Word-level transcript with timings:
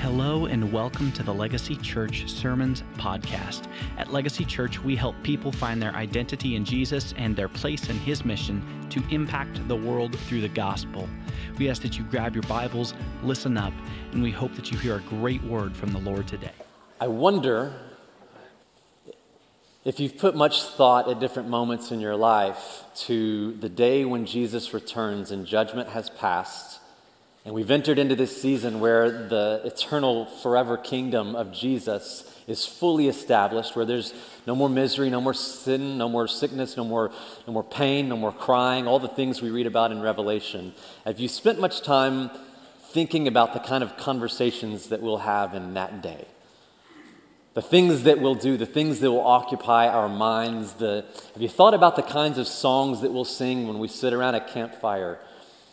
Hello 0.00 0.46
and 0.46 0.72
welcome 0.72 1.12
to 1.12 1.22
the 1.22 1.34
Legacy 1.34 1.76
Church 1.76 2.26
Sermons 2.26 2.82
Podcast. 2.96 3.66
At 3.98 4.10
Legacy 4.10 4.46
Church, 4.46 4.82
we 4.82 4.96
help 4.96 5.14
people 5.22 5.52
find 5.52 5.80
their 5.80 5.94
identity 5.94 6.56
in 6.56 6.64
Jesus 6.64 7.12
and 7.18 7.36
their 7.36 7.50
place 7.50 7.90
in 7.90 7.98
His 7.98 8.24
mission 8.24 8.62
to 8.88 9.02
impact 9.10 9.68
the 9.68 9.76
world 9.76 10.18
through 10.20 10.40
the 10.40 10.48
gospel. 10.48 11.06
We 11.58 11.68
ask 11.68 11.82
that 11.82 11.98
you 11.98 12.04
grab 12.04 12.34
your 12.34 12.44
Bibles, 12.44 12.94
listen 13.22 13.58
up, 13.58 13.74
and 14.12 14.22
we 14.22 14.30
hope 14.30 14.54
that 14.54 14.72
you 14.72 14.78
hear 14.78 14.96
a 14.96 15.00
great 15.00 15.44
word 15.44 15.76
from 15.76 15.92
the 15.92 15.98
Lord 15.98 16.26
today. 16.26 16.54
I 16.98 17.08
wonder 17.08 17.74
if 19.84 20.00
you've 20.00 20.16
put 20.16 20.34
much 20.34 20.62
thought 20.62 21.10
at 21.10 21.20
different 21.20 21.50
moments 21.50 21.92
in 21.92 22.00
your 22.00 22.16
life 22.16 22.84
to 22.94 23.52
the 23.52 23.68
day 23.68 24.06
when 24.06 24.24
Jesus 24.24 24.72
returns 24.72 25.30
and 25.30 25.44
judgment 25.44 25.90
has 25.90 26.08
passed 26.08 26.79
and 27.44 27.54
we've 27.54 27.70
entered 27.70 27.98
into 27.98 28.14
this 28.14 28.40
season 28.40 28.80
where 28.80 29.26
the 29.28 29.62
eternal, 29.64 30.26
forever 30.26 30.76
kingdom 30.76 31.34
of 31.34 31.52
Jesus 31.52 32.30
is 32.46 32.66
fully 32.66 33.08
established, 33.08 33.74
where 33.74 33.86
there's 33.86 34.12
no 34.46 34.54
more 34.54 34.68
misery, 34.68 35.08
no 35.08 35.22
more 35.22 35.32
sin, 35.32 35.96
no 35.96 36.06
more 36.06 36.28
sickness, 36.28 36.76
no 36.76 36.84
more, 36.84 37.10
no 37.46 37.52
more 37.54 37.64
pain, 37.64 38.10
no 38.10 38.16
more 38.16 38.32
crying, 38.32 38.86
all 38.86 38.98
the 38.98 39.08
things 39.08 39.40
we 39.40 39.50
read 39.50 39.66
about 39.66 39.90
in 39.90 40.02
Revelation. 40.02 40.74
Have 41.06 41.18
you 41.18 41.28
spent 41.28 41.58
much 41.58 41.80
time 41.80 42.30
thinking 42.90 43.26
about 43.26 43.54
the 43.54 43.60
kind 43.60 43.82
of 43.82 43.96
conversations 43.96 44.88
that 44.88 45.00
we'll 45.00 45.18
have 45.18 45.54
in 45.54 45.72
that 45.74 46.02
day? 46.02 46.26
The 47.54 47.62
things 47.62 48.02
that 48.02 48.20
we'll 48.20 48.34
do, 48.34 48.58
the 48.58 48.66
things 48.66 49.00
that 49.00 49.10
will 49.10 49.26
occupy 49.26 49.88
our 49.88 50.08
minds. 50.08 50.74
The, 50.74 51.06
have 51.32 51.42
you 51.42 51.48
thought 51.48 51.74
about 51.74 51.96
the 51.96 52.02
kinds 52.02 52.36
of 52.36 52.46
songs 52.46 53.00
that 53.00 53.12
we'll 53.12 53.24
sing 53.24 53.66
when 53.66 53.78
we 53.78 53.88
sit 53.88 54.12
around 54.12 54.34
a 54.34 54.40
campfire? 54.40 55.18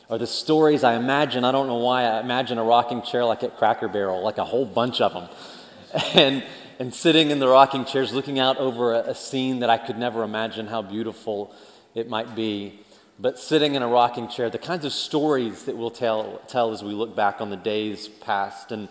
Or 0.09 0.17
the 0.17 0.27
stories 0.27 0.84
I 0.84 0.95
imagine, 0.95 1.43
I 1.43 1.52
don't 1.52 1.67
know 1.67 1.77
why, 1.77 2.03
I 2.03 2.20
imagine 2.20 2.57
a 2.57 2.63
rocking 2.63 3.02
chair 3.02 3.25
like 3.25 3.43
at 3.43 3.57
Cracker 3.57 3.88
Barrel, 3.88 4.23
like 4.23 4.38
a 4.38 4.45
whole 4.45 4.66
bunch 4.66 5.02
of 5.02 5.13
them. 5.13 5.30
And, 6.13 6.43
and 6.80 6.93
sitting 6.93 7.31
in 7.31 7.39
the 7.39 7.47
rocking 7.47 7.85
chairs 7.85 8.13
looking 8.13 8.39
out 8.39 8.58
over 8.58 8.94
a, 8.94 9.00
a 9.00 9.16
scene 9.16 9.59
that 9.59 9.69
I 9.69 9.78
could 9.78 9.97
never 9.97 10.22
imagine 10.23 10.67
how 10.67 10.81
beautiful 10.81 11.55
it 11.95 12.09
might 12.09 12.35
be. 12.35 12.81
But 13.19 13.39
sitting 13.39 13.73
in 13.73 13.81
a 13.81 13.88
rocking 13.88 14.28
chair, 14.28 14.50
the 14.50 14.59
kinds 14.59 14.85
of 14.85 14.94
stories 14.94 15.63
that 15.63 15.75
we'll 15.75 15.89
tell, 15.89 16.39
tell 16.47 16.72
as 16.72 16.83
we 16.83 16.94
look 16.94 17.16
back 17.16 17.41
on 17.41 17.50
the 17.50 17.58
days 17.58 18.08
past. 18.08 18.72
And, 18.72 18.89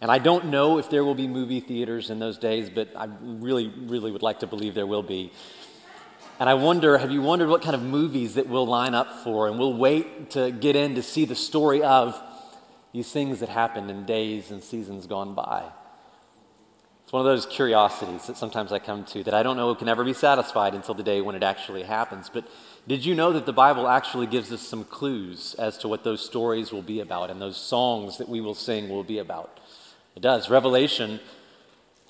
and 0.00 0.10
I 0.10 0.18
don't 0.18 0.46
know 0.46 0.78
if 0.78 0.88
there 0.88 1.04
will 1.04 1.14
be 1.14 1.26
movie 1.26 1.60
theaters 1.60 2.08
in 2.08 2.18
those 2.18 2.38
days, 2.38 2.70
but 2.70 2.88
I 2.96 3.08
really, 3.20 3.68
really 3.68 4.12
would 4.12 4.22
like 4.22 4.40
to 4.40 4.46
believe 4.46 4.74
there 4.74 4.86
will 4.86 5.02
be. 5.02 5.30
And 6.38 6.50
I 6.50 6.54
wonder, 6.54 6.98
have 6.98 7.10
you 7.10 7.22
wondered 7.22 7.48
what 7.48 7.62
kind 7.62 7.74
of 7.74 7.82
movies 7.82 8.34
that 8.34 8.46
we'll 8.46 8.66
line 8.66 8.94
up 8.94 9.24
for? 9.24 9.48
And 9.48 9.58
we'll 9.58 9.76
wait 9.76 10.30
to 10.30 10.50
get 10.50 10.76
in 10.76 10.94
to 10.96 11.02
see 11.02 11.24
the 11.24 11.34
story 11.34 11.82
of 11.82 12.20
these 12.92 13.10
things 13.10 13.40
that 13.40 13.48
happened 13.48 13.90
in 13.90 14.04
days 14.04 14.50
and 14.50 14.62
seasons 14.62 15.06
gone 15.06 15.34
by. 15.34 15.64
It's 17.04 17.12
one 17.12 17.20
of 17.20 17.26
those 17.26 17.46
curiosities 17.46 18.26
that 18.26 18.36
sometimes 18.36 18.72
I 18.72 18.80
come 18.80 19.04
to 19.04 19.22
that 19.24 19.32
I 19.32 19.42
don't 19.42 19.56
know 19.56 19.74
can 19.74 19.88
ever 19.88 20.04
be 20.04 20.12
satisfied 20.12 20.74
until 20.74 20.94
the 20.94 21.02
day 21.02 21.20
when 21.20 21.36
it 21.36 21.42
actually 21.42 21.84
happens. 21.84 22.28
But 22.28 22.44
did 22.86 23.04
you 23.04 23.14
know 23.14 23.32
that 23.32 23.46
the 23.46 23.52
Bible 23.52 23.86
actually 23.86 24.26
gives 24.26 24.52
us 24.52 24.60
some 24.60 24.84
clues 24.84 25.54
as 25.58 25.78
to 25.78 25.88
what 25.88 26.04
those 26.04 26.22
stories 26.22 26.72
will 26.72 26.82
be 26.82 27.00
about 27.00 27.30
and 27.30 27.40
those 27.40 27.56
songs 27.56 28.18
that 28.18 28.28
we 28.28 28.40
will 28.40 28.54
sing 28.54 28.88
will 28.88 29.04
be 29.04 29.18
about? 29.18 29.60
It 30.16 30.20
does. 30.20 30.50
Revelation 30.50 31.20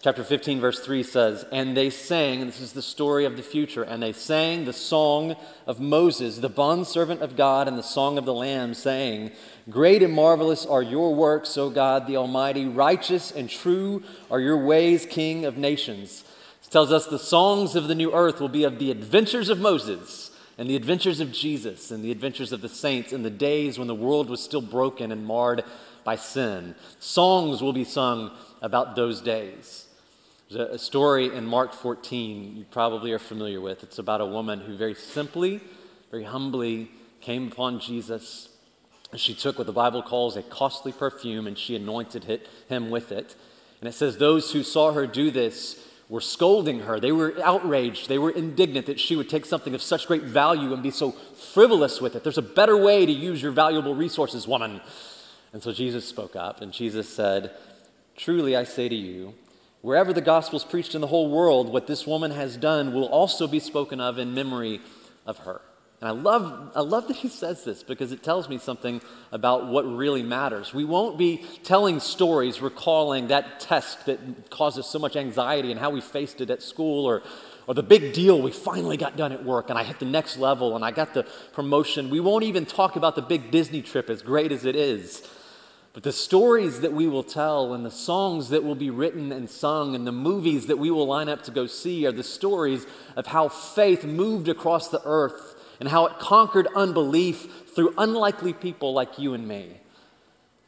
Chapter 0.06 0.22
15, 0.22 0.60
verse 0.60 0.78
3 0.78 1.02
says, 1.02 1.44
And 1.50 1.76
they 1.76 1.90
sang, 1.90 2.40
and 2.40 2.48
this 2.48 2.60
is 2.60 2.74
the 2.74 2.80
story 2.80 3.24
of 3.24 3.36
the 3.36 3.42
future, 3.42 3.82
and 3.82 4.00
they 4.00 4.12
sang 4.12 4.64
the 4.64 4.72
song 4.72 5.34
of 5.66 5.80
Moses, 5.80 6.38
the 6.38 6.48
bondservant 6.48 7.22
of 7.22 7.34
God, 7.34 7.66
and 7.66 7.76
the 7.76 7.82
song 7.82 8.16
of 8.16 8.24
the 8.24 8.32
Lamb, 8.32 8.72
saying, 8.74 9.32
Great 9.68 10.04
and 10.04 10.14
marvelous 10.14 10.64
are 10.64 10.80
your 10.80 11.12
works, 11.12 11.58
O 11.58 11.70
God 11.70 12.06
the 12.06 12.16
Almighty. 12.16 12.66
Righteous 12.66 13.32
and 13.32 13.50
true 13.50 14.04
are 14.30 14.38
your 14.38 14.64
ways, 14.64 15.06
King 15.06 15.44
of 15.44 15.56
nations. 15.56 16.22
This 16.60 16.68
tells 16.68 16.92
us 16.92 17.06
the 17.06 17.18
songs 17.18 17.74
of 17.74 17.88
the 17.88 17.96
new 17.96 18.14
earth 18.14 18.40
will 18.40 18.48
be 18.48 18.62
of 18.62 18.78
the 18.78 18.92
adventures 18.92 19.48
of 19.48 19.58
Moses 19.58 20.30
and 20.56 20.70
the 20.70 20.76
adventures 20.76 21.18
of 21.18 21.32
Jesus 21.32 21.90
and 21.90 22.04
the 22.04 22.12
adventures 22.12 22.52
of 22.52 22.60
the 22.60 22.68
saints 22.68 23.12
in 23.12 23.24
the 23.24 23.28
days 23.28 23.76
when 23.76 23.88
the 23.88 23.92
world 23.92 24.30
was 24.30 24.40
still 24.40 24.62
broken 24.62 25.10
and 25.10 25.26
marred 25.26 25.64
by 26.04 26.14
sin. 26.14 26.76
Songs 27.00 27.60
will 27.60 27.72
be 27.72 27.82
sung 27.82 28.30
about 28.62 28.94
those 28.94 29.20
days. 29.20 29.82
There's 30.48 30.70
a 30.70 30.78
story 30.78 31.34
in 31.34 31.44
Mark 31.44 31.72
14 31.72 32.56
you 32.56 32.64
probably 32.70 33.10
are 33.12 33.18
familiar 33.18 33.60
with. 33.60 33.82
It's 33.82 33.98
about 33.98 34.20
a 34.20 34.26
woman 34.26 34.60
who 34.60 34.76
very 34.76 34.94
simply, 34.94 35.60
very 36.10 36.22
humbly 36.22 36.90
came 37.20 37.48
upon 37.48 37.80
Jesus. 37.80 38.48
She 39.16 39.34
took 39.34 39.58
what 39.58 39.66
the 39.66 39.72
Bible 39.72 40.02
calls 40.02 40.36
a 40.36 40.42
costly 40.42 40.92
perfume 40.92 41.48
and 41.48 41.58
she 41.58 41.74
anointed 41.74 42.40
him 42.68 42.90
with 42.90 43.10
it. 43.10 43.34
And 43.80 43.88
it 43.88 43.92
says, 43.92 44.18
Those 44.18 44.52
who 44.52 44.62
saw 44.62 44.92
her 44.92 45.06
do 45.06 45.32
this 45.32 45.84
were 46.08 46.20
scolding 46.20 46.80
her. 46.80 47.00
They 47.00 47.10
were 47.10 47.34
outraged. 47.42 48.08
They 48.08 48.18
were 48.18 48.30
indignant 48.30 48.86
that 48.86 49.00
she 49.00 49.16
would 49.16 49.28
take 49.28 49.46
something 49.46 49.74
of 49.74 49.82
such 49.82 50.06
great 50.06 50.22
value 50.22 50.72
and 50.72 50.80
be 50.80 50.92
so 50.92 51.10
frivolous 51.10 52.00
with 52.00 52.14
it. 52.14 52.22
There's 52.22 52.38
a 52.38 52.42
better 52.42 52.76
way 52.76 53.04
to 53.04 53.12
use 53.12 53.42
your 53.42 53.50
valuable 53.50 53.96
resources, 53.96 54.46
woman. 54.46 54.80
And 55.52 55.60
so 55.60 55.72
Jesus 55.72 56.06
spoke 56.06 56.36
up 56.36 56.60
and 56.60 56.72
Jesus 56.72 57.08
said, 57.08 57.50
Truly 58.16 58.54
I 58.54 58.62
say 58.62 58.88
to 58.88 58.94
you, 58.94 59.34
Wherever 59.86 60.12
the 60.12 60.20
gospel 60.20 60.56
is 60.56 60.64
preached 60.64 60.96
in 60.96 61.00
the 61.00 61.06
whole 61.06 61.30
world, 61.30 61.72
what 61.72 61.86
this 61.86 62.08
woman 62.08 62.32
has 62.32 62.56
done 62.56 62.92
will 62.92 63.04
also 63.04 63.46
be 63.46 63.60
spoken 63.60 64.00
of 64.00 64.18
in 64.18 64.34
memory 64.34 64.80
of 65.24 65.38
her. 65.38 65.60
And 66.00 66.08
I 66.08 66.10
love, 66.10 66.72
I 66.74 66.80
love 66.80 67.06
that 67.06 67.18
he 67.18 67.28
says 67.28 67.62
this 67.62 67.84
because 67.84 68.10
it 68.10 68.20
tells 68.20 68.48
me 68.48 68.58
something 68.58 69.00
about 69.30 69.68
what 69.68 69.82
really 69.82 70.24
matters. 70.24 70.74
We 70.74 70.84
won't 70.84 71.16
be 71.16 71.44
telling 71.62 72.00
stories 72.00 72.60
recalling 72.60 73.28
that 73.28 73.60
test 73.60 74.06
that 74.06 74.50
causes 74.50 74.86
so 74.86 74.98
much 74.98 75.14
anxiety 75.14 75.70
and 75.70 75.78
how 75.78 75.90
we 75.90 76.00
faced 76.00 76.40
it 76.40 76.50
at 76.50 76.64
school 76.64 77.06
or, 77.06 77.22
or 77.68 77.74
the 77.74 77.84
big 77.84 78.12
deal 78.12 78.42
we 78.42 78.50
finally 78.50 78.96
got 78.96 79.16
done 79.16 79.30
at 79.30 79.44
work 79.44 79.70
and 79.70 79.78
I 79.78 79.84
hit 79.84 80.00
the 80.00 80.04
next 80.04 80.36
level 80.36 80.74
and 80.74 80.84
I 80.84 80.90
got 80.90 81.14
the 81.14 81.22
promotion. 81.52 82.10
We 82.10 82.18
won't 82.18 82.42
even 82.42 82.66
talk 82.66 82.96
about 82.96 83.14
the 83.14 83.22
big 83.22 83.52
Disney 83.52 83.82
trip, 83.82 84.10
as 84.10 84.20
great 84.20 84.50
as 84.50 84.64
it 84.64 84.74
is. 84.74 85.22
But 85.96 86.02
the 86.02 86.12
stories 86.12 86.80
that 86.80 86.92
we 86.92 87.08
will 87.08 87.22
tell 87.22 87.72
and 87.72 87.82
the 87.82 87.90
songs 87.90 88.50
that 88.50 88.62
will 88.62 88.74
be 88.74 88.90
written 88.90 89.32
and 89.32 89.48
sung 89.48 89.94
and 89.94 90.06
the 90.06 90.12
movies 90.12 90.66
that 90.66 90.76
we 90.76 90.90
will 90.90 91.06
line 91.06 91.30
up 91.30 91.42
to 91.44 91.50
go 91.50 91.66
see 91.66 92.04
are 92.04 92.12
the 92.12 92.22
stories 92.22 92.86
of 93.16 93.28
how 93.28 93.48
faith 93.48 94.04
moved 94.04 94.46
across 94.46 94.90
the 94.90 95.00
earth 95.06 95.54
and 95.80 95.88
how 95.88 96.04
it 96.04 96.18
conquered 96.18 96.68
unbelief 96.76 97.70
through 97.74 97.94
unlikely 97.96 98.52
people 98.52 98.92
like 98.92 99.18
you 99.18 99.32
and 99.32 99.48
me. 99.48 99.80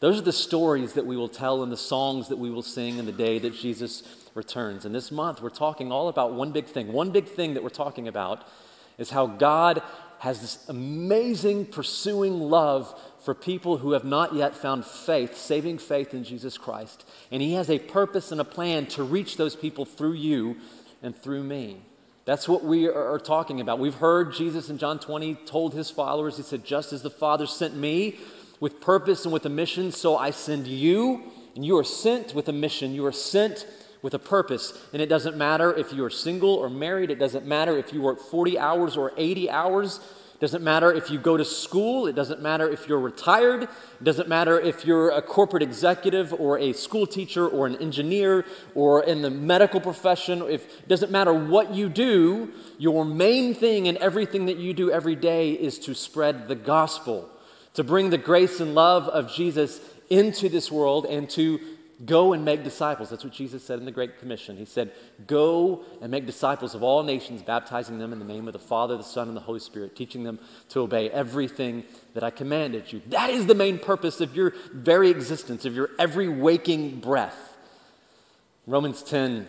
Those 0.00 0.19
are 0.19 0.22
the 0.22 0.33
stories 0.33 0.94
that 0.94 1.05
we 1.05 1.19
will 1.19 1.28
tell 1.28 1.62
and 1.62 1.71
the 1.71 1.77
songs 1.77 2.28
that 2.28 2.38
we 2.38 2.50
will 2.50 2.62
sing 2.62 2.97
in 2.97 3.05
the 3.05 3.12
day 3.12 3.38
that 3.38 3.55
Jesus 3.55 4.31
returns. 4.34 4.87
And 4.87 4.94
this 4.94 5.12
month, 5.12 5.43
we're 5.43 5.50
talking 5.50 5.93
all 5.93 6.09
about 6.09 6.33
one 6.33 6.53
big 6.53 6.65
thing. 6.65 6.91
One 6.91 7.11
big 7.11 7.27
thing 7.28 7.53
that 7.53 7.62
we're 7.62 7.69
talking 7.69 8.09
about 8.09 8.49
is 8.97 9.11
how 9.11 9.27
God 9.27 9.83
has 10.21 10.41
this 10.41 10.67
amazing 10.71 11.67
pursuing 11.67 12.41
love 12.41 12.99
for 13.21 13.34
people 13.34 13.79
who 13.79 13.93
have 13.93 14.05
not 14.05 14.34
yet 14.34 14.55
found 14.55 14.84
faith, 14.84 15.37
saving 15.37 15.79
faith 15.79 16.15
in 16.15 16.25
Jesus 16.25 16.56
Christ. 16.56 17.09
And 17.31 17.43
He 17.43 17.55
has 17.55 17.69
a 17.69 17.79
purpose 17.79 18.33
and 18.33 18.41
a 18.41 18.45
plan 18.45 18.87
to 18.87 19.03
reach 19.03 19.37
those 19.37 19.56
people 19.56 19.84
through 19.84 20.15
you 20.15 20.56
and 21.03 21.17
through 21.17 21.43
me. 21.43 21.83
That's 22.25 22.47
what 22.47 22.62
we 22.62 22.87
are 22.87 23.19
talking 23.19 23.61
about. 23.61 23.79
We've 23.79 23.95
heard 23.95 24.34
Jesus 24.34 24.69
in 24.69 24.77
John 24.77 24.99
20 24.99 25.34
told 25.47 25.73
his 25.73 25.91
followers, 25.91 26.37
He 26.37 26.43
said, 26.43 26.62
Just 26.65 26.93
as 26.93 27.03
the 27.03 27.09
Father 27.09 27.47
sent 27.47 27.75
me 27.75 28.17
with 28.61 28.81
purpose 28.81 29.25
and 29.25 29.33
with 29.33 29.47
a 29.47 29.49
mission, 29.49 29.93
so 29.93 30.17
I 30.17 30.31
send 30.31 30.67
you. 30.67 31.23
And 31.55 31.65
you 31.65 31.79
are 31.79 31.85
sent 31.85 32.35
with 32.35 32.49
a 32.49 32.53
mission. 32.53 32.95
You 32.95 33.06
are 33.06 33.12
sent 33.12 33.67
with 34.03 34.15
a 34.15 34.19
purpose. 34.19 34.79
And 34.93 35.00
it 35.00 35.09
doesn't 35.09 35.37
matter 35.37 35.73
if 35.75 35.93
you 35.93 36.05
are 36.05 36.11
single 36.11 36.55
or 36.55 36.69
married, 36.69 37.11
it 37.11 37.19
doesn't 37.19 37.47
matter 37.47 37.77
if 37.79 37.93
you 37.93 38.03
work 38.03 38.21
40 38.21 38.59
hours 38.59 38.97
or 38.97 39.12
80 39.17 39.50
hours. 39.50 40.00
It 40.38 40.43
doesn't 40.43 40.62
matter 40.62 40.93
if 40.93 41.10
you 41.10 41.19
go 41.19 41.37
to 41.37 41.44
school. 41.44 42.06
It 42.06 42.15
doesn't 42.15 42.41
matter 42.41 42.71
if 42.71 42.87
you're 42.87 43.00
retired. 43.00 43.65
It 43.65 44.04
doesn't 44.04 44.28
matter 44.28 44.60
if 44.60 44.84
you're 44.84 45.10
a 45.10 45.21
corporate 45.21 45.65
executive 45.65 46.32
or 46.32 46.60
a 46.60 46.72
school 46.75 47.09
teacher 47.09 47.49
or 47.49 47.66
an 47.66 47.75
engineer 47.78 48.44
or 48.76 49.02
in 49.02 49.23
the 49.23 49.31
medical 49.31 49.81
profession. 49.81 50.43
If, 50.43 50.64
it 50.79 50.87
doesn't 50.87 51.11
matter 51.11 51.35
what 51.35 51.75
you 51.75 51.88
do, 51.88 52.52
your 52.79 53.05
main 53.05 53.52
thing 53.52 53.87
in 53.87 53.99
everything 53.99 54.46
that 54.46 54.58
you 54.58 54.73
do 54.75 54.93
every 54.93 55.17
day 55.17 55.55
is 55.55 55.76
to 55.81 55.93
spread 55.93 56.46
the 56.46 56.55
gospel, 56.55 57.29
to 57.75 57.82
bring 57.82 58.11
the 58.11 58.17
grace 58.17 58.61
and 58.61 58.76
love 58.76 59.08
of 59.08 59.32
Jesus 59.32 59.81
into 60.08 60.49
this 60.49 60.70
world 60.70 61.05
and 61.05 61.29
to 61.31 61.58
Go 62.05 62.33
and 62.33 62.45
make 62.45 62.62
disciples. 62.62 63.11
That's 63.11 63.25
what 63.25 63.33
Jesus 63.33 63.65
said 63.65 63.81
in 63.81 63.85
the 63.85 63.91
Great 63.91 64.21
Commission. 64.21 64.56
He 64.56 64.65
said, 64.65 64.93
Go 65.27 65.83
and 66.00 66.12
make 66.12 66.27
disciples 66.27 66.77
of 66.77 66.83
all 66.85 67.03
nations, 67.03 67.43
baptizing 67.43 67.99
them 67.99 68.12
in 68.12 68.21
the 68.21 68.25
name 68.25 68.47
of 68.47 68.53
the 68.53 68.61
Father, 68.61 68.97
the 68.97 69.03
Son, 69.03 69.27
and 69.27 69.37
the 69.37 69.41
Holy 69.41 69.59
Spirit, 69.59 69.97
teaching 69.97 70.23
them 70.23 70.39
to 70.69 70.81
obey 70.81 71.11
everything 71.11 71.83
that 72.15 72.23
I 72.23 72.31
commanded 72.31 72.93
you. 72.93 73.03
That 73.09 73.31
is 73.31 73.47
the 73.47 73.55
main 73.55 73.81
purpose 73.81 74.21
of 74.21 74.37
your 74.37 74.55
very 74.73 75.11
existence, 75.11 75.65
of 75.65 75.75
your 75.75 75.91
every 75.99 76.29
waking 76.29 77.00
breath. 77.00 77.56
Romans 78.69 79.03
10, 79.03 79.49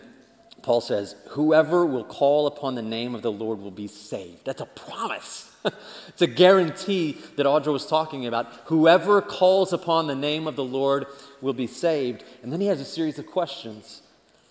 Paul 0.62 0.80
says, 0.80 1.14
Whoever 1.28 1.86
will 1.86 2.04
call 2.04 2.48
upon 2.48 2.74
the 2.74 2.82
name 2.82 3.14
of 3.14 3.22
the 3.22 3.30
Lord 3.30 3.60
will 3.60 3.70
be 3.70 3.86
saved. 3.86 4.44
That's 4.44 4.60
a 4.60 4.66
promise. 4.66 5.50
it's 6.08 6.22
a 6.22 6.26
guarantee 6.26 7.16
that 7.36 7.46
Audra 7.46 7.72
was 7.72 7.86
talking 7.86 8.26
about. 8.26 8.52
Whoever 8.64 9.22
calls 9.22 9.72
upon 9.72 10.08
the 10.08 10.16
name 10.16 10.46
of 10.48 10.56
the 10.56 10.64
Lord 10.64 11.06
will 11.40 11.52
be 11.52 11.66
saved. 11.66 12.24
And 12.42 12.52
then 12.52 12.60
he 12.60 12.66
has 12.68 12.80
a 12.80 12.84
series 12.84 13.18
of 13.18 13.26
questions. 13.26 14.02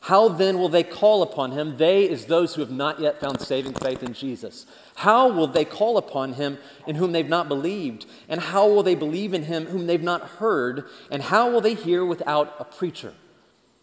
How 0.01 0.29
then 0.29 0.59
will 0.59 0.69
they 0.69 0.83
call 0.83 1.21
upon 1.21 1.51
him? 1.51 1.77
They 1.77 2.09
is 2.09 2.25
those 2.25 2.55
who 2.55 2.61
have 2.61 2.71
not 2.71 2.99
yet 2.99 3.19
found 3.19 3.41
saving 3.41 3.73
faith 3.73 4.01
in 4.01 4.13
Jesus. 4.13 4.65
How 4.95 5.29
will 5.29 5.47
they 5.47 5.65
call 5.65 5.97
upon 5.97 6.33
him 6.33 6.57
in 6.87 6.95
whom 6.95 7.11
they've 7.11 7.27
not 7.27 7.49
believed? 7.49 8.05
And 8.29 8.39
how 8.39 8.67
will 8.67 8.83
they 8.83 8.95
believe 8.95 9.33
in 9.33 9.43
him 9.43 9.65
whom 9.65 9.87
they've 9.87 10.01
not 10.01 10.21
heard? 10.21 10.85
And 11.11 11.23
how 11.23 11.51
will 11.51 11.61
they 11.61 11.73
hear 11.73 12.05
without 12.05 12.55
a 12.59 12.63
preacher? 12.63 13.13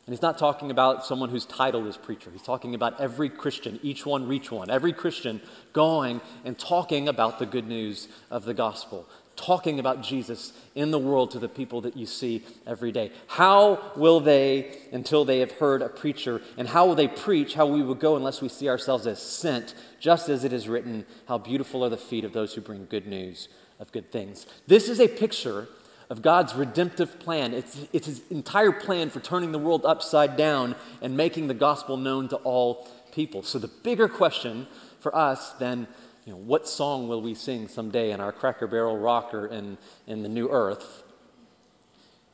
And 0.06 0.14
he's 0.14 0.23
not 0.23 0.38
talking 0.38 0.70
about 0.70 1.05
someone 1.05 1.31
whose 1.31 1.44
title 1.44 1.87
is 1.87 1.97
preacher. 1.97 2.31
He's 2.31 2.43
talking 2.43 2.75
about 2.76 2.99
every 3.00 3.29
Christian, 3.29 3.81
each 3.82 4.06
one 4.06 4.29
reach 4.29 4.53
one, 4.53 4.70
every 4.70 4.93
Christian 4.93 5.43
going 5.73 6.20
and 6.44 6.56
talking 6.56 7.08
about 7.08 7.41
the 7.41 7.47
good 7.47 7.67
news 7.67 8.06
of 8.31 8.44
the 8.44 8.55
gospel, 8.55 9.06
talking 9.37 9.79
about 9.79 10.03
Jesus 10.03 10.53
in 10.75 10.91
the 10.91 10.99
world 10.99 11.31
to 11.33 11.38
the 11.38 11.49
people 11.49 11.83
that 11.83 11.97
you 11.97 12.06
see 12.06 12.44
every 12.67 12.91
day. 12.91 13.12
How 13.27 13.93
will 13.94 14.21
they, 14.21 14.79
until 14.93 15.25
they 15.25 15.41
have 15.41 15.53
heard 15.53 15.83
a 15.83 15.88
preacher, 15.88 16.41
and 16.56 16.69
how 16.69 16.87
will 16.87 16.94
they 16.94 17.09
preach? 17.09 17.55
How 17.55 17.67
we 17.67 17.83
will 17.83 17.94
go 17.94 18.17
unless 18.17 18.41
we 18.41 18.49
see 18.49 18.69
ourselves 18.69 19.06
as 19.06 19.21
sent, 19.21 19.75
just 20.00 20.29
as 20.29 20.44
it 20.44 20.53
is 20.53 20.69
written, 20.69 21.05
How 21.29 21.38
beautiful 21.38 21.85
are 21.85 21.91
the 21.91 21.97
feet 21.97 22.25
of 22.25 22.33
those 22.33 22.55
who 22.55 22.61
bring 22.61 22.87
good 22.87 23.06
news 23.06 23.49
of 23.79 23.93
good 23.93 24.11
things. 24.11 24.47
This 24.67 24.88
is 24.88 25.00
a 25.00 25.09
picture 25.09 25.69
of 26.09 26.23
God's 26.23 26.55
redemptive 26.55 27.19
plan. 27.19 27.53
It's, 27.53 27.87
it's 27.93 28.06
his 28.06 28.23
entire 28.31 28.73
plan 28.73 29.11
for 29.11 29.21
turning 29.21 29.53
the 29.53 29.59
world 29.59 29.85
upside 29.85 30.37
down 30.37 30.77
and 31.03 31.17
making 31.17 31.49
the 31.49 31.55
gospel 31.55 31.97
known 31.97 32.29
to 32.29 32.37
all 32.37 32.89
people. 33.12 33.43
So, 33.43 33.59
the 33.59 33.69
bigger 33.69 34.09
question 34.09 34.67
for 35.00 35.15
us 35.15 35.53
than 35.55 35.89
you 36.26 36.32
know, 36.32 36.38
what 36.38 36.69
song 36.69 37.06
will 37.06 37.23
we 37.23 37.34
sing 37.34 37.69
someday 37.69 38.11
in 38.11 38.20
our 38.20 38.32
Cracker 38.32 38.67
Barrel 38.67 38.99
rocker 38.99 39.46
in, 39.46 39.78
in 40.08 40.25
the 40.25 40.28
new 40.28 40.49
earth? 40.49 41.05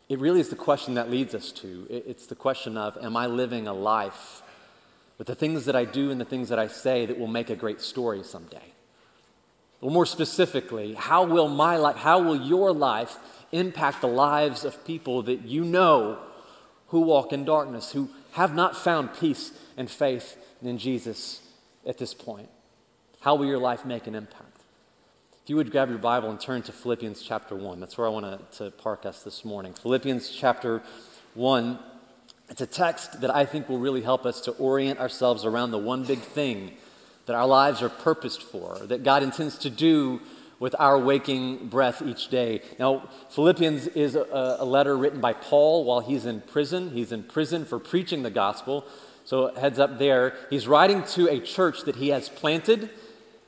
It 0.09 0.19
really 0.19 0.41
is 0.41 0.49
the 0.49 0.57
question 0.57 0.95
that 0.95 1.11
leads 1.11 1.35
us 1.35 1.53
to. 1.53 1.87
It's 1.91 2.27
the 2.27 2.35
question 2.35 2.79
of, 2.79 2.97
am 3.03 3.19
I 3.19 3.27
living 3.27 3.69
a 3.69 3.75
life 3.75 4.43
with 5.19 5.27
the 5.27 5.35
things 5.35 5.67
that 5.67 5.77
I 5.77 5.85
do 5.85 6.11
and 6.11 6.19
the 6.19 6.25
things 6.25 6.49
that 6.49 6.59
I 6.59 6.69
say 6.69 7.05
that 7.05 7.19
will 7.19 7.27
make 7.27 7.51
a 7.51 7.55
great 7.55 7.83
story 7.83 8.23
someday? 8.25 8.73
Or 9.83 9.91
more 9.91 10.07
specifically, 10.07 10.95
how 10.95 11.25
will 11.25 11.49
my 11.49 11.77
life, 11.77 11.97
how 11.97 12.23
will 12.23 12.41
your 12.41 12.73
life 12.73 13.19
impact 13.53 14.01
the 14.01 14.09
lives 14.09 14.65
of 14.65 14.87
people 14.87 15.23
that 15.25 15.43
you 15.43 15.65
know 15.65 16.19
who 16.89 17.01
walk 17.01 17.35
in 17.35 17.45
darkness, 17.45 17.93
who 17.93 18.09
have 18.33 18.55
not 18.55 18.75
found 18.75 19.13
peace 19.21 19.53
and 19.77 19.91
faith 19.91 20.39
in 20.63 20.79
Jesus 20.79 21.43
at 21.85 21.99
this 21.99 22.15
point? 22.15 22.49
How 23.23 23.37
will 23.37 23.47
your 23.47 23.59
life 23.59 23.85
make 23.85 24.09
an 24.09 24.17
impact? 24.17 24.65
If 25.45 25.51
you 25.51 25.55
would 25.55 25.71
grab 25.71 25.89
your 25.89 25.99
Bible 25.99 26.29
and 26.29 26.41
turn 26.41 26.63
to 26.63 26.73
Philippians 26.73 27.23
chapter 27.23 27.55
1, 27.55 27.79
that's 27.79 27.97
where 27.97 28.09
I 28.09 28.11
want 28.11 28.51
to, 28.55 28.73
park 28.73 29.07
us 29.07 29.23
this 29.23 29.45
morning. 29.45 29.75
Philippians 29.75 30.29
chapter 30.29 30.83
1, 31.35 31.79
it's 32.49 32.61
a 32.61 32.67
text 32.67 33.21
that 33.21 33.33
I 33.33 33.45
think 33.45 33.69
will 33.69 33.79
really 33.79 34.03
help 34.03 34.27
us 34.27 34.41
to 34.41 34.51
orient 34.55 34.99
ourselves 34.99 35.45
around 35.45 35.71
the 35.71 35.79
one 35.79 36.03
big 36.03 36.19
thing 36.19 36.73
that 37.27 37.37
our 37.37 37.47
lives 37.47 37.81
are 37.81 37.89
purposed 37.89 38.43
for, 38.43 38.81
that 38.87 39.05
God 39.05 39.23
intends 39.23 39.57
to 39.59 39.71
do 39.71 40.21
with 40.59 40.75
our 40.81 40.99
waking 40.99 41.69
breath 41.69 42.03
each 42.03 42.27
day. 42.27 42.61
Now, 42.81 43.09
Philippians 43.31 43.87
is 43.87 44.17
a, 44.17 44.57
a, 44.59 44.65
letter 44.65 44.97
written 44.97 45.21
by 45.21 45.33
Paul 45.33 45.85
while 45.85 46.01
he's 46.01 46.27
in 46.27 46.41
prison. 46.41 46.91
He's 46.91 47.13
in 47.13 47.23
prison 47.23 47.67
for 47.67 47.79
preaching 47.79 48.25
the 48.25 48.31
gospel. 48.31 48.85
So, 49.25 49.55
heads 49.55 49.79
up 49.79 50.01
there. 50.01 50.35
He's 50.51 50.67
writing 50.67 51.05
to 51.15 51.29
a 51.29 51.39
church 51.39 51.83
that 51.83 51.95
he 51.95 52.09
has 52.09 52.29
planted, 52.29 52.91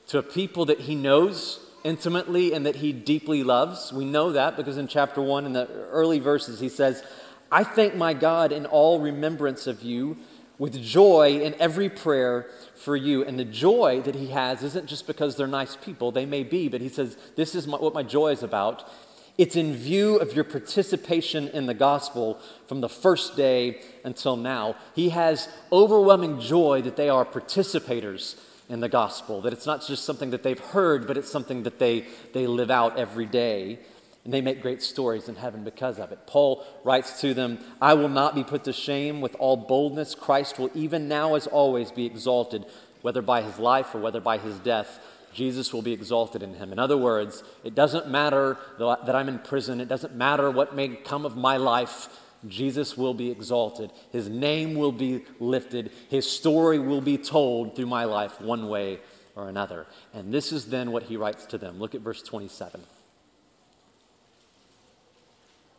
to 0.08 0.18
a 0.18 0.22
people 0.22 0.64
that 0.66 0.80
he 0.80 0.94
knows 0.94 1.60
intimately 1.84 2.52
and 2.52 2.66
that 2.66 2.76
he 2.76 2.92
deeply 2.92 3.42
loves. 3.42 3.92
We 3.92 4.04
know 4.04 4.32
that 4.32 4.56
because 4.56 4.78
in 4.78 4.88
chapter 4.88 5.20
1, 5.20 5.46
in 5.46 5.52
the 5.52 5.68
early 5.90 6.18
verses, 6.18 6.60
he 6.60 6.68
says, 6.68 7.04
I 7.52 7.62
thank 7.62 7.94
my 7.94 8.14
God 8.14 8.52
in 8.52 8.66
all 8.66 9.00
remembrance 9.00 9.66
of 9.66 9.82
you 9.82 10.16
with 10.58 10.80
joy 10.80 11.40
in 11.42 11.54
every 11.58 11.88
prayer 11.88 12.46
for 12.74 12.96
you. 12.96 13.24
And 13.24 13.38
the 13.38 13.44
joy 13.44 14.00
that 14.02 14.14
he 14.14 14.28
has 14.28 14.62
isn't 14.62 14.86
just 14.86 15.06
because 15.06 15.36
they're 15.36 15.46
nice 15.46 15.76
people, 15.76 16.10
they 16.10 16.26
may 16.26 16.42
be, 16.42 16.68
but 16.68 16.80
he 16.80 16.88
says, 16.88 17.16
This 17.36 17.54
is 17.54 17.66
my, 17.66 17.76
what 17.76 17.94
my 17.94 18.02
joy 18.02 18.28
is 18.28 18.42
about. 18.42 18.88
It's 19.36 19.56
in 19.56 19.74
view 19.74 20.16
of 20.16 20.32
your 20.32 20.44
participation 20.44 21.48
in 21.48 21.66
the 21.66 21.74
gospel 21.74 22.40
from 22.68 22.80
the 22.80 22.88
first 22.88 23.36
day 23.36 23.80
until 24.04 24.36
now. 24.36 24.76
He 24.94 25.08
has 25.08 25.48
overwhelming 25.72 26.40
joy 26.40 26.82
that 26.82 26.94
they 26.94 27.08
are 27.08 27.24
participators 27.24 28.36
in 28.68 28.80
the 28.80 28.88
gospel, 28.88 29.40
that 29.42 29.52
it's 29.52 29.66
not 29.66 29.86
just 29.86 30.04
something 30.04 30.30
that 30.30 30.42
they've 30.42 30.58
heard, 30.58 31.06
but 31.06 31.16
it's 31.18 31.30
something 31.30 31.64
that 31.64 31.78
they, 31.78 32.06
they 32.32 32.46
live 32.46 32.70
out 32.70 32.98
every 32.98 33.26
day 33.26 33.78
and 34.24 34.32
they 34.32 34.40
make 34.40 34.62
great 34.62 34.82
stories 34.82 35.28
in 35.28 35.36
heaven 35.36 35.64
because 35.64 35.98
of 35.98 36.10
it. 36.10 36.26
Paul 36.26 36.64
writes 36.82 37.20
to 37.20 37.34
them, 37.34 37.58
I 37.80 37.92
will 37.92 38.08
not 38.08 38.34
be 38.34 38.42
put 38.42 38.64
to 38.64 38.72
shame 38.72 39.20
with 39.20 39.36
all 39.38 39.56
boldness. 39.56 40.14
Christ 40.14 40.58
will 40.58 40.70
even 40.74 41.08
now 41.08 41.34
as 41.34 41.46
always 41.46 41.90
be 41.90 42.06
exalted, 42.06 42.64
whether 43.02 43.20
by 43.20 43.42
his 43.42 43.58
life 43.58 43.94
or 43.94 44.00
whether 44.00 44.20
by 44.20 44.38
his 44.38 44.58
death. 44.60 44.98
Jesus 45.34 45.74
will 45.74 45.82
be 45.82 45.92
exalted 45.92 46.42
in 46.42 46.54
him. 46.54 46.72
In 46.72 46.78
other 46.78 46.96
words, 46.96 47.42
it 47.64 47.74
doesn't 47.74 48.08
matter 48.08 48.56
that 48.78 49.14
I'm 49.14 49.28
in 49.28 49.40
prison, 49.40 49.80
it 49.80 49.88
doesn't 49.88 50.14
matter 50.14 50.50
what 50.50 50.74
may 50.74 50.88
come 50.88 51.26
of 51.26 51.36
my 51.36 51.58
life. 51.58 52.08
Jesus 52.48 52.96
will 52.96 53.14
be 53.14 53.30
exalted. 53.30 53.90
His 54.12 54.28
name 54.28 54.74
will 54.74 54.92
be 54.92 55.24
lifted. 55.38 55.90
His 56.08 56.30
story 56.30 56.78
will 56.78 57.00
be 57.00 57.18
told 57.18 57.76
through 57.76 57.86
my 57.86 58.04
life 58.04 58.40
one 58.40 58.68
way 58.68 59.00
or 59.36 59.48
another. 59.48 59.86
And 60.12 60.32
this 60.32 60.52
is 60.52 60.66
then 60.66 60.92
what 60.92 61.04
he 61.04 61.16
writes 61.16 61.46
to 61.46 61.58
them. 61.58 61.78
Look 61.78 61.94
at 61.94 62.00
verse 62.00 62.22
27. 62.22 62.82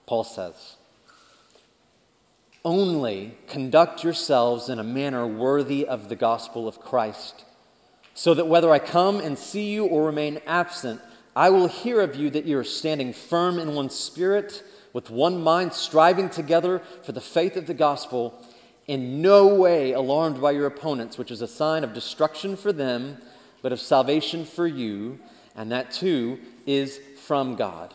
Paul 0.06 0.24
says. 0.24 0.76
Only 2.64 3.38
conduct 3.48 4.04
yourselves 4.04 4.70
in 4.70 4.80
a 4.80 4.84
manner 4.84 5.28
worthy 5.28 5.86
of 5.86 6.10
the 6.10 6.16
gospel 6.16 6.68
of 6.68 6.80
Christ, 6.80 7.46
so 8.16 8.34
that 8.34 8.48
whether 8.48 8.72
I 8.72 8.80
come 8.80 9.20
and 9.20 9.38
see 9.38 9.72
you 9.72 9.86
or 9.86 10.06
remain 10.06 10.42
absent, 10.48 11.00
I 11.36 11.52
will 11.52 11.68
hear 11.68 12.02
of 12.02 12.16
you 12.16 12.32
that 12.32 12.46
you 12.46 12.58
are 12.58 12.64
standing 12.64 13.14
firm 13.14 13.60
in 13.60 13.76
one 13.76 13.92
spirit, 13.92 14.64
with 14.96 15.10
one 15.10 15.44
mind, 15.44 15.74
striving 15.74 16.30
together 16.30 16.82
for 17.04 17.12
the 17.12 17.20
faith 17.20 17.58
of 17.58 17.68
the 17.68 17.74
gospel, 17.74 18.34
in 18.88 19.22
no 19.22 19.46
way 19.46 19.92
alarmed 19.92 20.40
by 20.40 20.52
your 20.52 20.66
opponents, 20.68 21.18
which 21.18 21.32
is 21.32 21.42
a 21.42 21.48
sign 21.50 21.84
of 21.84 21.94
destruction 21.94 22.56
for 22.56 22.72
them, 22.72 23.18
but 23.62 23.74
of 23.74 23.80
salvation 23.82 24.46
for 24.46 24.66
you, 24.66 25.20
and 25.54 25.70
that 25.70 25.92
too 25.92 26.40
is 26.66 27.02
from 27.26 27.58
God. 27.58 27.94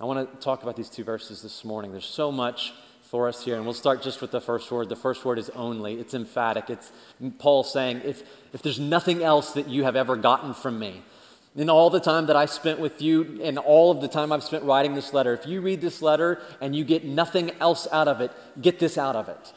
I 0.00 0.06
want 0.06 0.32
to 0.32 0.40
talk 0.42 0.62
about 0.62 0.76
these 0.76 0.88
two 0.88 1.04
verses 1.04 1.42
this 1.42 1.62
morning. 1.62 1.92
There's 1.92 2.06
so 2.06 2.32
much 2.32 2.72
for 3.02 3.28
us 3.28 3.44
here, 3.44 3.56
and 3.56 3.66
we'll 3.66 3.74
start 3.74 4.00
just 4.00 4.22
with 4.22 4.30
the 4.30 4.40
first 4.40 4.72
word. 4.72 4.88
The 4.88 4.96
first 4.96 5.26
word 5.26 5.38
is 5.38 5.50
only. 5.50 6.00
It's 6.00 6.14
emphatic. 6.14 6.70
It's 6.70 6.90
Paul 7.38 7.64
saying, 7.64 8.00
if, 8.06 8.22
if 8.54 8.62
there's 8.62 8.80
nothing 8.80 9.22
else 9.22 9.52
that 9.52 9.68
you 9.68 9.84
have 9.84 9.94
ever 9.94 10.16
gotten 10.16 10.54
from 10.54 10.78
me, 10.78 11.02
in 11.56 11.68
all 11.68 11.90
the 11.90 12.00
time 12.00 12.26
that 12.26 12.36
I 12.36 12.46
spent 12.46 12.78
with 12.78 13.02
you 13.02 13.40
and 13.42 13.58
all 13.58 13.90
of 13.90 14.00
the 14.00 14.08
time 14.08 14.30
I've 14.30 14.44
spent 14.44 14.64
writing 14.64 14.94
this 14.94 15.12
letter, 15.12 15.34
if 15.34 15.46
you 15.46 15.60
read 15.60 15.80
this 15.80 16.00
letter 16.00 16.40
and 16.60 16.74
you 16.76 16.84
get 16.84 17.04
nothing 17.04 17.50
else 17.60 17.88
out 17.90 18.08
of 18.08 18.20
it, 18.20 18.30
get 18.60 18.78
this 18.78 18.96
out 18.96 19.16
of 19.16 19.28
it. 19.28 19.52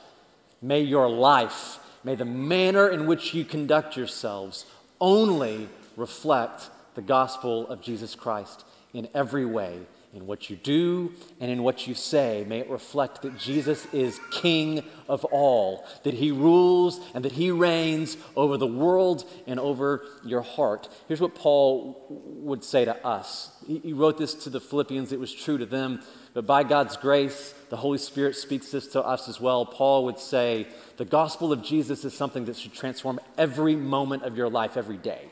May 0.62 0.82
your 0.82 1.10
life, 1.10 1.80
may 2.04 2.16
the 2.16 2.26
manner 2.26 2.90
in 2.90 3.06
which 3.06 3.34
you 3.34 3.46
conduct 3.46 3.96
yourselves 3.96 4.66
only 5.00 5.70
reflect 5.96 6.70
the 6.96 7.02
gospel 7.02 7.68
of 7.68 7.82
Jesus 7.82 8.16
Christ 8.16 8.66
in 8.94 9.08
every 9.14 9.46
way 9.46 9.80
in 10.14 10.28
what 10.28 10.50
you 10.50 10.56
do 10.56 11.12
and 11.40 11.50
in 11.52 11.64
what 11.64 11.88
you 11.88 11.96
say. 11.96 12.46
May 12.48 12.60
it 12.60 12.70
reflect 12.70 13.24
that 13.24 13.38
Jesus 13.38 13.86
is 13.94 14.20
King 14.32 14.84
of 15.10 15.26
all, 15.26 15.86
that 16.04 16.14
He 16.14 16.32
rules 16.32 17.00
and 17.14 17.26
that 17.26 17.32
He 17.32 17.50
reigns 17.52 18.16
over 18.36 18.58
the 18.58 18.68
world 18.68 19.24
and 19.48 19.60
over 19.60 20.06
your 20.24 20.42
heart. 20.42 20.88
Here's 21.08 21.22
what 21.22 21.36
Paul 21.36 22.06
would 22.10 22.64
say 22.64 22.86
to 22.86 23.06
us. 23.06 23.52
He 23.68 23.94
wrote 23.94 24.18
this 24.18 24.34
to 24.36 24.50
the 24.50 24.60
Philippians, 24.60 25.12
it 25.12 25.20
was 25.20 25.34
true 25.34 25.58
to 25.58 25.66
them, 25.66 26.02
but 26.34 26.46
by 26.46 26.64
God's 26.64 26.98
grace, 26.98 27.54
the 27.70 27.78
Holy 27.78 27.98
Spirit 27.98 28.36
speaks 28.36 28.72
this 28.72 28.88
to 28.88 29.02
us 29.02 29.30
as 29.30 29.40
well. 29.40 29.66
Paul 29.66 30.06
would 30.06 30.20
say, 30.20 30.68
The 30.98 31.06
gospel 31.06 31.52
of 31.52 31.64
Jesus 31.64 32.06
is 32.06 32.14
something 32.14 32.46
that 32.46 32.58
should 32.58 32.74
transform 32.74 33.20
every 33.38 33.76
moment 33.76 34.24
of 34.24 34.36
your 34.36 34.50
life, 34.50 34.76
every 34.76 34.98
day, 34.98 35.30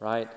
right? 0.00 0.28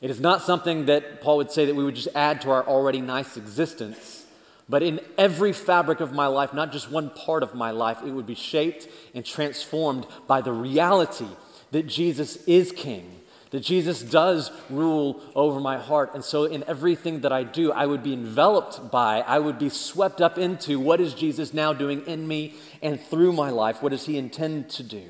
It 0.00 0.10
is 0.10 0.20
not 0.20 0.42
something 0.42 0.86
that 0.86 1.20
Paul 1.20 1.38
would 1.38 1.50
say 1.50 1.64
that 1.66 1.74
we 1.74 1.84
would 1.84 1.96
just 1.96 2.08
add 2.14 2.40
to 2.42 2.50
our 2.50 2.64
already 2.64 3.00
nice 3.00 3.36
existence, 3.36 4.26
but 4.68 4.82
in 4.82 5.00
every 5.16 5.52
fabric 5.52 6.00
of 6.00 6.12
my 6.12 6.26
life, 6.26 6.54
not 6.54 6.72
just 6.72 6.90
one 6.90 7.10
part 7.10 7.42
of 7.42 7.54
my 7.54 7.70
life, 7.72 7.98
it 8.04 8.10
would 8.10 8.26
be 8.26 8.34
shaped 8.34 8.86
and 9.14 9.24
transformed 9.24 10.06
by 10.26 10.40
the 10.40 10.52
reality 10.52 11.26
that 11.72 11.86
Jesus 11.86 12.36
is 12.46 12.70
King, 12.70 13.10
that 13.50 13.60
Jesus 13.60 14.02
does 14.02 14.52
rule 14.70 15.20
over 15.34 15.58
my 15.58 15.78
heart. 15.78 16.14
And 16.14 16.22
so, 16.22 16.44
in 16.44 16.62
everything 16.68 17.22
that 17.22 17.32
I 17.32 17.42
do, 17.42 17.72
I 17.72 17.86
would 17.86 18.02
be 18.02 18.12
enveloped 18.12 18.90
by, 18.92 19.20
I 19.20 19.38
would 19.38 19.58
be 19.58 19.70
swept 19.70 20.20
up 20.20 20.38
into 20.38 20.78
what 20.78 21.00
is 21.00 21.14
Jesus 21.14 21.52
now 21.52 21.72
doing 21.72 22.06
in 22.06 22.28
me 22.28 22.54
and 22.82 23.00
through 23.00 23.32
my 23.32 23.50
life? 23.50 23.82
What 23.82 23.90
does 23.90 24.06
he 24.06 24.16
intend 24.16 24.70
to 24.70 24.82
do? 24.82 25.02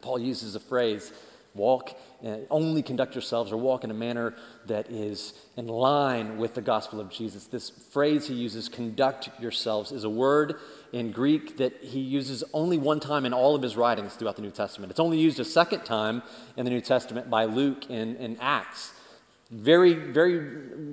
Paul 0.00 0.18
uses 0.18 0.54
a 0.54 0.60
phrase 0.60 1.12
walk, 1.54 1.96
Uh, 2.24 2.36
only 2.50 2.82
conduct 2.82 3.14
yourselves 3.14 3.50
or 3.50 3.56
walk 3.56 3.82
in 3.82 3.90
a 3.90 3.94
manner 3.94 4.32
that 4.66 4.88
is 4.90 5.34
in 5.56 5.66
line 5.66 6.38
with 6.38 6.54
the 6.54 6.60
gospel 6.60 7.00
of 7.00 7.10
Jesus. 7.10 7.46
This 7.46 7.70
phrase 7.70 8.28
he 8.28 8.34
uses, 8.34 8.68
conduct 8.68 9.28
yourselves, 9.40 9.90
is 9.90 10.04
a 10.04 10.10
word 10.10 10.54
in 10.92 11.10
Greek 11.10 11.56
that 11.56 11.72
he 11.82 11.98
uses 11.98 12.44
only 12.52 12.78
one 12.78 13.00
time 13.00 13.26
in 13.26 13.32
all 13.32 13.56
of 13.56 13.62
his 13.62 13.76
writings 13.76 14.14
throughout 14.14 14.36
the 14.36 14.42
New 14.42 14.52
Testament. 14.52 14.90
It's 14.90 15.00
only 15.00 15.18
used 15.18 15.40
a 15.40 15.44
second 15.44 15.84
time 15.84 16.22
in 16.56 16.64
the 16.64 16.70
New 16.70 16.80
Testament 16.80 17.28
by 17.28 17.44
Luke 17.46 17.90
in, 17.90 18.14
in 18.16 18.36
Acts. 18.40 18.92
Very, 19.50 19.92
very 19.92 20.38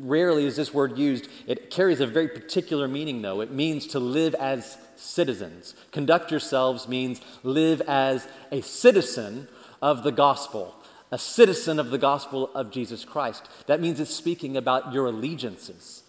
rarely 0.02 0.46
is 0.46 0.58
this 0.58 0.74
word 0.74 0.98
used. 0.98 1.30
It 1.48 1.70
carries 1.70 2.02
a 2.02 2.08
very 2.08 2.28
particular 2.28 2.90
meaning, 2.90 3.22
though. 3.22 3.40
It 3.40 3.52
means 3.52 3.88
to 3.88 4.00
live 4.00 4.36
as 4.36 4.78
citizens. 4.98 5.76
Conduct 5.92 6.30
yourselves 6.30 6.88
means 6.88 7.22
live 7.44 7.82
as 7.82 8.28
a 8.52 8.62
citizen 8.62 9.48
of 9.82 10.04
the 10.04 10.12
gospel, 10.12 10.76
a 11.12 11.18
citizen 11.18 11.80
of 11.80 11.90
the 11.90 11.98
gospel 11.98 12.52
of 12.54 12.72
Jesus 12.72 13.04
Christ. 13.06 13.48
That 13.68 13.82
means 13.82 14.00
it's 14.00 14.14
speaking 14.14 14.58
about 14.58 14.94
your 14.94 15.08
allegiances. 15.08 16.04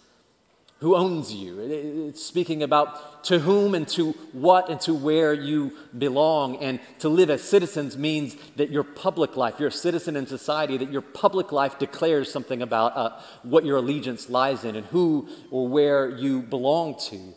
Who 0.80 0.96
owns 0.96 1.34
you? 1.34 1.60
It's 1.60 2.24
speaking 2.24 2.62
about 2.62 3.24
to 3.24 3.38
whom 3.38 3.74
and 3.74 3.86
to 3.88 4.12
what 4.32 4.70
and 4.70 4.80
to 4.82 4.94
where 4.94 5.34
you 5.34 5.76
belong. 5.96 6.56
And 6.56 6.80
to 7.00 7.10
live 7.10 7.28
as 7.28 7.42
citizens 7.42 7.98
means 7.98 8.34
that 8.56 8.70
your 8.70 8.82
public 8.82 9.36
life, 9.36 9.56
you're 9.58 9.68
a 9.68 9.72
citizen 9.72 10.16
in 10.16 10.26
society, 10.26 10.78
that 10.78 10.90
your 10.90 11.02
public 11.02 11.52
life 11.52 11.78
declares 11.78 12.32
something 12.32 12.62
about 12.62 12.96
uh, 12.96 13.20
what 13.42 13.66
your 13.66 13.76
allegiance 13.76 14.30
lies 14.30 14.64
in 14.64 14.74
and 14.74 14.86
who 14.86 15.28
or 15.50 15.68
where 15.68 16.08
you 16.08 16.40
belong 16.40 16.98
to. 17.10 17.34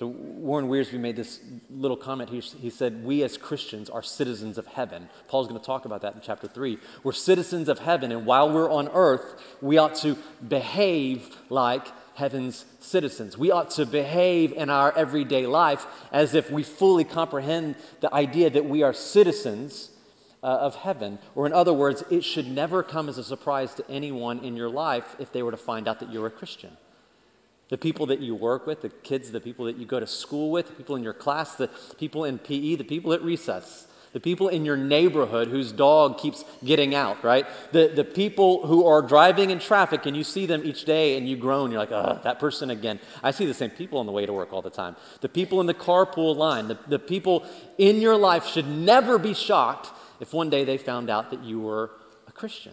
So 0.00 0.06
Warren 0.06 0.70
Wiersbe 0.70 0.98
made 0.98 1.16
this 1.16 1.40
little 1.68 1.98
comment. 1.98 2.30
He, 2.30 2.40
he 2.40 2.70
said, 2.70 3.04
We 3.04 3.22
as 3.22 3.36
Christians 3.36 3.90
are 3.90 4.02
citizens 4.02 4.56
of 4.56 4.66
heaven. 4.66 5.10
Paul's 5.28 5.46
going 5.46 5.60
to 5.60 5.66
talk 5.66 5.84
about 5.84 6.00
that 6.00 6.14
in 6.14 6.22
chapter 6.22 6.48
3. 6.48 6.78
We're 7.02 7.12
citizens 7.12 7.68
of 7.68 7.80
heaven, 7.80 8.10
and 8.10 8.24
while 8.24 8.50
we're 8.50 8.70
on 8.70 8.88
earth, 8.94 9.38
we 9.60 9.76
ought 9.76 9.94
to 9.96 10.16
behave 10.48 11.36
like 11.50 11.86
heaven's 12.14 12.64
citizens. 12.78 13.36
We 13.36 13.50
ought 13.50 13.72
to 13.72 13.84
behave 13.84 14.54
in 14.54 14.70
our 14.70 14.96
everyday 14.96 15.46
life 15.46 15.84
as 16.10 16.32
if 16.32 16.50
we 16.50 16.62
fully 16.62 17.04
comprehend 17.04 17.74
the 18.00 18.12
idea 18.14 18.48
that 18.48 18.64
we 18.64 18.82
are 18.82 18.94
citizens 18.94 19.90
uh, 20.42 20.46
of 20.46 20.76
heaven. 20.76 21.18
Or, 21.34 21.44
in 21.44 21.52
other 21.52 21.74
words, 21.74 22.04
it 22.10 22.24
should 22.24 22.46
never 22.46 22.82
come 22.82 23.10
as 23.10 23.18
a 23.18 23.24
surprise 23.24 23.74
to 23.74 23.84
anyone 23.90 24.38
in 24.38 24.56
your 24.56 24.70
life 24.70 25.14
if 25.18 25.30
they 25.30 25.42
were 25.42 25.50
to 25.50 25.58
find 25.58 25.86
out 25.86 26.00
that 26.00 26.10
you're 26.10 26.26
a 26.26 26.30
Christian 26.30 26.78
the 27.70 27.78
people 27.78 28.06
that 28.06 28.20
you 28.20 28.34
work 28.34 28.66
with, 28.66 28.82
the 28.82 28.88
kids, 28.88 29.30
the 29.30 29.40
people 29.40 29.64
that 29.64 29.76
you 29.76 29.86
go 29.86 29.98
to 29.98 30.06
school 30.06 30.50
with, 30.50 30.66
the 30.66 30.74
people 30.74 30.96
in 30.96 31.02
your 31.02 31.14
class, 31.14 31.54
the 31.54 31.70
people 31.98 32.24
in 32.24 32.38
PE, 32.38 32.74
the 32.74 32.84
people 32.84 33.12
at 33.12 33.22
recess, 33.22 33.86
the 34.12 34.18
people 34.18 34.48
in 34.48 34.64
your 34.64 34.76
neighborhood 34.76 35.46
whose 35.46 35.70
dog 35.70 36.18
keeps 36.18 36.44
getting 36.64 36.96
out, 36.96 37.22
right? 37.22 37.46
The, 37.70 37.86
the 37.94 38.02
people 38.02 38.66
who 38.66 38.84
are 38.86 39.02
driving 39.02 39.50
in 39.50 39.60
traffic 39.60 40.04
and 40.04 40.16
you 40.16 40.24
see 40.24 40.46
them 40.46 40.62
each 40.64 40.84
day 40.84 41.16
and 41.16 41.28
you 41.28 41.36
groan, 41.36 41.70
you're 41.70 41.78
like, 41.78 41.92
oh, 41.92 42.20
that 42.24 42.40
person 42.40 42.70
again. 42.70 42.98
I 43.22 43.30
see 43.30 43.46
the 43.46 43.54
same 43.54 43.70
people 43.70 44.00
on 44.00 44.06
the 44.06 44.12
way 44.12 44.26
to 44.26 44.32
work 44.32 44.52
all 44.52 44.62
the 44.62 44.70
time. 44.70 44.96
The 45.20 45.28
people 45.28 45.60
in 45.60 45.68
the 45.68 45.74
carpool 45.74 46.34
line, 46.34 46.66
the, 46.66 46.78
the 46.88 46.98
people 46.98 47.46
in 47.78 48.00
your 48.00 48.16
life 48.16 48.46
should 48.46 48.66
never 48.66 49.16
be 49.16 49.32
shocked 49.32 49.90
if 50.18 50.34
one 50.34 50.50
day 50.50 50.64
they 50.64 50.76
found 50.76 51.08
out 51.08 51.30
that 51.30 51.44
you 51.44 51.60
were 51.60 51.92
a 52.26 52.32
Christian. 52.32 52.72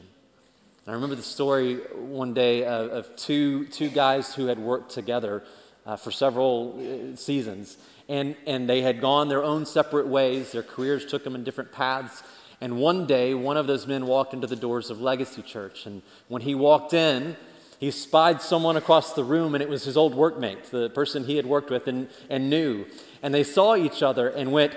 I 0.88 0.94
remember 0.94 1.15
the 1.15 1.22
story 1.22 1.75
one 1.96 2.34
day 2.34 2.63
of, 2.63 2.91
of 2.91 3.15
two, 3.17 3.65
two 3.65 3.89
guys 3.89 4.34
who 4.34 4.46
had 4.46 4.58
worked 4.58 4.89
together 4.91 5.44
uh, 5.86 5.98
for 5.98 6.12
several 6.12 6.79
uh, 6.79 7.17
seasons, 7.17 7.75
and, 8.08 8.38
and 8.46 8.70
they 8.70 8.82
had 8.82 9.01
gone 9.01 9.27
their 9.27 9.44
own 9.44 9.65
separate 9.65 10.08
ways. 10.08 10.53
Their 10.53 10.63
careers 10.63 11.06
took 11.06 11.25
them 11.25 11.36
in 11.36 11.44
different 11.44 11.74
paths. 11.74 12.24
And 12.62 12.77
one 12.77 13.06
day, 13.06 13.34
one 13.34 13.58
of 13.58 13.67
those 13.67 13.86
men 13.86 14.06
walked 14.08 14.34
into 14.34 14.48
the 14.48 14.56
doors 14.56 14.89
of 14.89 15.01
Legacy 15.01 15.41
Church. 15.41 15.86
And 15.86 16.03
when 16.29 16.41
he 16.41 16.56
walked 16.56 16.94
in, 16.94 17.36
he 17.82 17.91
spied 17.91 18.41
someone 18.41 18.77
across 18.77 19.12
the 19.12 19.25
room, 19.25 19.56
and 19.56 19.62
it 19.62 19.67
was 19.67 19.84
his 19.84 19.98
old 19.98 20.15
workmate, 20.15 20.70
the 20.70 20.89
person 20.89 21.25
he 21.25 21.36
had 21.36 21.46
worked 21.46 21.70
with 21.70 21.88
and, 21.88 22.08
and 22.29 22.50
knew. 22.50 22.86
And 23.22 23.34
they 23.34 23.44
saw 23.44 23.75
each 23.75 24.01
other 24.01 24.29
and 24.29 24.53
went, 24.53 24.74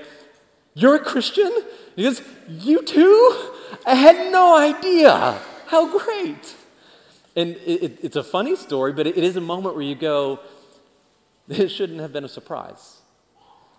You're 0.75 0.97
a 0.97 1.05
Christian? 1.05 1.53
He 1.95 2.03
goes, 2.03 2.21
You 2.49 2.83
too? 2.83 3.53
I 3.87 3.95
had 3.95 4.33
no 4.33 4.57
idea. 4.57 5.41
How 5.71 5.87
great! 5.87 6.57
And 7.37 7.51
it, 7.65 8.01
it's 8.03 8.17
a 8.17 8.25
funny 8.25 8.57
story, 8.57 8.93
but 8.93 9.07
it 9.07 9.17
is 9.17 9.37
a 9.37 9.41
moment 9.41 9.77
where 9.77 9.85
you 9.85 9.95
go, 9.95 10.41
this 11.47 11.71
shouldn't 11.71 12.01
have 12.01 12.13
been 12.13 12.25
a 12.25 12.29
surprise. 12.29 12.97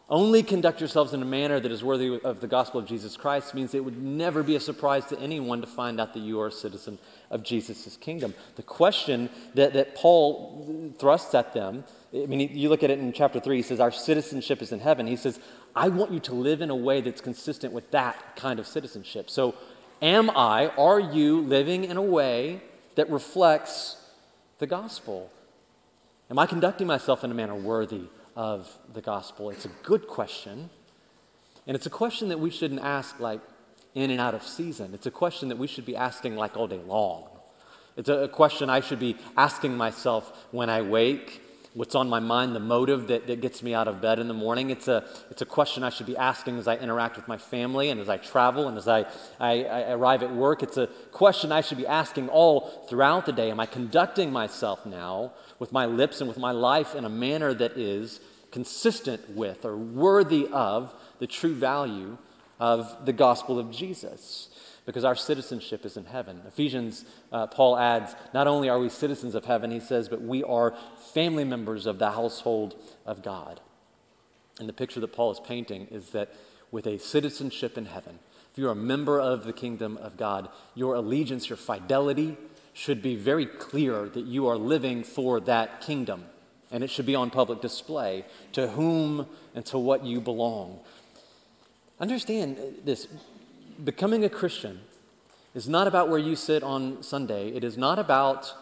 Only 0.07 0.41
conduct 0.41 0.79
yourselves 0.79 1.13
in 1.13 1.21
a 1.21 1.25
manner 1.25 1.59
that 1.59 1.69
is 1.69 1.83
worthy 1.83 2.17
of 2.23 2.39
the 2.39 2.47
gospel 2.47 2.79
of 2.79 2.87
Jesus 2.87 3.17
Christ 3.17 3.53
means 3.53 3.73
it 3.73 3.83
would 3.83 4.01
never 4.01 4.41
be 4.41 4.55
a 4.55 4.59
surprise 4.61 5.05
to 5.07 5.19
anyone 5.19 5.59
to 5.59 5.67
find 5.67 5.99
out 5.99 6.13
that 6.13 6.21
you 6.21 6.39
are 6.39 6.47
a 6.47 6.51
citizen 6.51 6.97
of 7.29 7.43
Jesus' 7.43 7.97
kingdom. 7.97 8.35
The 8.55 8.63
question 8.63 9.29
that, 9.55 9.73
that 9.73 9.93
Paul 9.93 10.93
thrusts 10.97 11.35
at 11.35 11.53
them, 11.53 11.83
I 12.13 12.25
mean, 12.25 12.55
you 12.55 12.69
look 12.69 12.83
at 12.83 12.89
it 12.89 12.99
in 12.99 13.11
chapter 13.11 13.41
3, 13.41 13.57
he 13.57 13.63
says, 13.63 13.81
Our 13.81 13.91
citizenship 13.91 14.61
is 14.61 14.71
in 14.71 14.79
heaven. 14.79 15.07
He 15.07 15.17
says, 15.17 15.41
I 15.75 15.89
want 15.89 16.11
you 16.11 16.21
to 16.21 16.33
live 16.33 16.61
in 16.61 16.69
a 16.69 16.75
way 16.75 17.01
that's 17.01 17.21
consistent 17.21 17.73
with 17.73 17.91
that 17.91 18.37
kind 18.37 18.59
of 18.61 18.67
citizenship. 18.67 19.29
So, 19.29 19.55
Am 20.01 20.31
I, 20.31 20.67
are 20.77 20.99
you 20.99 21.41
living 21.41 21.83
in 21.83 21.97
a 21.97 22.01
way 22.01 22.61
that 22.95 23.09
reflects 23.09 23.97
the 24.57 24.65
gospel? 24.65 25.29
Am 26.29 26.39
I 26.39 26.47
conducting 26.47 26.87
myself 26.87 27.23
in 27.23 27.29
a 27.29 27.33
manner 27.33 27.55
worthy 27.55 28.03
of 28.35 28.67
the 28.93 29.01
gospel? 29.01 29.49
It's 29.51 29.65
a 29.65 29.71
good 29.83 30.07
question. 30.07 30.69
And 31.67 31.75
it's 31.75 31.85
a 31.85 31.91
question 31.91 32.29
that 32.29 32.39
we 32.39 32.49
shouldn't 32.49 32.81
ask 32.81 33.19
like 33.19 33.41
in 33.93 34.09
and 34.09 34.19
out 34.19 34.33
of 34.33 34.43
season. 34.43 34.93
It's 34.93 35.05
a 35.05 35.11
question 35.11 35.49
that 35.49 35.57
we 35.57 35.67
should 35.67 35.85
be 35.85 35.95
asking 35.95 36.35
like 36.35 36.57
all 36.57 36.67
day 36.67 36.81
long. 36.87 37.27
It's 37.95 38.09
a 38.09 38.27
question 38.27 38.69
I 38.69 38.79
should 38.79 38.99
be 38.99 39.17
asking 39.37 39.75
myself 39.75 40.47
when 40.51 40.69
I 40.69 40.81
wake 40.81 41.41
what's 41.73 41.95
on 41.95 42.09
my 42.09 42.19
mind, 42.19 42.53
the 42.53 42.59
motive 42.59 43.07
that, 43.07 43.27
that 43.27 43.39
gets 43.39 43.63
me 43.63 43.73
out 43.73 43.87
of 43.87 44.01
bed 44.01 44.19
in 44.19 44.27
the 44.27 44.33
morning. 44.33 44.69
It's 44.69 44.87
a, 44.87 45.07
it's 45.29 45.41
a 45.41 45.45
question 45.45 45.83
I 45.83 45.89
should 45.89 46.05
be 46.05 46.17
asking 46.17 46.57
as 46.57 46.67
I 46.67 46.75
interact 46.75 47.15
with 47.15 47.27
my 47.27 47.37
family 47.37 47.89
and 47.89 47.99
as 47.99 48.09
I 48.09 48.17
travel 48.17 48.67
and 48.67 48.77
as 48.77 48.87
I, 48.87 49.05
I, 49.39 49.63
I 49.63 49.91
arrive 49.91 50.21
at 50.21 50.33
work. 50.33 50.63
It's 50.63 50.77
a 50.77 50.87
question 51.11 51.51
I 51.51 51.61
should 51.61 51.77
be 51.77 51.87
asking 51.87 52.27
all 52.29 52.85
throughout 52.89 53.25
the 53.25 53.31
day. 53.31 53.51
Am 53.51 53.59
I 53.59 53.65
conducting 53.65 54.31
myself 54.31 54.85
now 54.85 55.31
with 55.59 55.71
my 55.71 55.85
lips 55.85 56.19
and 56.19 56.27
with 56.27 56.37
my 56.37 56.51
life 56.51 56.93
in 56.93 57.05
a 57.05 57.09
manner 57.09 57.53
that 57.53 57.77
is 57.77 58.19
consistent 58.51 59.29
with 59.29 59.63
or 59.63 59.77
worthy 59.77 60.47
of 60.51 60.93
the 61.19 61.27
true 61.27 61.55
value 61.55 62.17
of 62.59 63.05
the 63.05 63.13
gospel 63.13 63.57
of 63.57 63.71
Jesus? 63.71 64.49
Because 64.85 65.05
our 65.05 65.15
citizenship 65.15 65.85
is 65.85 65.97
in 65.97 66.05
heaven. 66.05 66.41
Ephesians, 66.47 67.05
uh, 67.31 67.47
Paul 67.47 67.77
adds, 67.77 68.15
not 68.33 68.47
only 68.47 68.69
are 68.69 68.79
we 68.79 68.89
citizens 68.89 69.35
of 69.35 69.45
heaven, 69.45 69.71
he 69.71 69.79
says, 69.79 70.09
but 70.09 70.21
we 70.21 70.43
are 70.43 70.75
family 71.13 71.43
members 71.43 71.85
of 71.85 71.99
the 71.99 72.11
household 72.11 72.75
of 73.05 73.21
God. 73.21 73.59
And 74.59 74.67
the 74.67 74.73
picture 74.73 74.99
that 74.99 75.13
Paul 75.13 75.31
is 75.31 75.39
painting 75.39 75.87
is 75.91 76.09
that 76.11 76.33
with 76.71 76.87
a 76.87 76.97
citizenship 76.97 77.77
in 77.77 77.85
heaven, 77.85 78.19
if 78.51 78.57
you're 78.57 78.71
a 78.71 78.75
member 78.75 79.19
of 79.19 79.43
the 79.43 79.53
kingdom 79.53 79.97
of 79.97 80.17
God, 80.17 80.49
your 80.75 80.95
allegiance, 80.95 81.47
your 81.49 81.57
fidelity 81.57 82.37
should 82.73 83.01
be 83.01 83.15
very 83.15 83.45
clear 83.45 84.09
that 84.09 84.25
you 84.25 84.47
are 84.47 84.57
living 84.57 85.03
for 85.03 85.39
that 85.41 85.81
kingdom. 85.81 86.25
And 86.71 86.83
it 86.83 86.89
should 86.89 87.05
be 87.05 87.15
on 87.15 87.29
public 87.29 87.61
display 87.61 88.25
to 88.53 88.67
whom 88.67 89.27
and 89.53 89.65
to 89.67 89.77
what 89.77 90.05
you 90.05 90.21
belong. 90.21 90.79
Understand 91.99 92.57
this 92.83 93.07
becoming 93.83 94.23
a 94.23 94.29
Christian 94.29 94.81
is 95.53 95.67
not 95.67 95.87
about 95.87 96.09
where 96.09 96.19
you 96.19 96.35
sit 96.35 96.63
on 96.63 97.03
Sunday. 97.03 97.49
It 97.49 97.63
is 97.63 97.77
not 97.77 97.99
about 97.99 98.53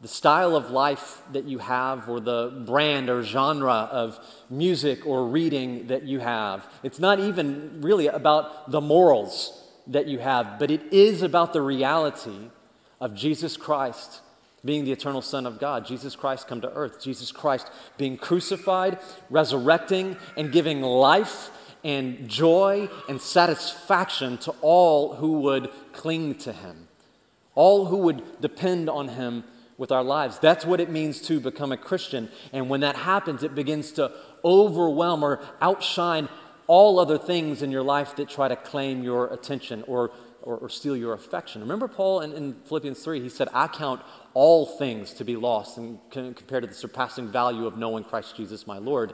the 0.00 0.08
style 0.08 0.54
of 0.54 0.70
life 0.70 1.22
that 1.32 1.44
you 1.44 1.58
have 1.58 2.08
or 2.08 2.20
the 2.20 2.62
brand 2.64 3.10
or 3.10 3.22
genre 3.22 3.88
of 3.90 4.18
music 4.48 5.04
or 5.04 5.26
reading 5.26 5.88
that 5.88 6.04
you 6.04 6.20
have. 6.20 6.66
It's 6.82 7.00
not 7.00 7.18
even 7.18 7.80
really 7.82 8.06
about 8.06 8.70
the 8.70 8.80
morals 8.80 9.64
that 9.88 10.06
you 10.06 10.20
have, 10.20 10.58
but 10.58 10.70
it 10.70 10.92
is 10.92 11.22
about 11.22 11.52
the 11.52 11.62
reality 11.62 12.50
of 13.00 13.14
Jesus 13.14 13.56
Christ 13.56 14.20
being 14.64 14.84
the 14.84 14.92
eternal 14.92 15.22
Son 15.22 15.46
of 15.46 15.58
God, 15.60 15.86
Jesus 15.86 16.16
Christ 16.16 16.48
come 16.48 16.60
to 16.60 16.72
earth, 16.72 17.02
Jesus 17.02 17.30
Christ 17.30 17.70
being 17.96 18.16
crucified, 18.16 18.98
resurrecting, 19.30 20.16
and 20.36 20.50
giving 20.50 20.82
life 20.82 21.50
and 21.84 22.28
joy 22.28 22.88
and 23.08 23.20
satisfaction 23.20 24.38
to 24.38 24.54
all 24.60 25.14
who 25.14 25.40
would 25.40 25.70
cling 25.92 26.34
to 26.36 26.52
him, 26.52 26.88
all 27.54 27.86
who 27.86 27.98
would 27.98 28.40
depend 28.40 28.88
on 28.90 29.08
him 29.08 29.44
with 29.76 29.92
our 29.92 30.02
lives. 30.02 30.38
That's 30.38 30.66
what 30.66 30.80
it 30.80 30.90
means 30.90 31.20
to 31.22 31.40
become 31.40 31.70
a 31.72 31.76
Christian. 31.76 32.28
And 32.52 32.68
when 32.68 32.80
that 32.80 32.96
happens, 32.96 33.42
it 33.42 33.54
begins 33.54 33.92
to 33.92 34.12
overwhelm 34.44 35.22
or 35.22 35.40
outshine 35.60 36.28
all 36.66 36.98
other 36.98 37.16
things 37.16 37.62
in 37.62 37.70
your 37.70 37.82
life 37.82 38.16
that 38.16 38.28
try 38.28 38.48
to 38.48 38.56
claim 38.56 39.02
your 39.02 39.32
attention 39.32 39.84
or 39.86 40.10
or, 40.48 40.56
or 40.56 40.68
steal 40.68 40.96
your 40.96 41.12
affection. 41.12 41.60
Remember 41.60 41.88
Paul 41.88 42.20
in, 42.20 42.32
in, 42.32 42.54
Philippians 42.64 43.02
3, 43.02 43.20
he 43.20 43.28
said, 43.28 43.48
I 43.52 43.68
count 43.68 44.00
all 44.32 44.64
things 44.64 45.12
to 45.14 45.24
be 45.24 45.36
lost 45.36 45.78
compared 46.10 46.62
to 46.62 46.66
the 46.66 46.74
surpassing 46.74 47.28
value 47.28 47.66
of 47.66 47.76
knowing 47.76 48.02
Christ 48.02 48.34
Jesus 48.36 48.66
my 48.66 48.78
Lord. 48.78 49.12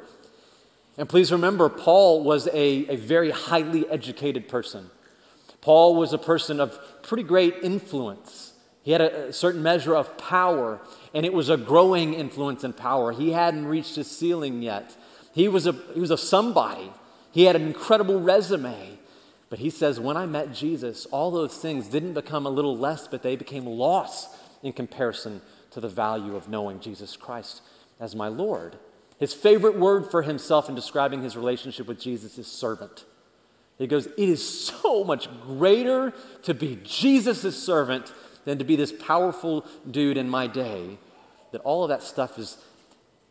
And 0.96 1.08
please 1.08 1.32
remember, 1.32 1.68
Paul 1.68 2.22
was 2.22 2.46
a, 2.48 2.86
a 2.88 2.96
very 2.96 3.30
highly 3.30 3.88
educated 3.88 4.48
person. 4.48 4.90
Paul 5.60 5.96
was 5.96 6.12
a 6.12 6.18
person 6.18 6.60
of 6.60 6.78
pretty 7.02 7.22
great 7.22 7.56
influence. 7.62 8.52
He 8.82 8.92
had 8.92 9.00
a, 9.00 9.28
a 9.28 9.32
certain 9.32 9.62
measure 9.62 9.96
of 9.96 10.16
power, 10.18 10.80
and 11.12 11.24
it 11.24 11.32
was 11.32 11.48
a 11.48 11.56
growing 11.56 12.14
influence 12.14 12.64
and 12.64 12.76
power. 12.76 13.12
He 13.12 13.32
hadn't 13.32 13.66
reached 13.66 13.96
his 13.96 14.10
ceiling 14.10 14.62
yet. 14.62 14.94
He 15.32 15.48
was 15.48 15.66
a, 15.66 15.72
he 15.94 16.00
was 16.00 16.10
a 16.10 16.18
somebody. 16.18 16.92
He 17.32 17.44
had 17.44 17.56
an 17.56 17.66
incredible 17.66 18.20
resume. 18.20 18.98
But 19.50 19.58
he 19.58 19.70
says, 19.70 19.98
when 19.98 20.16
I 20.16 20.26
met 20.26 20.52
Jesus, 20.52 21.06
all 21.06 21.30
those 21.30 21.56
things 21.56 21.88
didn't 21.88 22.14
become 22.14 22.46
a 22.46 22.50
little 22.50 22.76
less, 22.76 23.08
but 23.08 23.22
they 23.22 23.36
became 23.36 23.66
loss 23.66 24.28
in 24.62 24.72
comparison 24.72 25.40
to 25.70 25.80
the 25.80 25.88
value 25.88 26.36
of 26.36 26.48
knowing 26.48 26.80
Jesus 26.80 27.16
Christ 27.16 27.62
as 27.98 28.14
my 28.14 28.28
Lord. 28.28 28.76
His 29.18 29.32
favorite 29.32 29.78
word 29.78 30.10
for 30.10 30.22
himself 30.22 30.68
in 30.68 30.74
describing 30.74 31.22
his 31.22 31.36
relationship 31.36 31.86
with 31.86 32.00
Jesus 32.00 32.38
is 32.38 32.46
servant. 32.46 33.04
He 33.78 33.86
goes, 33.86 34.06
It 34.06 34.28
is 34.28 34.46
so 34.46 35.04
much 35.04 35.28
greater 35.42 36.12
to 36.42 36.54
be 36.54 36.80
Jesus' 36.84 37.62
servant 37.62 38.12
than 38.44 38.58
to 38.58 38.64
be 38.64 38.76
this 38.76 38.92
powerful 38.92 39.66
dude 39.90 40.16
in 40.16 40.28
my 40.28 40.46
day 40.46 40.98
that 41.52 41.60
all 41.62 41.84
of 41.84 41.88
that 41.88 42.02
stuff 42.02 42.38
is 42.38 42.58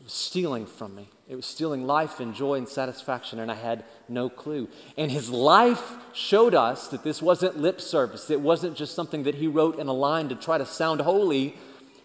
stealing 0.08 0.66
from 0.66 0.96
me. 0.96 1.10
It 1.28 1.36
was 1.36 1.46
stealing 1.46 1.86
life 1.86 2.20
and 2.20 2.34
joy 2.34 2.56
and 2.56 2.68
satisfaction, 2.68 3.40
and 3.40 3.52
I 3.52 3.56
had 3.56 3.86
no 4.10 4.30
clue. 4.30 4.68
And 4.98 5.10
his 5.10 5.30
life 5.30 5.94
showed 6.14 6.54
us 6.54 6.90
that 6.90 7.04
this 7.04 7.22
wasn't 7.22 7.58
lip 7.58 7.80
service. 7.80 8.30
It 8.30 8.42
wasn't 8.42 8.76
just 8.76 8.96
something 8.96 9.24
that 9.24 9.36
he 9.36 9.48
wrote 9.48 9.80
in 9.80 9.88
a 9.88 9.94
line 9.94 10.30
to 10.30 10.36
try 10.36 10.58
to 10.58 10.66
sound 10.66 11.02
holy, 11.02 11.56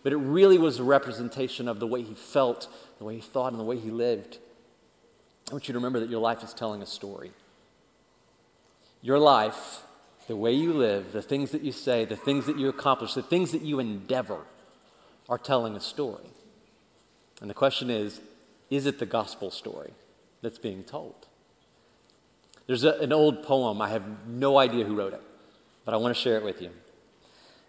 but 0.04 0.12
it 0.12 0.18
really 0.18 0.58
was 0.58 0.78
a 0.78 0.84
representation 0.84 1.66
of 1.66 1.80
the 1.80 1.86
way 1.86 2.02
he 2.02 2.14
felt, 2.14 2.68
the 2.98 3.04
way 3.04 3.14
he 3.14 3.20
thought, 3.20 3.52
and 3.52 3.60
the 3.60 3.64
way 3.64 3.78
he 3.78 3.90
lived. 3.90 4.38
I 5.48 5.52
want 5.52 5.68
you 5.68 5.72
to 5.72 5.78
remember 5.78 6.00
that 6.00 6.10
your 6.10 6.20
life 6.20 6.42
is 6.42 6.52
telling 6.52 6.82
a 6.82 6.86
story. 6.86 7.30
Your 9.00 9.18
life, 9.18 9.82
the 10.26 10.36
way 10.36 10.52
you 10.52 10.72
live, 10.72 11.12
the 11.12 11.22
things 11.22 11.52
that 11.52 11.62
you 11.62 11.72
say, 11.72 12.04
the 12.04 12.16
things 12.16 12.46
that 12.46 12.58
you 12.58 12.68
accomplish, 12.68 13.14
the 13.14 13.22
things 13.22 13.52
that 13.52 13.62
you 13.62 13.78
endeavor 13.78 14.40
are 15.28 15.38
telling 15.38 15.76
a 15.76 15.80
story. 15.80 16.24
And 17.40 17.48
the 17.48 17.54
question 17.54 17.90
is 17.90 18.20
is 18.70 18.86
it 18.86 18.98
the 18.98 19.06
gospel 19.06 19.50
story 19.50 19.92
that's 20.42 20.58
being 20.58 20.84
told? 20.84 21.26
There's 22.66 22.84
a, 22.84 22.98
an 22.98 23.12
old 23.12 23.42
poem, 23.42 23.80
I 23.80 23.88
have 23.88 24.04
no 24.26 24.58
idea 24.58 24.84
who 24.84 24.94
wrote 24.94 25.14
it, 25.14 25.22
but 25.84 25.94
I 25.94 25.96
want 25.96 26.14
to 26.14 26.20
share 26.20 26.36
it 26.36 26.44
with 26.44 26.60
you. 26.60 26.70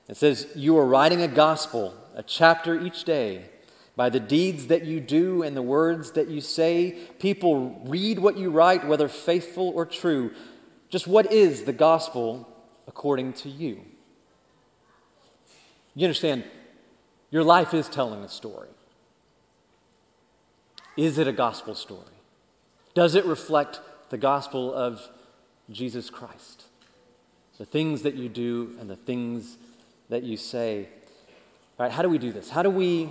It 0.09 0.17
says, 0.17 0.47
You 0.55 0.77
are 0.77 0.85
writing 0.85 1.21
a 1.21 1.27
gospel, 1.27 1.93
a 2.15 2.23
chapter 2.23 2.79
each 2.79 3.05
day. 3.05 3.45
By 3.99 4.09
the 4.09 4.21
deeds 4.21 4.67
that 4.67 4.85
you 4.85 5.01
do 5.01 5.43
and 5.43 5.57
the 5.57 5.61
words 5.61 6.11
that 6.11 6.29
you 6.29 6.39
say, 6.39 6.91
people 7.19 7.81
read 7.83 8.17
what 8.17 8.37
you 8.37 8.49
write, 8.49 8.87
whether 8.87 9.09
faithful 9.09 9.73
or 9.75 9.85
true. 9.85 10.31
Just 10.87 11.05
what 11.05 11.33
is 11.33 11.63
the 11.63 11.73
gospel 11.73 12.47
according 12.87 13.33
to 13.33 13.49
you? 13.49 13.81
You 15.95 16.05
understand, 16.05 16.45
your 17.29 17.43
life 17.43 17.73
is 17.73 17.89
telling 17.89 18.23
a 18.23 18.29
story. 18.29 18.69
Is 20.95 21.17
it 21.17 21.27
a 21.27 21.33
gospel 21.33 21.75
story? 21.75 22.05
Does 22.93 23.15
it 23.15 23.25
reflect 23.25 23.81
the 24.11 24.17
gospel 24.17 24.73
of 24.73 25.09
Jesus 25.69 26.09
Christ? 26.09 26.63
The 27.57 27.65
things 27.65 28.03
that 28.03 28.15
you 28.15 28.29
do 28.29 28.77
and 28.79 28.89
the 28.89 28.95
things 28.95 29.57
that 30.07 30.23
you 30.23 30.37
say. 30.37 30.87
All 31.77 31.85
right, 31.85 31.91
how 31.91 32.01
do 32.01 32.07
we 32.07 32.17
do 32.17 32.31
this? 32.31 32.49
How 32.49 32.63
do 32.63 32.69
we 32.69 33.09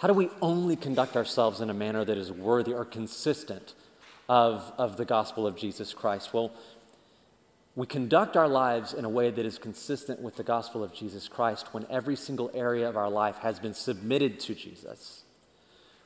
how 0.00 0.08
do 0.08 0.14
we 0.14 0.28
only 0.42 0.76
conduct 0.76 1.16
ourselves 1.16 1.60
in 1.60 1.70
a 1.70 1.74
manner 1.74 2.04
that 2.04 2.18
is 2.18 2.30
worthy 2.30 2.72
or 2.72 2.84
consistent 2.84 3.74
of, 4.28 4.72
of 4.76 4.96
the 4.96 5.04
gospel 5.04 5.46
of 5.46 5.56
Jesus 5.56 5.94
Christ? 5.94 6.34
Well, 6.34 6.52
we 7.76 7.86
conduct 7.86 8.36
our 8.36 8.48
lives 8.48 8.92
in 8.92 9.04
a 9.04 9.08
way 9.08 9.30
that 9.30 9.46
is 9.46 9.56
consistent 9.56 10.20
with 10.20 10.36
the 10.36 10.42
gospel 10.42 10.82
of 10.82 10.92
Jesus 10.92 11.28
Christ 11.28 11.72
when 11.72 11.86
every 11.88 12.16
single 12.16 12.50
area 12.52 12.88
of 12.88 12.96
our 12.96 13.08
life 13.08 13.36
has 13.38 13.58
been 13.58 13.74
submitted 13.74 14.40
to 14.40 14.54
Jesus 14.54 15.22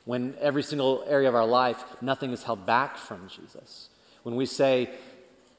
when 0.05 0.35
every 0.39 0.63
single 0.63 1.03
area 1.07 1.27
of 1.27 1.35
our 1.35 1.45
life, 1.45 1.83
nothing 2.01 2.31
is 2.31 2.43
held 2.43 2.65
back 2.65 2.95
from 2.95 3.27
Jesus. 3.27 3.89
When 4.23 4.35
we 4.35 4.45
say, 4.45 4.91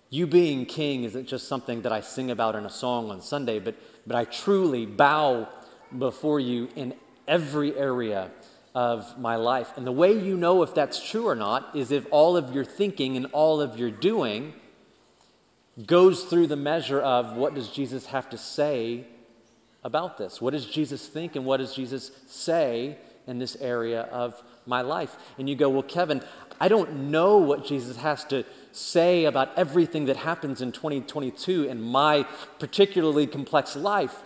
You 0.08 0.26
being 0.26 0.64
king 0.66 1.02
isn't 1.04 1.26
just 1.26 1.48
something 1.48 1.82
that 1.82 1.92
I 1.92 2.00
sing 2.00 2.30
about 2.30 2.54
in 2.54 2.64
a 2.64 2.70
song 2.70 3.10
on 3.10 3.20
Sunday, 3.20 3.58
but, 3.58 3.74
but 4.06 4.16
I 4.16 4.24
truly 4.24 4.86
bow 4.86 5.48
before 5.96 6.40
you 6.40 6.68
in 6.76 6.94
every 7.26 7.76
area 7.76 8.30
of 8.74 9.18
my 9.18 9.36
life. 9.36 9.72
And 9.76 9.86
the 9.86 9.92
way 9.92 10.12
you 10.12 10.36
know 10.36 10.62
if 10.62 10.74
that's 10.74 11.08
true 11.08 11.26
or 11.26 11.34
not 11.34 11.74
is 11.74 11.90
if 11.90 12.06
all 12.10 12.36
of 12.36 12.54
your 12.54 12.64
thinking 12.64 13.16
and 13.16 13.26
all 13.32 13.60
of 13.60 13.78
your 13.78 13.90
doing 13.90 14.54
goes 15.86 16.24
through 16.24 16.46
the 16.46 16.56
measure 16.56 17.00
of 17.00 17.36
what 17.36 17.54
does 17.54 17.70
Jesus 17.70 18.06
have 18.06 18.28
to 18.30 18.38
say 18.38 19.06
about 19.82 20.18
this? 20.18 20.40
What 20.40 20.52
does 20.52 20.66
Jesus 20.66 21.06
think 21.08 21.36
and 21.36 21.44
what 21.44 21.58
does 21.58 21.74
Jesus 21.74 22.10
say 22.26 22.98
in 23.26 23.38
this 23.38 23.56
area 23.56 24.02
of 24.02 24.42
my 24.66 24.82
life. 24.82 25.16
And 25.38 25.48
you 25.48 25.56
go, 25.56 25.68
Well, 25.68 25.82
Kevin, 25.82 26.22
I 26.60 26.68
don't 26.68 27.10
know 27.10 27.38
what 27.38 27.66
Jesus 27.66 27.96
has 27.98 28.24
to 28.26 28.44
say 28.72 29.24
about 29.24 29.56
everything 29.56 30.06
that 30.06 30.16
happens 30.16 30.62
in 30.62 30.72
2022 30.72 31.64
in 31.64 31.82
my 31.82 32.26
particularly 32.58 33.26
complex 33.26 33.76
life. 33.76 34.22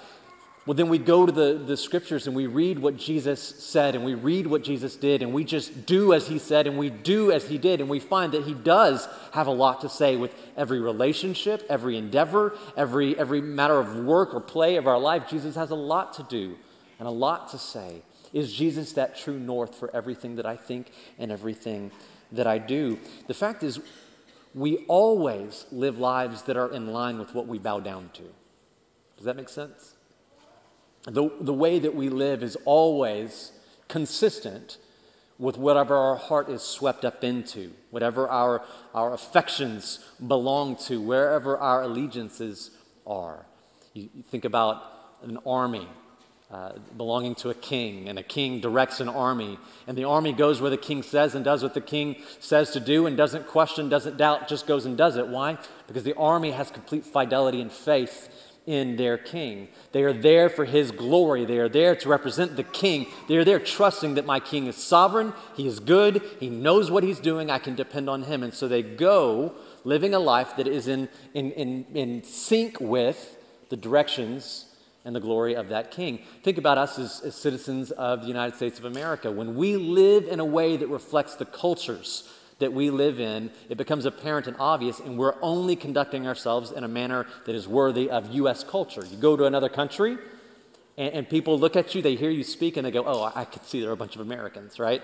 Well, 0.67 0.75
then 0.75 0.91
we 0.91 0.99
go 0.99 1.25
to 1.25 1.33
the, 1.33 1.55
the 1.55 1.77
scriptures 1.77 2.27
and 2.27 2.37
we 2.37 2.47
read 2.47 2.79
what 2.79 2.97
Jesus 2.97 3.41
said 3.41 3.95
and 3.95 4.05
we 4.05 4.13
read 4.15 4.47
what 4.47 4.63
Jesus 4.63 4.95
did 4.95 5.23
and 5.23 5.33
we 5.33 5.43
just 5.43 5.87
do 5.87 6.13
as 6.13 6.29
he 6.29 6.39
said 6.39 6.67
and 6.67 6.77
we 6.77 6.91
do 6.91 7.33
as 7.33 7.49
he 7.49 7.57
did. 7.57 7.81
And 7.81 7.89
we 7.89 7.99
find 7.99 8.33
that 8.33 8.45
he 8.45 8.53
does 8.53 9.09
have 9.33 9.47
a 9.47 9.53
lot 9.53 9.81
to 9.81 9.89
say 9.89 10.17
with 10.17 10.35
every 10.59 10.79
relationship, 10.79 11.65
every 11.71 11.97
endeavor, 11.97 12.55
every, 12.77 13.19
every 13.19 13.41
matter 13.41 13.79
of 13.79 14.05
work 14.05 14.35
or 14.35 14.41
play 14.41 14.77
of 14.77 14.87
our 14.87 14.99
life. 14.99 15.29
Jesus 15.31 15.55
has 15.55 15.71
a 15.71 15.75
lot 15.75 16.13
to 16.15 16.23
do 16.25 16.57
and 16.99 17.09
a 17.09 17.11
lot 17.11 17.51
to 17.53 17.59
say. 17.59 18.03
Is 18.35 18.53
Jesus 18.53 18.93
that 18.93 19.17
true 19.17 19.39
north 19.39 19.75
for 19.75 19.91
everything 19.97 20.37
that 20.37 20.47
I 20.47 20.57
think 20.57 20.93
and 21.19 21.33
everything 21.33 21.91
that 22.33 22.47
I 22.47 22.59
do? 22.59 22.99
The 23.29 23.35
fact 23.35 23.63
is, 23.63 23.81
we 24.55 24.85
always 24.89 25.65
live 25.73 25.99
lives 25.99 26.43
that 26.43 26.57
are 26.57 26.71
in 26.71 26.89
line 26.89 27.19
with 27.19 27.35
what 27.35 27.47
we 27.47 27.59
bow 27.59 27.81
down 27.81 28.11
to. 28.15 28.25
Does 29.17 29.25
that 29.25 29.37
make 29.37 29.49
sense? 29.49 29.95
The, 31.05 31.31
the 31.41 31.55
way 31.55 31.79
that 31.79 31.95
we 31.95 32.09
live 32.09 32.43
is 32.43 32.57
always 32.65 33.53
consistent 33.89 34.79
with 35.39 35.57
whatever 35.57 35.97
our 35.97 36.17
heart 36.17 36.51
is 36.51 36.63
swept 36.63 37.05
up 37.05 37.25
into, 37.25 37.73
whatever 37.91 38.29
our, 38.29 38.63
our 38.95 39.15
affections 39.15 40.05
belong 40.27 40.77
to, 40.77 41.01
wherever 41.01 41.57
our 41.57 41.83
allegiances 41.83 42.71
are. 43.07 43.47
You, 43.95 44.11
you 44.15 44.23
think 44.23 44.45
about 44.45 44.83
an 45.23 45.39
army 45.47 45.89
uh, 46.51 46.73
belonging 46.97 47.35
to 47.37 47.49
a 47.49 47.55
king, 47.55 48.09
and 48.09 48.19
a 48.19 48.23
king 48.23 48.61
directs 48.61 48.99
an 48.99 49.09
army, 49.09 49.57
and 49.87 49.97
the 49.97 50.05
army 50.05 50.33
goes 50.33 50.61
where 50.61 50.71
the 50.71 50.77
king 50.77 51.03
says 51.03 51.35
and 51.35 51.45
does 51.45 51.63
what 51.63 51.75
the 51.75 51.81
king 51.81 52.17
says 52.41 52.73
to 52.73 52.81
do 52.81 53.07
and 53.07 53.17
doesn't 53.17 53.47
question, 53.47 53.89
doesn't 53.89 54.17
doubt, 54.17 54.49
just 54.49 54.67
goes 54.67 54.85
and 54.85 54.99
does 54.99 55.17
it. 55.17 55.29
Why? 55.29 55.57
Because 55.87 56.03
the 56.03 56.17
army 56.17 56.51
has 56.51 56.71
complete 56.71 57.07
fidelity 57.07 57.61
and 57.61 57.71
faith 57.71 58.50
in 58.71 58.95
their 58.95 59.19
king. 59.19 59.67
They 59.91 60.05
are 60.05 60.13
there 60.13 60.49
for 60.49 60.65
his 60.65 60.93
glory. 60.93 61.45
They 61.45 61.59
are 61.59 61.69
there 61.69 61.97
to 61.97 62.09
represent 62.09 62.55
the 62.55 62.63
king. 62.63 63.07
They 63.27 63.37
are 63.37 63.45
there 63.45 63.59
trusting 63.59 64.15
that 64.15 64.25
my 64.25 64.39
king 64.39 64.69
is 64.69 64.77
sovereign, 64.77 65.33
he 65.57 65.67
is 65.67 65.81
good, 65.81 66.23
he 66.39 66.49
knows 66.49 66.89
what 66.89 67.03
he's 67.03 67.19
doing, 67.19 67.51
I 67.51 67.59
can 67.59 67.75
depend 67.75 68.09
on 68.09 68.23
him. 68.23 68.45
And 68.45 68.55
so 68.55 68.69
they 68.69 68.83
go 68.83 69.55
living 69.83 70.15
a 70.15 70.21
life 70.21 70.55
that 70.57 70.69
is 70.69 70.87
in, 70.87 71.09
in, 71.35 71.51
in, 71.51 71.85
in 71.95 72.23
sync 72.23 72.79
with 72.81 73.37
the 73.71 73.77
directions 73.77 74.67
and 75.05 75.17
the 75.17 75.21
glory 75.21 75.55
of 75.55 75.69
that 75.71 75.91
king. 75.91 76.21
Think 76.45 76.57
about 76.57 76.79
us 76.79 76.97
as, 76.97 77.21
as, 77.23 77.35
citizens 77.35 77.91
of 77.91 78.21
the 78.23 78.29
United 78.29 78.55
States 78.55 78.79
of 78.79 78.85
America. 78.85 79.33
When 79.33 79.57
we 79.57 79.77
live 79.77 80.29
in 80.29 80.39
a 80.39 80.45
way 80.45 80.77
that 80.77 80.87
reflects 80.87 81.35
the 81.35 81.47
cultures 81.47 82.29
that 82.61 82.73
we 82.73 82.91
live 82.91 83.19
in, 83.21 83.51
it 83.69 83.77
becomes 83.77 84.07
apparent 84.07 84.47
and 84.47 84.57
obvious, 84.59 85.01
and 85.01 85.19
we're 85.19 85.35
only 85.43 85.75
conducting 85.75 86.27
ourselves 86.27 86.71
in 86.71 86.85
a 86.85 86.89
manner 86.89 87.27
that 87.47 87.55
is 87.55 87.67
worthy 87.67 88.09
of 88.09 88.33
U.S. 88.35 88.63
culture. 88.63 89.05
You 89.05 89.17
go 89.17 89.37
to 89.37 89.45
another 89.45 89.69
country, 89.69 90.17
and, 90.97 91.15
and 91.15 91.29
people 91.29 91.59
look 91.59 91.75
at 91.75 91.95
you, 91.95 92.03
they 92.03 92.15
hear 92.15 92.31
you 92.31 92.45
speak, 92.45 92.77
and 92.77 92.87
they 92.87 92.91
go, 92.91 93.05
Oh, 93.05 93.33
I, 93.35 93.45
can 93.45 93.63
see 93.65 93.81
there 93.81 93.91
are 93.91 93.95
a 93.95 93.97
bunch 93.97 94.15
of 94.15 94.21
Americans, 94.21 94.79
right? 94.79 95.03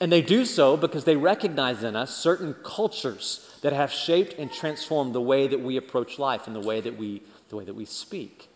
And 0.00 0.10
they 0.12 0.22
do 0.22 0.44
so 0.44 0.76
because 0.76 1.04
they 1.04 1.16
recognize 1.16 1.82
in 1.82 1.96
us 1.96 2.14
certain 2.14 2.54
cultures 2.62 3.56
that 3.62 3.72
have 3.72 3.92
shaped 3.92 4.38
and 4.38 4.50
transformed 4.50 5.14
the 5.14 5.20
way 5.20 5.46
that 5.48 5.60
we 5.60 5.76
approach 5.76 6.18
life 6.18 6.46
and 6.46 6.54
the 6.54 6.60
way 6.60 6.80
that 6.80 6.96
we, 6.96 7.22
the 7.48 7.56
way 7.56 7.64
that 7.64 7.74
we 7.74 7.84
speak. 7.84 8.48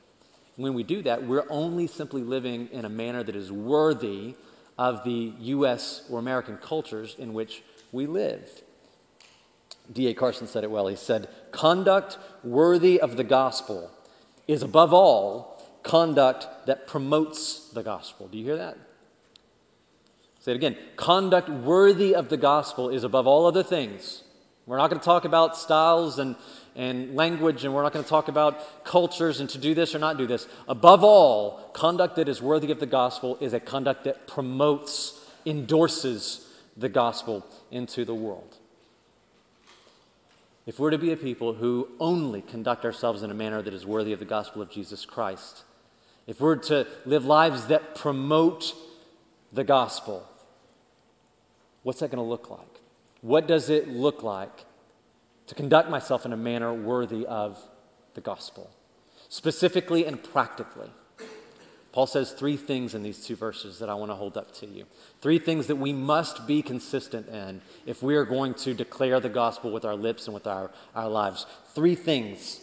When 0.57 0.75
we 0.75 0.85
do 0.85 1.03
that, 1.03 1.27
we're 1.27 1.47
only 1.51 1.87
simply 1.87 2.23
living 2.23 2.69
in 2.73 2.85
a 2.85 2.89
manner 2.89 3.23
that 3.25 3.35
is 3.35 3.51
worthy 3.51 4.37
of 4.79 5.03
the 5.05 5.33
U.S. 5.41 6.05
or 6.09 6.19
American 6.19 6.57
cultures 6.59 7.17
in 7.19 7.35
which 7.35 7.63
we 7.93 8.07
live. 8.07 8.63
D.A. 9.93 10.15
Carson 10.15 10.47
said 10.47 10.65
it 10.65 10.71
well. 10.71 10.87
He 10.87 10.97
said, 10.97 11.29
Conduct 11.51 12.19
worthy 12.43 13.01
of 13.01 13.17
the 13.17 13.25
gospel 13.25 13.91
is 14.49 14.63
above 14.63 14.93
all 14.93 15.63
conduct 15.83 16.67
that 16.67 16.87
promotes 16.87 17.69
the 17.71 17.83
gospel. 17.83 18.29
Do 18.29 18.39
you 18.39 18.45
hear 18.45 18.57
that? 18.57 18.79
Say 20.41 20.53
it 20.53 20.57
again. 20.57 20.77
Conduct 20.97 21.49
worthy 21.49 22.15
of 22.15 22.29
the 22.29 22.37
gospel 22.37 22.89
is 22.89 23.05
above 23.05 23.27
all 23.27 23.47
other 23.47 23.63
things. 23.63 24.23
We're 24.67 24.79
not 24.79 24.91
going 24.91 25.01
to 25.01 25.05
talk 25.05 25.25
about 25.25 25.57
styles 25.57 26.19
and, 26.19 26.37
and 26.77 27.17
language, 27.17 27.65
and 27.65 27.75
we're 27.75 27.83
not 27.83 27.93
going 27.93 28.05
to 28.05 28.09
talk 28.09 28.29
about 28.29 28.85
cultures 28.85 29.41
and 29.41 29.51
to 29.51 29.59
do 29.59 29.75
this 29.75 29.95
or 29.95 29.99
not 29.99 30.19
do 30.19 30.27
this. 30.27 30.47
Above 30.69 31.03
all, 31.03 31.71
conduct 31.73 32.17
that 32.17 32.29
is 32.29 32.41
worthy 32.41 32.71
of 32.71 32.79
the 32.79 32.87
gospel 32.87 33.37
is 33.41 33.53
a 33.53 33.61
conduct 33.61 34.05
that 34.05 34.29
promotes, 34.29 35.21
endorses 35.45 36.49
the 36.77 36.89
gospel 36.89 37.45
into 37.73 38.05
the 38.05 38.15
world. 38.15 38.59
If 40.65 40.79
we're 40.79 40.91
to 40.91 40.99
be 40.99 41.11
a 41.11 41.17
people 41.17 41.55
who 41.55 41.89
only 41.99 42.41
conduct 42.41 42.85
ourselves 42.85 43.25
in 43.25 43.31
a 43.33 43.35
manner 43.35 43.63
that 43.63 43.75
is 43.75 43.85
worthy 43.85 44.13
of 44.13 44.21
the 44.21 44.25
gospel 44.25 44.63
of 44.63 44.71
Jesus 44.71 45.05
Christ, 45.05 45.65
if 46.29 46.41
we're 46.41 46.57
to 46.57 46.87
live 47.05 47.25
lives 47.25 47.67
that 47.67 47.97
promote 47.97 48.75
the 49.53 49.65
gospel, 49.65 50.29
what's 51.83 51.99
that 51.99 52.13
going 52.13 52.23
to 52.25 52.29
look 52.29 52.49
like? 52.49 52.81
What 53.23 53.49
does 53.49 53.71
it 53.71 53.89
look 53.89 54.23
like 54.23 54.65
to 55.49 55.55
conduct 55.57 55.91
myself 55.91 56.25
in 56.25 56.33
a 56.33 56.37
manner 56.37 56.73
worthy 56.73 57.27
of 57.27 57.59
the 58.15 58.21
gospel, 58.21 58.71
specifically 59.29 60.07
and 60.07 60.23
practically? 60.23 60.91
Paul 61.93 62.07
says 62.07 62.33
three 62.33 62.57
things 62.57 62.95
in 62.95 63.03
these 63.03 63.25
two 63.25 63.37
verses 63.37 63.79
that 63.79 63.91
I 63.91 63.95
want 63.95 64.11
to 64.11 64.15
hold 64.15 64.39
up 64.39 64.53
to 64.57 64.67
you. 64.67 64.87
Three 65.21 65.39
things 65.39 65.67
that 65.67 65.77
we 65.77 65.93
must 65.93 66.47
be 66.47 66.63
consistent 66.63 67.29
in 67.29 67.61
if 67.85 68.03
we 68.03 68.17
are 68.17 68.25
going 68.25 68.55
to 68.55 68.73
declare 68.73 69.21
the 69.21 69.29
gospel 69.29 69.71
with 69.71 69.85
our 69.85 69.95
lips 69.95 70.27
and 70.27 70.35
with 70.35 70.47
our, 70.47 70.71
our 70.95 71.09
lives. 71.09 71.47
Three 71.75 71.95
things 71.95 72.61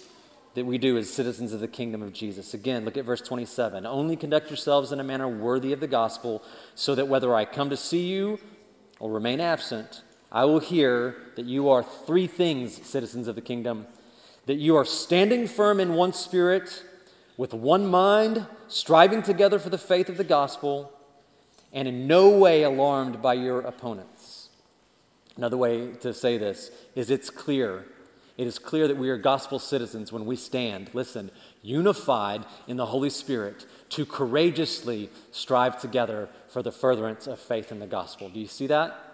that 0.55 0.65
we 0.65 0.79
do 0.79 0.97
as 0.97 1.11
citizens 1.11 1.53
of 1.53 1.59
the 1.59 1.67
kingdom 1.67 2.01
of 2.01 2.11
Jesus. 2.11 2.55
Again, 2.55 2.85
look 2.85 2.97
at 2.97 3.05
verse 3.05 3.21
27. 3.21 3.85
Only 3.85 4.15
conduct 4.15 4.49
yourselves 4.49 4.91
in 4.91 4.99
a 4.99 5.03
manner 5.03 5.27
worthy 5.27 5.73
of 5.73 5.79
the 5.79 5.87
gospel, 5.87 6.43
so 6.73 6.95
that 6.95 7.07
whether 7.07 7.35
I 7.35 7.45
come 7.45 7.69
to 7.69 7.77
see 7.77 8.07
you 8.07 8.39
or 8.99 9.11
remain 9.11 9.39
absent, 9.39 10.01
I 10.31 10.45
will 10.45 10.59
hear 10.59 11.15
that 11.35 11.45
you 11.45 11.69
are 11.69 11.83
three 11.83 12.27
things, 12.27 12.85
citizens 12.85 13.27
of 13.27 13.35
the 13.35 13.41
kingdom 13.41 13.85
that 14.49 14.55
you 14.55 14.75
are 14.75 14.83
standing 14.83 15.45
firm 15.47 15.79
in 15.79 15.93
one 15.93 16.11
spirit, 16.11 16.83
with 17.39 17.53
one 17.53 17.87
mind, 17.87 18.45
striving 18.67 19.23
together 19.23 19.59
for 19.59 19.69
the 19.69 19.77
faith 19.77 20.09
of 20.09 20.17
the 20.17 20.25
gospel, 20.25 20.91
and 21.71 21.87
in 21.87 22.05
no 22.05 22.27
way 22.27 22.63
alarmed 22.63 23.21
by 23.21 23.33
your 23.33 23.61
opponents. 23.61 24.49
Another 25.37 25.55
way 25.55 25.93
to 26.01 26.13
say 26.13 26.37
this 26.37 26.69
is 26.95 27.09
it's 27.09 27.29
clear. 27.29 27.85
It 28.37 28.45
is 28.45 28.59
clear 28.59 28.89
that 28.89 28.97
we 28.97 29.09
are 29.09 29.17
gospel 29.17 29.57
citizens 29.57 30.11
when 30.11 30.25
we 30.25 30.35
stand, 30.35 30.89
listen, 30.93 31.31
unified 31.61 32.45
in 32.67 32.75
the 32.75 32.87
Holy 32.87 33.09
Spirit 33.09 33.65
to 33.91 34.05
courageously 34.05 35.09
strive 35.31 35.79
together 35.79 36.27
for 36.49 36.61
the 36.61 36.73
furtherance 36.73 37.25
of 37.25 37.39
faith 37.39 37.71
in 37.71 37.79
the 37.79 37.87
gospel. 37.87 38.27
Do 38.27 38.41
you 38.41 38.47
see 38.47 38.67
that? 38.67 39.08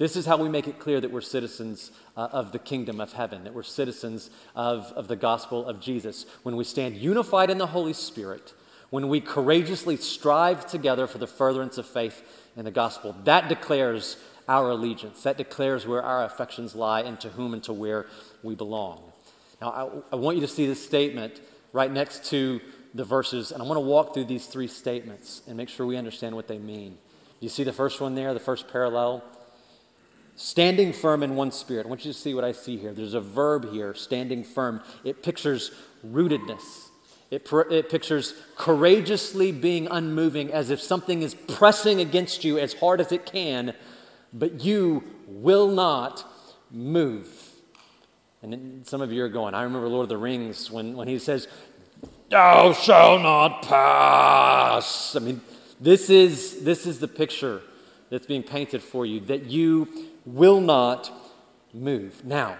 This 0.00 0.16
is 0.16 0.24
how 0.24 0.38
we 0.38 0.48
make 0.48 0.66
it 0.66 0.78
clear 0.78 0.98
that 0.98 1.10
we're 1.10 1.20
citizens 1.20 1.90
uh, 2.16 2.28
of 2.32 2.52
the 2.52 2.58
kingdom 2.58 3.02
of 3.02 3.12
heaven, 3.12 3.44
that 3.44 3.52
we're 3.52 3.62
citizens 3.62 4.30
of, 4.56 4.90
of 4.96 5.08
the 5.08 5.14
gospel 5.14 5.66
of 5.66 5.78
Jesus. 5.78 6.24
When 6.42 6.56
we 6.56 6.64
stand 6.64 6.96
unified 6.96 7.50
in 7.50 7.58
the 7.58 7.66
Holy 7.66 7.92
Spirit, 7.92 8.54
when 8.88 9.10
we 9.10 9.20
courageously 9.20 9.98
strive 9.98 10.66
together 10.66 11.06
for 11.06 11.18
the 11.18 11.26
furtherance 11.26 11.76
of 11.76 11.84
faith 11.84 12.22
in 12.56 12.64
the 12.64 12.70
gospel, 12.70 13.14
that 13.24 13.50
declares 13.50 14.16
our 14.48 14.70
allegiance. 14.70 15.22
That 15.24 15.36
declares 15.36 15.86
where 15.86 16.02
our 16.02 16.24
affections 16.24 16.74
lie 16.74 17.02
and 17.02 17.20
to 17.20 17.28
whom 17.28 17.52
and 17.52 17.62
to 17.64 17.74
where 17.74 18.06
we 18.42 18.54
belong. 18.54 19.02
Now, 19.60 20.02
I, 20.10 20.14
I 20.14 20.16
want 20.16 20.38
you 20.38 20.40
to 20.40 20.48
see 20.48 20.66
this 20.66 20.82
statement 20.82 21.42
right 21.74 21.92
next 21.92 22.24
to 22.30 22.62
the 22.94 23.04
verses, 23.04 23.52
and 23.52 23.62
I 23.62 23.66
want 23.66 23.76
to 23.76 23.86
walk 23.86 24.14
through 24.14 24.24
these 24.24 24.46
three 24.46 24.66
statements 24.66 25.42
and 25.46 25.58
make 25.58 25.68
sure 25.68 25.84
we 25.84 25.98
understand 25.98 26.36
what 26.36 26.48
they 26.48 26.58
mean. 26.58 26.96
You 27.38 27.50
see 27.50 27.64
the 27.64 27.72
first 27.74 28.00
one 28.00 28.14
there, 28.14 28.32
the 28.32 28.40
first 28.40 28.66
parallel? 28.66 29.22
Standing 30.36 30.92
firm 30.92 31.22
in 31.22 31.36
one 31.36 31.52
spirit. 31.52 31.86
I 31.86 31.88
want 31.88 32.04
you 32.04 32.12
to 32.12 32.18
see 32.18 32.34
what 32.34 32.44
I 32.44 32.52
see 32.52 32.76
here. 32.76 32.92
There's 32.92 33.14
a 33.14 33.20
verb 33.20 33.70
here, 33.70 33.94
standing 33.94 34.42
firm. 34.42 34.80
It 35.04 35.22
pictures 35.22 35.70
rootedness. 36.06 36.88
It, 37.30 37.46
it, 37.52 37.88
pictures 37.88 38.34
courageously 38.56 39.52
being 39.52 39.86
unmoving 39.88 40.52
as 40.52 40.70
if 40.70 40.80
something 40.80 41.22
is 41.22 41.34
pressing 41.34 42.00
against 42.00 42.42
you 42.42 42.58
as 42.58 42.74
hard 42.74 43.00
as 43.00 43.12
it 43.12 43.24
can, 43.24 43.74
but 44.32 44.64
you 44.64 45.04
will 45.28 45.68
not 45.68 46.24
move. 46.70 47.28
And 48.42 48.86
some 48.86 49.00
of 49.00 49.12
you 49.12 49.22
are 49.22 49.28
going, 49.28 49.54
I 49.54 49.62
remember 49.62 49.86
Lord 49.86 50.04
of 50.04 50.08
the 50.08 50.18
Rings 50.18 50.70
when, 50.70 50.96
when 50.96 51.06
he 51.06 51.18
says, 51.18 51.46
Thou 52.30 52.72
shalt 52.72 53.22
not 53.22 53.62
pass. 53.62 55.14
I 55.14 55.18
mean, 55.18 55.40
this 55.80 56.10
is, 56.10 56.62
this 56.62 56.86
is 56.86 57.00
the 57.00 57.08
picture 57.08 57.62
that's 58.08 58.26
being 58.26 58.42
painted 58.42 58.82
for 58.82 59.06
you 59.06 59.20
that 59.20 59.46
you 59.46 59.88
will 60.24 60.60
not 60.60 61.10
move. 61.72 62.24
Now, 62.24 62.58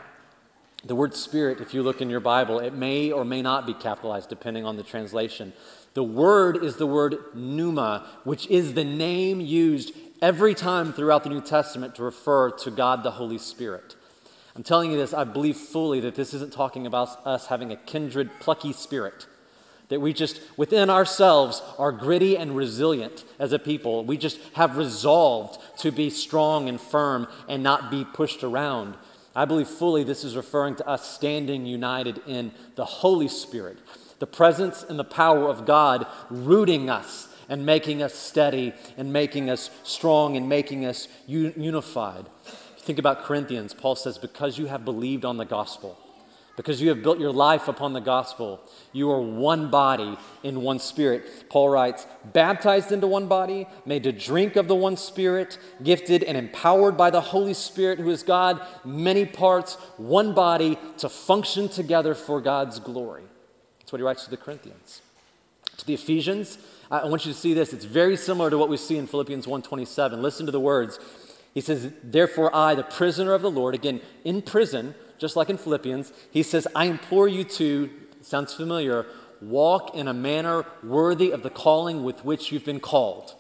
the 0.85 0.95
word 0.95 1.15
spirit, 1.15 1.61
if 1.61 1.75
you 1.75 1.83
look 1.83 2.01
in 2.01 2.09
your 2.09 2.21
Bible, 2.21 2.59
it 2.59 2.73
may 2.73 3.13
or 3.13 3.25
may 3.25 3.43
not 3.43 3.67
be 3.67 3.75
capitalized 3.75 4.29
depending 4.29 4.65
on 4.65 4.77
the 4.77 4.83
translation. 4.83 5.53
The 5.95 6.03
word 6.03 6.65
is 6.65 6.77
the 6.77 6.87
word 6.87 7.17
pneuma, 7.35 8.07
which 8.25 8.47
is 8.47 8.75
the 8.75 8.85
name 8.85 9.41
used 9.41 9.93
every 10.23 10.55
time 10.55 10.93
throughout 10.93 11.25
the 11.25 11.31
New 11.31 11.41
Testament 11.41 11.95
to 11.97 12.03
refer 12.03 12.51
to 12.51 12.71
God 12.71 13.03
the 13.03 13.11
Holy 13.13 13.39
Spirit. 13.39 13.97
I'm 14.57 14.63
telling 14.63 14.91
you 14.91 14.97
this, 14.97 15.13
I 15.13 15.25
believe 15.25 15.57
fully 15.57 16.01
that 16.01 16.15
this 16.15 16.35
isn't 16.35 16.53
talking 16.53 16.87
about 16.87 17.25
us 17.27 17.47
having 17.47 17.73
a 17.73 17.77
kindred, 17.77 18.31
plucky 18.41 18.73
spirit 18.73 19.27
that 19.91 20.01
we 20.01 20.13
just, 20.13 20.41
within 20.57 20.89
ourselves, 20.89 21.61
are 21.77 21.93
gritty 21.93 22.39
and 22.39 22.57
resilient 22.57 23.25
as 23.39 23.53
a 23.53 23.59
people. 23.59 24.05
We 24.05 24.17
just 24.17 24.41
have 24.55 24.79
resolved 24.79 25.61
to 25.81 25.91
be 25.91 26.09
strong 26.09 26.69
and 26.69 26.81
firm 26.81 27.29
and 27.49 27.63
not 27.63 27.91
be 27.91 28.05
pushed 28.05 28.43
around. 28.43 28.97
I 29.35 29.45
believe 29.45 29.69
fully 29.69 30.05
this 30.05 30.25
is 30.25 30.37
referring 30.37 30.77
to 30.77 30.89
us 30.89 31.09
standing 31.09 31.67
united 31.67 32.21
in 32.27 32.53
the 32.77 32.85
Holy 32.85 33.29
Spirit, 33.29 33.79
the 34.21 34.27
presence 34.27 34.83
and 34.83 34.99
the 34.99 35.05
power 35.05 35.49
of 35.49 35.67
God 35.67 36.07
rooting 36.31 36.89
us 36.89 37.29
and 37.49 37.67
making 37.67 38.01
us 38.01 38.15
steady 38.15 38.73
and 38.97 39.13
making 39.13 39.51
us 39.51 39.71
strong 39.83 40.37
and 40.37 40.49
making 40.49 40.87
us 40.87 41.09
unified. 41.27 42.27
Think 42.79 43.01
about 43.01 43.25
Corinthians. 43.25 43.75
Paul 43.75 43.97
says, 43.97 44.19
Because 44.19 44.57
you 44.57 44.67
have 44.67 44.85
believed 44.85 45.25
on 45.25 45.37
the 45.37 45.45
gospel 45.45 45.99
because 46.61 46.83
you 46.83 46.91
have 46.91 47.03
built 47.03 47.19
your 47.19 47.33
life 47.33 47.69
upon 47.69 47.95
the 47.95 48.03
gospel. 48.03 48.61
You 48.93 49.11
are 49.13 49.21
one 49.23 49.71
body 49.71 50.19
in 50.43 50.61
one 50.61 50.79
spirit. 50.79 51.49
Paul 51.49 51.71
writes, 51.71 52.07
baptized 52.35 52.93
into 52.93 53.07
one 53.07 53.29
body, 53.29 53.67
made 53.87 54.03
to 54.03 54.13
drink 54.13 54.57
of 54.57 54.69
the 54.69 54.75
one 54.75 54.99
spirit, 54.99 55.57
gifted 55.83 56.23
and 56.23 56.37
empowered 56.37 56.99
by 56.99 57.09
the 57.09 57.23
Holy 57.23 57.55
Spirit, 57.55 57.99
who 57.99 58.11
is 58.11 58.23
God, 58.23 58.61
many 58.85 59.25
parts, 59.25 59.77
one 59.97 60.35
body 60.35 60.79
to 60.99 61.09
function 61.09 61.71
together 61.71 62.15
for 62.15 62.43
God's 62.43 62.79
glory. 62.79 63.25
That's 63.79 63.91
what 63.91 64.01
he 64.01 64.05
writes 64.05 64.25
to 64.25 64.31
the 64.31 64.37
Corinthians. 64.37 65.01
To 65.79 65.87
the 65.87 65.95
Ephesians, 65.95 66.59
I 66.91 67.07
want 67.07 67.25
you 67.25 67.33
to 67.33 67.39
see 67.39 67.55
this. 67.55 67.73
It's 67.73 67.87
very 67.87 68.19
similar 68.19 68.51
to 68.51 68.59
what 68.59 68.69
we 68.69 68.77
see 68.77 68.99
in 68.99 69.07
Philippians 69.07 69.47
1:27. 69.47 70.21
Listen 70.21 70.45
to 70.45 70.53
the 70.53 70.61
words. 70.61 70.99
He 71.55 71.63
says, 71.63 71.91
Therefore, 72.05 72.55
I, 72.55 72.75
the 72.75 72.83
prisoner 72.83 73.33
of 73.33 73.41
the 73.41 73.51
Lord, 73.51 73.75
again, 73.75 74.03
in 74.25 74.43
prison, 74.43 74.95
just 75.21 75.37
like 75.37 75.51
in 75.51 75.59
Philippians, 75.59 76.13
he 76.31 76.43
says, 76.43 76.67
I 76.75 76.87
implore 76.87 77.29
you 77.29 77.45
to, 77.45 77.91
sounds 78.23 78.55
familiar, 78.55 79.07
walk 79.41 79.95
in 79.95 80.09
a 80.09 80.15
manner 80.15 80.65
worthy 80.83 81.31
of 81.31 81.43
the 81.43 81.51
calling 81.51 82.03
with 82.03 82.25
which 82.25 82.51
you've 82.51 82.65
been 82.65 82.81
called. 82.81 83.35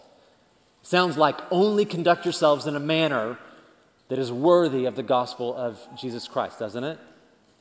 Sounds 0.82 1.16
like 1.16 1.38
only 1.50 1.84
conduct 1.84 2.24
yourselves 2.24 2.66
in 2.66 2.76
a 2.76 2.80
manner 2.80 3.38
that 4.08 4.18
is 4.18 4.30
worthy 4.30 4.84
of 4.84 4.96
the 4.96 5.02
gospel 5.02 5.54
of 5.56 5.78
Jesus 5.98 6.28
Christ, 6.28 6.58
doesn't 6.58 6.84
it? 6.84 6.98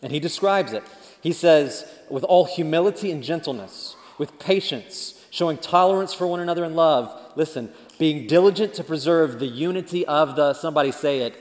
And 0.02 0.12
he 0.12 0.20
describes 0.20 0.74
it. 0.74 0.84
He 1.22 1.34
says, 1.34 1.86
with 2.10 2.24
all 2.24 2.46
humility 2.46 3.12
and 3.12 3.24
gentleness, 3.24 3.96
with 4.18 4.40
patience, 4.40 5.26
showing 5.30 5.58
tolerance 5.58 6.14
for 6.14 6.28
one 6.28 6.40
another 6.40 6.66
in 6.66 6.76
love. 6.76 7.34
Listen, 7.36 7.72
being 7.98 8.28
diligent 8.28 8.74
to 8.76 8.84
preserve 8.84 9.40
the 9.40 9.48
unity 9.48 10.06
of 10.06 10.36
the, 10.36 10.54
somebody 10.54 10.92
say 10.92 11.20
it, 11.20 11.36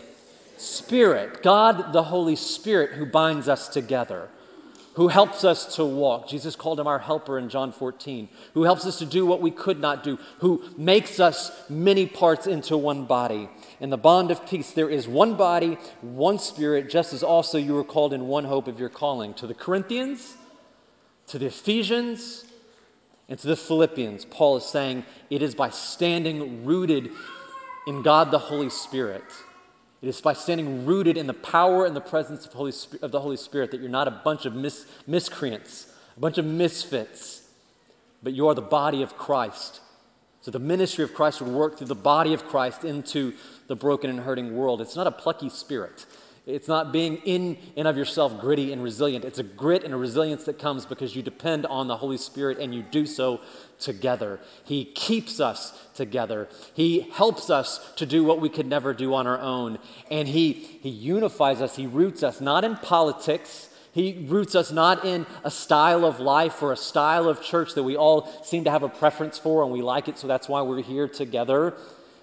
Spirit, 0.61 1.43
God 1.43 1.93
the 1.93 2.05
Holy 2.05 2.37
Spirit, 2.37 2.93
who 2.93 3.07
binds 3.07 3.49
us 3.49 3.69
together, 3.69 4.29
who 4.95 5.09
helps 5.09 5.45
us 5.45 5.77
to 5.77 5.85
walk. 5.85 6.29
Jesus 6.29 6.57
called 6.57 6.81
him 6.81 6.87
our 6.87 6.99
helper 6.99 7.39
in 7.39 7.49
John 7.49 7.73
14, 7.73 8.29
who 8.55 8.65
helps 8.65 8.85
us 8.85 8.99
to 8.99 9.07
do 9.07 9.25
what 9.25 9.41
we 9.41 9.51
could 9.51 9.81
not 9.81 10.03
do, 10.03 10.19
who 10.39 10.65
makes 10.77 11.21
us 11.21 11.53
many 11.71 12.07
parts 12.07 12.47
into 12.47 12.77
one 12.77 13.05
body. 13.05 13.49
In 13.81 13.91
the 13.91 13.97
bond 13.97 14.31
of 14.31 14.47
peace, 14.47 14.73
there 14.73 14.91
is 14.91 15.07
one 15.07 15.35
body, 15.37 15.79
one 16.01 16.39
spirit, 16.39 16.91
just 16.91 17.13
as 17.13 17.23
also 17.23 17.59
you 17.59 17.75
were 17.75 17.85
called 17.85 18.13
in 18.13 18.27
one 18.27 18.45
hope 18.45 18.67
of 18.69 18.81
your 18.81 18.89
calling. 18.89 19.35
To 19.35 19.47
the 19.47 19.55
Corinthians, 19.55 20.37
to 21.29 21.39
the 21.39 21.47
Ephesians, 21.47 22.45
and 23.29 23.39
to 23.39 23.47
the 23.47 23.57
Philippians, 23.57 24.25
Paul 24.25 24.57
is 24.57 24.65
saying 24.65 25.05
it 25.29 25.43
is 25.43 25.55
by 25.55 25.71
standing 25.71 26.65
rooted 26.65 27.11
in 27.87 28.03
God 28.03 28.31
the 28.31 28.39
Holy 28.39 28.71
Spirit 28.71 29.25
It 30.01 30.09
is 30.09 30.21
by 30.21 30.33
standing 30.33 30.87
rooted 30.87 31.17
in 31.17 31.27
the 31.27 31.35
power 31.35 31.85
and 31.85 31.97
the 31.97 32.01
presence 32.01 32.47
of, 32.47 32.53
Holy, 32.53 32.73
of 33.03 33.11
the 33.11 33.21
Holy 33.21 33.37
Spirit 33.37 33.73
that 33.73 33.81
you're 33.81 33.91
not 33.91 34.07
a 34.07 34.13
bunch 34.13 34.47
of 34.47 34.55
mis, 34.55 34.87
miscreants, 35.07 35.93
a 36.17 36.21
bunch 36.21 36.39
of 36.39 36.45
misfits, 36.45 37.49
but 38.23 38.33
you 38.33 38.47
are 38.49 38.55
the 38.55 38.63
body 38.63 39.03
of 39.03 39.17
Christ. 39.17 39.81
So 40.41 40.53
the 40.53 40.61
ministry 40.61 41.03
of 41.03 41.15
Christ 41.15 41.43
would 41.43 41.53
work 41.53 41.79
through 41.79 41.89
the 41.89 41.97
body 41.97 42.33
of 42.33 42.47
Christ 42.47 42.85
into 42.85 43.35
the 43.67 43.75
broken 43.75 44.09
and 44.09 44.21
hurting 44.21 44.57
world. 44.57 44.81
It's 44.81 44.97
not 44.97 45.09
a 45.09 45.13
plucky 45.13 45.49
spirit. 45.49 46.07
It's 46.49 46.67
not 46.67 46.93
being 46.93 47.19
in 47.27 47.59
and 47.77 47.87
of 47.87 47.99
yourself 47.99 48.41
gritty 48.41 48.73
and 48.73 48.83
resilient. 48.83 49.23
It's 49.27 49.39
a 49.39 49.43
grit 49.43 49.85
and 49.85 49.93
a 49.93 49.99
resilience 49.99 50.45
that 50.45 50.59
comes 50.59 50.87
because 50.87 51.15
you 51.15 51.23
depend 51.23 51.67
on 51.67 51.89
the 51.89 51.99
Holy 51.99 52.17
Spirit 52.17 52.59
and 52.59 52.75
you 52.75 52.83
do 52.83 53.05
so 53.05 53.43
together. 53.79 54.41
He 54.65 54.87
keeps 54.87 55.41
us 55.41 55.89
together. 55.95 56.49
He 56.73 57.01
helps 57.01 57.51
us 57.51 57.93
to 57.97 58.07
do 58.07 58.25
what 58.25 58.41
we 58.41 58.49
could 58.49 58.67
never 58.67 58.95
do 58.95 59.13
on 59.13 59.27
our 59.27 59.39
own. 59.39 59.79
And 60.11 60.27
He, 60.27 60.53
he 60.55 60.89
unifies 60.89 61.61
us, 61.61 61.77
He 61.77 61.87
roots 61.87 62.23
us, 62.23 62.41
not 62.41 62.65
in 62.65 62.77
politics. 62.77 63.69
He 63.93 64.25
roots 64.29 64.55
us 64.55 64.73
not 64.73 65.05
in 65.05 65.27
a 65.45 65.51
style 65.51 66.07
of 66.07 66.19
life 66.19 66.63
or 66.63 66.73
a 66.73 66.77
style 66.77 67.29
of 67.29 67.43
church 67.43 67.75
that 67.75 67.83
we 67.83 67.97
all 67.97 68.27
seem 68.43 68.65
to 68.65 68.71
have 68.71 68.83
a 68.83 68.89
preference 68.89 69.39
for 69.39 69.63
and 69.63 69.73
we 69.73 69.83
like 69.83 70.09
it, 70.09 70.17
so 70.17 70.27
that's 70.27 70.49
why 70.49 70.63
we're 70.63 70.83
here 70.83 71.09
together. 71.09 71.75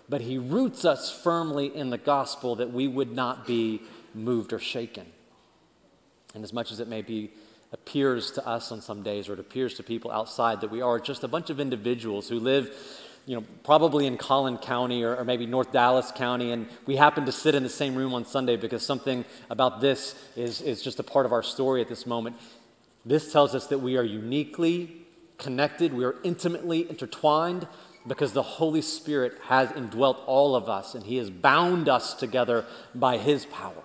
But 0.08 0.22
He 0.22 0.38
roots 0.38 0.86
us 0.86 1.12
firmly 1.12 1.76
in 1.76 1.90
the 1.90 1.98
gospel 1.98 2.56
that 2.56 2.72
we 2.72 2.88
would 2.88 3.12
not 3.12 3.46
be 3.46 3.82
moved 4.16 4.54
or 4.54 4.60
shaken. 4.60 5.06
And 6.34 6.44
as 6.44 6.54
much 6.54 6.72
as 6.72 6.80
it 6.80 6.88
may 6.88 7.02
be 7.02 7.32
appears 7.72 8.32
to 8.32 8.48
us 8.48 8.72
on 8.72 8.82
some 8.82 9.04
days, 9.04 9.28
or 9.28 9.34
it 9.34 9.40
appears 9.40 9.74
to 9.76 9.84
people 9.84 10.12
outside 10.12 10.62
that 10.62 10.72
we 10.72 10.82
are 10.82 11.00
just 11.00 11.24
a 11.24 11.28
bunch 11.28 11.50
of 11.50 11.60
individuals 11.60 12.30
who 12.30 12.40
live, 12.40 12.74
you 13.26 13.36
know, 13.36 13.44
probably 13.64 14.06
in 14.06 14.18
Collin 14.18 14.58
County 14.58 15.04
or, 15.04 15.16
or, 15.16 15.26
maybe 15.26 15.46
North 15.46 15.72
Dallas 15.72 16.12
County, 16.12 16.52
and 16.52 16.68
we 16.86 16.96
happen 16.96 17.26
to 17.26 17.32
sit 17.32 17.56
in 17.56 17.64
the 17.64 17.70
same 17.70 17.96
room 17.96 18.14
on 18.14 18.24
Sunday 18.24 18.56
because 18.56 18.86
something 18.86 19.26
about 19.50 19.82
this 19.82 20.16
is, 20.36 20.62
is 20.62 20.82
just 20.82 21.00
a 21.00 21.04
part 21.04 21.26
of 21.26 21.34
our 21.34 21.44
story 21.44 21.82
at 21.82 21.90
this 21.90 22.06
moment. 22.06 22.38
This 23.06 23.32
tells 23.32 23.56
us 23.56 23.68
that 23.68 23.80
we 23.80 23.98
are 23.98 24.04
uniquely 24.04 25.06
connected, 25.38 25.94
we 25.94 26.06
are 26.06 26.16
intimately 26.24 26.90
intertwined 26.90 27.68
because 28.08 28.34
the 28.34 28.44
Holy 28.44 28.82
Spirit 28.82 29.38
has 29.48 29.72
indwelt 29.72 30.22
all 30.28 30.56
of 30.56 30.70
us 30.70 30.96
and 30.96 31.04
He 31.04 31.18
has 31.18 31.30
bound 31.30 31.90
us 31.90 32.14
together 32.14 32.66
by 32.94 33.18
His 33.18 33.46
power. 33.46 33.85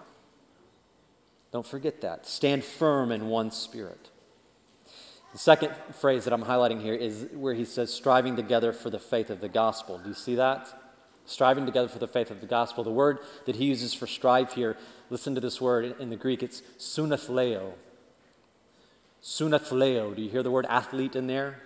Don't 1.52 1.66
forget 1.66 2.00
that. 2.02 2.26
Stand 2.26 2.64
firm 2.64 3.10
in 3.10 3.28
one 3.28 3.50
spirit. 3.50 4.10
The 5.32 5.38
second 5.38 5.72
phrase 6.00 6.24
that 6.24 6.32
I'm 6.32 6.44
highlighting 6.44 6.80
here 6.80 6.94
is 6.94 7.28
where 7.32 7.54
he 7.54 7.64
says, 7.64 7.92
striving 7.92 8.36
together 8.36 8.72
for 8.72 8.90
the 8.90 8.98
faith 8.98 9.30
of 9.30 9.40
the 9.40 9.48
gospel. 9.48 9.98
Do 9.98 10.08
you 10.08 10.14
see 10.14 10.34
that? 10.36 10.68
Striving 11.24 11.66
together 11.66 11.88
for 11.88 12.00
the 12.00 12.08
faith 12.08 12.30
of 12.32 12.40
the 12.40 12.46
gospel. 12.46 12.82
The 12.82 12.90
word 12.90 13.18
that 13.46 13.56
he 13.56 13.66
uses 13.66 13.94
for 13.94 14.08
strive 14.08 14.52
here, 14.52 14.76
listen 15.08 15.34
to 15.36 15.40
this 15.40 15.60
word 15.60 15.94
in 16.00 16.10
the 16.10 16.16
Greek, 16.16 16.42
it's 16.42 16.62
sunathleo. 16.78 17.74
Sunathleo. 19.22 20.16
Do 20.16 20.22
you 20.22 20.30
hear 20.30 20.42
the 20.42 20.50
word 20.50 20.66
athlete 20.68 21.14
in 21.14 21.28
there? 21.28 21.60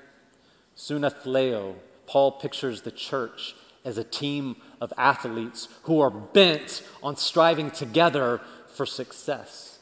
Sunathleo. 0.76 1.76
Paul 2.06 2.32
pictures 2.32 2.82
the 2.82 2.90
church 2.90 3.54
as 3.84 3.96
a 3.96 4.04
team 4.04 4.56
of 4.80 4.92
athletes 4.98 5.68
who 5.84 6.00
are 6.00 6.10
bent 6.10 6.82
on 7.02 7.16
striving 7.16 7.70
together 7.70 8.40
for 8.74 8.84
success. 8.84 9.73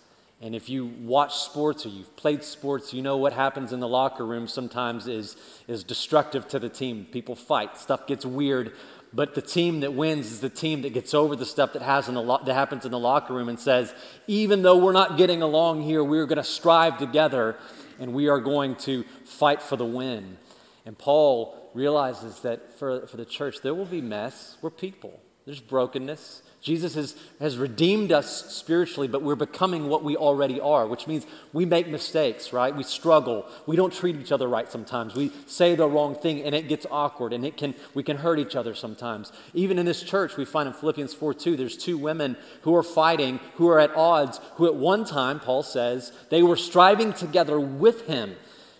And 0.43 0.57
if 0.57 0.69
you 0.69 0.87
watch 0.87 1.37
sports 1.37 1.87
or 1.87 1.91
you've 1.91 2.17
played 2.17 2.43
sports, 2.43 2.93
you 2.93 3.01
know 3.01 3.17
what 3.17 3.33
happens 3.33 3.73
in 3.73 3.79
the 3.79 3.87
locker 3.87 4.27
room 4.27 4.49
sometimes 4.49 5.07
is, 5.07 5.37
is 5.69 5.85
destructive 5.85 6.49
to 6.49 6.59
the 6.59 6.69
team. 6.69 7.07
People 7.13 7.37
fight, 7.37 7.79
stuff 7.79 8.09
gets 8.09 8.27
weird, 8.27 8.73
but 9.13 9.37
the 9.37 9.41
team 9.41 9.81
that 9.81 9.93
wins 9.93 10.33
is 10.33 10.41
the 10.41 10.49
team 10.49 10.83
that 10.83 10.93
gets 10.93 11.15
over 11.15 11.37
the 11.37 11.47
stuff 11.47 11.75
that, 11.75 11.83
has 11.83 12.09
in 12.09 12.15
the 12.15 12.23
lo- 12.23 12.43
that 12.45 12.55
happens 12.55 12.85
in 12.85 12.91
the 12.91 12.99
locker 12.99 13.33
room 13.33 13.49
and 13.49 13.61
says, 13.61 13.95
even 14.27 14.63
though 14.63 14.79
we're 14.79 14.93
not 14.93 15.17
getting 15.17 15.43
along 15.43 15.83
here, 15.83 16.03
we're 16.03 16.27
going 16.27 16.39
to 16.39 16.45
strive 16.45 16.99
together 16.99 17.55
and 18.01 18.13
we 18.13 18.29
are 18.29 18.41
going 18.41 18.75
to 18.75 19.05
fight 19.25 19.63
for 19.63 19.77
the 19.77 19.85
win. 19.85 20.39
And 20.85 20.99
Paul 20.99 21.71
realizes 21.73 22.41
that 22.41 22.77
for, 22.81 23.07
for 23.07 23.17
the 23.17 23.25
church, 23.25 23.61
there 23.63 23.75
will 23.75 23.85
be 23.85 24.01
mess. 24.01 24.57
We're 24.61 24.71
people, 24.71 25.21
there's 25.45 25.61
brokenness. 25.61 26.43
Jesus 26.63 26.95
has, 26.95 27.17
has 27.41 27.59
redeemed 27.59 28.13
us 28.13 28.53
spiritually, 28.55 29.09
but 29.09 29.21
we're 29.21 29.35
becoming 29.35 29.89
what 29.89 30.05
we 30.05 30.17
already 30.17 30.61
are, 30.61 30.87
which 30.87 31.09
means 31.09 31.27
we 31.53 31.65
make 31.65 31.89
mistakes, 31.89 32.53
right? 32.53 32.75
We 32.75 32.85
struggle. 32.85 33.47
We 33.67 33.75
don't 33.75 33.93
treat 33.93 34.15
each 34.15 34.31
other 34.31 34.47
right 34.47 34.71
sometimes. 34.71 35.17
We 35.17 35.33
say 35.47 35.75
the 35.75 35.89
wrong 35.89 36.15
thing 36.15 36.41
and 36.43 36.55
it 36.55 36.69
gets 36.69 36.87
awkward 36.89 37.33
and 37.33 37.45
it 37.45 37.57
can, 37.57 37.75
we 37.95 38.05
can 38.05 38.17
hurt 38.17 38.39
each 38.39 38.55
other 38.55 38.77
sometimes. 38.77 39.33
Even 39.55 39.77
in 39.77 39.87
this 39.87 40.05
church, 40.05 40.37
we 40.37 40.45
find 40.45 40.69
in 40.69 40.73
Philippians 40.73 41.13
4 41.13 41.35
2, 41.35 41.57
there's 41.57 41.77
two 41.77 41.99
women 41.99 42.37
who 42.61 42.77
are 42.77 42.85
fighting, 42.85 43.41
who 43.57 43.69
are 43.69 43.81
at 43.81 43.97
odds, 43.97 44.39
who 44.55 44.67
at 44.67 44.77
one 44.77 45.05
time, 45.05 45.41
Paul 45.41 45.65
says, 45.65 46.13
they 46.31 46.45
were 46.45 46.57
striving 46.57 47.13
together 47.13 47.59
with 47.59 48.07
him 48.07 48.37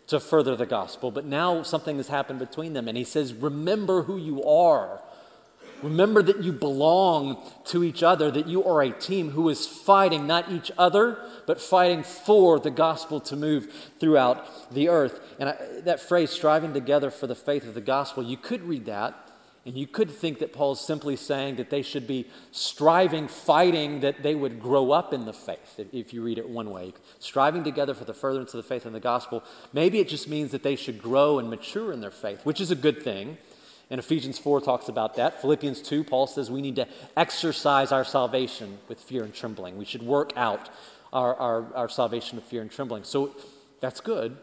to 0.07 0.21
further 0.21 0.55
the 0.55 0.67
gospel, 0.67 1.11
but 1.11 1.25
now 1.25 1.65
something 1.65 1.97
has 1.97 2.09
happened 2.09 2.39
between 2.39 2.75
them. 2.75 2.87
And 2.87 2.97
he 2.97 3.05
says, 3.05 3.33
Remember 3.33 4.03
who 4.03 4.19
you 4.19 4.45
are. 4.45 5.01
Remember 5.83 6.23
that 6.23 6.43
you 6.43 6.53
belong 6.53 7.43
to 7.67 7.83
each 7.83 8.03
other, 8.03 8.31
that 8.31 8.47
you 8.47 8.65
are 8.65 8.83
a 8.83 8.91
team 8.91 9.31
who 9.31 9.49
is 9.49 9.67
fighting 9.67 10.27
not 10.27 10.51
each 10.51 10.71
other, 10.79 11.19
but 11.47 11.61
fighting 11.61 12.03
for 12.03 12.59
the 12.61 12.71
gospel 12.71 13.21
to 13.21 13.37
move 13.37 13.93
throughout 13.99 14.73
the 14.73 14.89
earth. 14.89 15.21
And 15.39 15.51
I, 15.51 15.57
that 15.81 16.01
phrase, 16.01 16.31
striving 16.31 16.73
together 16.73 17.11
for 17.11 17.27
the 17.27 17.35
faith 17.35 17.67
of 17.67 17.75
the 17.75 17.81
gospel, 17.81 18.23
you 18.23 18.37
could 18.37 18.63
read 18.63 18.87
that 18.87 19.33
and 19.65 19.79
you 19.79 19.87
could 19.87 20.11
think 20.11 20.41
that 20.41 20.53
Paul 20.53 20.73
is 20.73 20.81
simply 20.81 21.15
saying 21.15 21.57
that 21.57 21.71
they 21.71 21.83
should 21.83 22.07
be 22.07 22.29
striving, 22.51 23.29
fighting, 23.29 24.01
that 24.01 24.23
they 24.23 24.35
would 24.35 24.61
grow 24.61 24.91
up 24.91 25.15
in 25.15 25.25
the 25.25 25.33
faith, 25.33 25.79
if 25.93 26.13
you 26.13 26.23
read 26.23 26.39
it 26.39 26.49
one 26.49 26.71
way. 26.71 26.95
Striving 27.21 27.63
together 27.63 27.95
for 27.95 28.05
the 28.05 28.15
furtherance 28.15 28.53
of 28.55 28.59
the 28.59 28.69
faith 28.69 28.87
and 28.87 28.95
the 28.95 29.01
gospel. 29.01 29.45
Maybe 29.73 30.01
it 30.01 30.09
just 30.09 30.29
means 30.29 30.51
that 30.51 30.65
they 30.65 30.75
should 30.75 31.01
grow 31.01 31.39
and 31.39 31.49
mature 31.49 31.93
in 31.93 32.01
their 32.01 32.11
faith, 32.11 32.45
which 32.45 32.61
is 32.61 32.73
a 32.73 32.77
good 32.77 33.03
thing. 33.03 33.39
And 33.93 33.99
Ephesians 33.99 34.39
4 34.39 34.63
talks 34.63 34.89
about 34.89 35.17
that. 35.17 35.43
Philippians 35.43 35.83
2, 35.83 36.03
Paul 36.03 36.27
says 36.27 36.51
we 36.51 36.63
need 36.63 36.77
to 36.77 36.89
exercise 37.15 37.93
our 37.93 38.07
salvation 38.07 38.79
with 38.89 38.99
fear 38.99 39.23
and 39.23 39.35
trembling. 39.35 39.77
We 39.77 39.85
should 39.85 40.03
work 40.03 40.33
out 40.35 40.71
our, 41.13 41.35
our, 41.35 41.75
our 41.75 41.89
salvation 41.91 42.37
with 42.37 42.47
fear 42.47 42.63
and 42.63 42.71
trembling. 42.71 43.05
So 43.05 43.37
that's 43.81 44.01
good. 44.01 44.39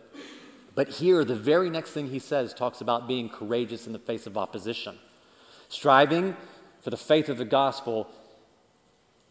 But 0.75 0.89
here, 0.89 1.25
the 1.25 1.33
very 1.33 1.71
next 1.71 1.93
thing 1.93 2.11
he 2.11 2.19
says 2.19 2.53
talks 2.53 2.79
about 2.79 3.07
being 3.07 3.27
courageous 3.27 3.87
in 3.87 3.93
the 3.93 3.97
face 3.97 4.27
of 4.27 4.37
opposition. 4.37 4.99
Striving 5.67 6.37
for 6.81 6.91
the 6.91 6.97
faith 6.97 7.27
of 7.27 7.39
the 7.39 7.43
gospel 7.43 8.07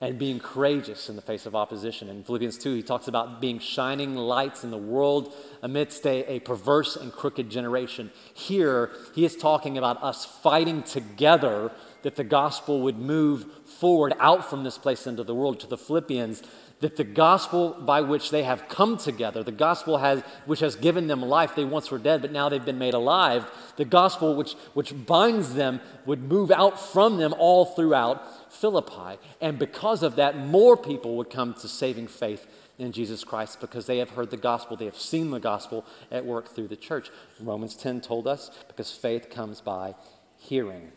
and 0.01 0.17
being 0.19 0.39
courageous 0.39 1.09
in 1.09 1.17
the 1.17 1.23
face 1.23 1.45
of 1.45 1.57
opposition. 1.57 2.09
In 2.09 2.23
Philippians 2.23 2.57
2, 2.59 2.75
he 2.75 2.83
talks 2.83 3.09
about 3.09 3.41
being 3.41 3.59
shining 3.59 4.15
lights 4.15 4.63
in 4.63 4.71
the 4.71 4.79
world 4.79 5.35
amidst 5.61 6.07
a, 6.07 6.25
a, 6.33 6.41
perverse 6.41 6.95
and 6.95 7.13
crooked 7.13 7.51
generation. 7.51 8.13
Here, 8.33 8.91
he 9.15 9.25
is 9.25 9.35
talking 9.35 9.77
about 9.77 10.01
us 10.03 10.25
fighting 10.25 10.85
together 10.85 11.73
that 12.03 12.15
the 12.15 12.23
gospel 12.23 12.81
would 12.83 12.97
move 12.97 13.47
forward 13.65 14.15
out 14.21 14.49
from 14.49 14.63
this 14.63 14.79
place 14.79 15.05
into 15.07 15.25
the 15.25 15.35
world 15.35 15.59
to 15.61 15.67
the 15.67 15.77
Philippians. 15.77 16.45
That 16.81 16.97
the 16.97 17.05
gospel 17.05 17.73
by 17.73 18.03
which 18.03 18.31
they 18.31 18.45
have 18.45 18.69
come 18.69 18.99
together, 18.99 19.43
the 19.43 19.51
gospel 19.51 19.99
has, 19.99 20.23
which 20.47 20.61
has 20.61 20.77
given 20.77 21.09
them 21.09 21.23
life, 21.23 21.57
they 21.57 21.65
once 21.65 21.91
were 21.91 21.99
dead, 21.99 22.23
but 22.23 22.31
now 22.31 22.49
they've 22.49 22.65
been 22.65 22.79
made 22.79 22.95
alive. 22.95 23.51
The 23.77 23.85
gospel 23.85 24.37
which, 24.37 24.53
which 24.75 24.95
binds 25.07 25.55
them 25.55 25.81
would 26.07 26.23
move 26.23 26.53
out 26.53 26.81
from 26.81 27.17
them 27.17 27.35
all 27.37 27.65
throughout 27.65 28.53
Philippi. 28.53 29.19
And 29.41 29.59
because 29.59 30.05
of 30.05 30.17
that, 30.17 30.39
more 30.39 30.77
people 30.77 31.17
would 31.17 31.31
come 31.31 31.55
to 31.55 31.67
saving 31.69 32.07
faith 32.07 32.47
in 32.79 32.93
Jesus 32.93 33.25
Christ 33.25 33.61
because 33.61 33.87
they 33.87 33.99
have 33.99 34.11
heard 34.11 34.31
the 34.31 34.37
gospel, 34.37 34.77
they 34.77 34.85
have 34.85 34.97
seen 34.97 35.31
the 35.31 35.41
gospel 35.41 35.85
at 36.11 36.25
work 36.25 36.49
through 36.49 36.69
the 36.69 36.77
church. 36.77 37.11
Romans 37.41 37.75
10 37.75 38.01
told 38.01 38.29
us 38.29 38.51
because 38.69 38.93
faith 38.93 39.31
comes 39.31 39.61
by 39.61 39.95
hearing. 40.37 40.93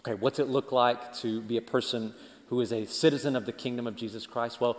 Okay, 0.00 0.14
what's 0.14 0.38
it 0.38 0.48
look 0.48 0.72
like 0.72 1.14
to 1.14 1.40
be 1.40 1.56
a 1.56 1.62
person 1.62 2.14
who 2.54 2.60
is 2.60 2.72
a 2.72 2.84
citizen 2.86 3.34
of 3.34 3.46
the 3.46 3.52
kingdom 3.52 3.84
of 3.84 3.96
Jesus 3.96 4.28
Christ? 4.28 4.60
Well, 4.60 4.76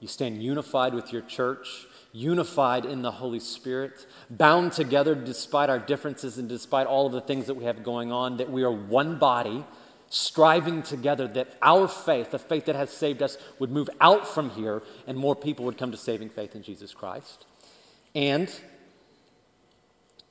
you 0.00 0.08
stand 0.08 0.42
unified 0.42 0.94
with 0.94 1.12
your 1.12 1.20
church, 1.20 1.86
unified 2.12 2.86
in 2.86 3.02
the 3.02 3.10
Holy 3.10 3.40
Spirit, 3.40 4.06
bound 4.30 4.72
together 4.72 5.14
despite 5.14 5.68
our 5.68 5.78
differences 5.78 6.38
and 6.38 6.48
despite 6.48 6.86
all 6.86 7.06
of 7.06 7.12
the 7.12 7.20
things 7.20 7.46
that 7.46 7.54
we 7.54 7.64
have 7.64 7.84
going 7.84 8.10
on, 8.10 8.38
that 8.38 8.50
we 8.50 8.62
are 8.62 8.72
one 8.72 9.18
body 9.18 9.66
striving 10.08 10.82
together 10.82 11.28
that 11.28 11.56
our 11.60 11.86
faith, 11.86 12.30
the 12.30 12.38
faith 12.38 12.64
that 12.64 12.74
has 12.74 12.90
saved 12.90 13.22
us, 13.22 13.36
would 13.58 13.70
move 13.70 13.90
out 14.00 14.26
from 14.26 14.48
here 14.50 14.82
and 15.06 15.18
more 15.18 15.36
people 15.36 15.66
would 15.66 15.76
come 15.76 15.90
to 15.90 15.98
saving 15.98 16.30
faith 16.30 16.56
in 16.56 16.62
Jesus 16.62 16.94
Christ. 16.94 17.44
And 18.14 18.50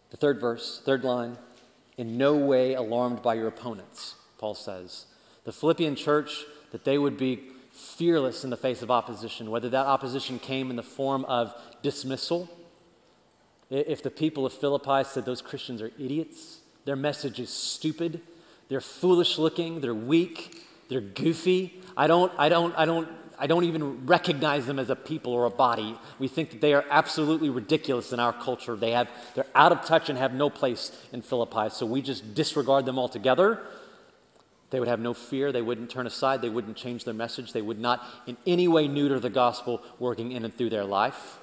the 0.10 0.17
third 0.17 0.41
verse, 0.41 0.82
third 0.84 1.04
line, 1.04 1.38
in 1.97 2.17
no 2.17 2.36
way 2.36 2.73
alarmed 2.73 3.21
by 3.21 3.36
your 3.36 3.47
opponents, 3.47 4.15
Paul 4.39 4.56
says. 4.56 5.06
The 5.43 5.52
Philippian 5.52 5.95
church, 5.95 6.43
that 6.71 6.84
they 6.84 6.97
would 6.97 7.17
be 7.17 7.41
fearless 7.71 8.43
in 8.43 8.49
the 8.49 8.58
face 8.58 8.82
of 8.82 8.91
opposition, 8.91 9.51
whether 9.51 9.69
that 9.69 9.86
opposition 9.86 10.39
came 10.39 10.69
in 10.69 10.75
the 10.75 10.84
form 10.84 11.25
of 11.25 11.53
dismissal. 11.82 12.49
If 13.69 14.01
the 14.03 14.12
people 14.12 14.45
of 14.45 14.53
Philippi 14.53 15.03
said 15.03 15.25
those 15.25 15.41
Christians 15.41 15.82
are 15.82 15.91
idiots, 15.99 16.60
their 16.86 16.95
message 16.95 17.39
is 17.39 17.49
stupid, 17.49 18.21
they're 18.67 18.82
foolish 18.82 19.38
looking, 19.38 19.82
they're 19.82 19.93
weak, 19.93 20.63
they're 20.89 21.01
goofy. 21.01 21.79
I 21.95 22.08
don't, 22.08 22.32
I 22.38 22.49
don't, 22.49 22.73
I 22.77 22.86
don't, 22.86 23.08
I 23.38 23.47
don't 23.47 23.63
even 23.63 24.05
recognize 24.05 24.65
them 24.65 24.79
as 24.79 24.89
a 24.89 24.95
people 24.95 25.32
or 25.32 25.45
a 25.45 25.49
body. 25.49 25.97
We 26.17 26.27
think 26.27 26.49
that 26.49 26.62
they 26.62 26.73
are 26.73 26.84
absolutely 26.89 27.49
ridiculous 27.49 28.12
in 28.12 28.19
our 28.19 28.34
culture. 28.34 28.75
They 28.75 28.91
have, 28.91 29.10
they're 29.34 29.45
out 29.55 29.71
of 29.71 29.86
touch 29.86 30.10
and 30.10 30.17
have 30.17 30.34
no 30.34 30.49
place 30.49 30.91
in 31.13 31.21
Philippi. 31.21 31.69
So 31.69 31.86
we 31.86 32.01
just 32.01 32.34
disregard 32.34 32.86
them 32.86 32.99
altogether. 32.99 33.62
They 34.69 34.79
would 34.79 34.88
have 34.88 34.99
no 34.99 35.13
fear. 35.13 35.51
They 35.51 35.62
wouldn't 35.62 35.89
turn 35.89 36.05
aside. 36.05 36.41
They 36.41 36.49
wouldn't 36.49 36.77
change 36.77 37.03
their 37.03 37.13
message. 37.13 37.53
They 37.53 37.62
would 37.62 37.79
not 37.79 38.05
in 38.27 38.38
any 38.45 38.67
way 38.67 38.88
neuter 38.88 39.19
the 39.19 39.29
gospel 39.29 39.82
working 39.97 40.32
in 40.32 40.45
and 40.45 40.55
through 40.55 40.69
their 40.69 40.86
life. 40.86 41.39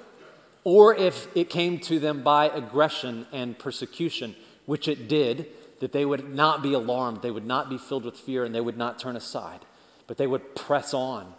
Or 0.65 0.95
if 0.95 1.29
it 1.37 1.51
came 1.51 1.79
to 1.81 1.99
them 1.99 2.23
by 2.23 2.49
aggression 2.49 3.27
and 3.33 3.59
persecution, 3.59 4.35
which 4.67 4.89
it 4.89 5.09
did, 5.09 5.47
that 5.81 5.93
they 5.93 6.05
would 6.05 6.35
not 6.35 6.62
be 6.62 6.73
alarmed. 6.73 7.23
They 7.23 7.31
would 7.31 7.47
not 7.47 7.69
be 7.69 7.79
filled 7.79 8.05
with 8.05 8.17
fear 8.17 8.45
and 8.45 8.55
they 8.55 8.61
would 8.61 8.77
not 8.77 8.99
turn 8.99 9.17
aside, 9.17 9.61
but 10.07 10.17
they 10.17 10.27
would 10.27 10.55
press 10.55 10.95
on, 10.95 11.33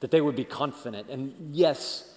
that 0.00 0.10
they 0.10 0.20
would 0.20 0.36
be 0.36 0.44
confident. 0.44 1.08
And 1.08 1.34
yes, 1.52 2.08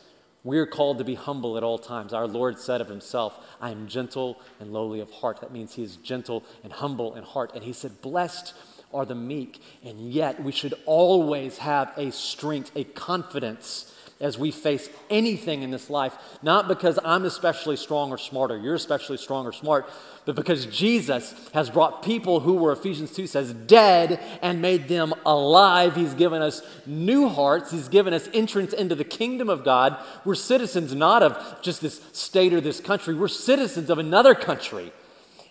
we're 0.43 0.67
called 0.67 0.99
to 0.99 1.03
be 1.03 1.15
humble 1.15 1.57
at 1.57 1.63
all 1.63 1.79
times. 1.79 2.13
Our 2.13 2.27
Lord 2.27 2.59
said 2.59 2.81
of 2.81 2.87
himself, 2.87 3.39
I 3.59 3.71
am 3.71 3.87
gentle 3.87 4.39
and 4.59 4.71
lowly 4.71 4.99
of 4.99 5.09
heart. 5.09 5.41
That 5.41 5.51
means 5.51 5.73
he 5.73 5.83
is 5.83 5.95
gentle 5.95 6.43
and 6.63 6.71
humble 6.71 7.15
in 7.15 7.23
heart. 7.23 7.51
And 7.55 7.63
he 7.63 7.73
said, 7.73 8.01
Blessed 8.01 8.53
are 8.93 9.05
the 9.05 9.15
meek. 9.15 9.61
And 9.83 10.11
yet, 10.11 10.41
we 10.41 10.51
should 10.51 10.73
always 10.85 11.57
have 11.59 11.91
a 11.97 12.11
strength, 12.11 12.71
a 12.75 12.83
confidence 12.83 13.91
as 14.21 14.37
we 14.37 14.49
face 14.49 14.89
anything 15.09 15.61
in 15.61 15.71
this 15.71 15.89
life, 15.89 16.15
not 16.41 16.69
because 16.69 16.97
I'm 17.03 17.25
especially 17.25 17.75
strong 17.75 18.11
or 18.11 18.17
smart 18.17 18.49
or 18.49 18.57
you're 18.57 18.75
especially 18.75 19.17
strong 19.17 19.45
or 19.45 19.51
smart, 19.51 19.89
but 20.25 20.35
because 20.35 20.65
Jesus 20.67 21.49
has 21.53 21.69
brought 21.69 22.01
people 22.01 22.39
who 22.39 22.53
were, 22.53 22.71
Ephesians 22.71 23.11
2 23.11 23.27
says, 23.27 23.53
dead 23.53 24.19
and 24.41 24.61
made 24.61 24.87
them 24.87 25.13
alive. 25.25 25.95
He's 25.95 26.13
given 26.13 26.41
us 26.41 26.61
new 26.85 27.27
hearts, 27.27 27.71
He's 27.71 27.89
given 27.89 28.13
us 28.13 28.29
entrance 28.33 28.71
into 28.71 28.95
the 28.95 29.03
kingdom 29.03 29.49
of 29.49 29.65
God. 29.65 29.97
We're 30.23 30.35
citizens 30.35 30.95
not 30.95 31.21
of 31.21 31.61
just 31.61 31.81
this 31.81 32.01
state 32.13 32.53
or 32.53 32.61
this 32.61 32.79
country, 32.79 33.15
we're 33.15 33.27
citizens 33.27 33.89
of 33.89 33.99
another 33.99 34.33
country. 34.33 34.93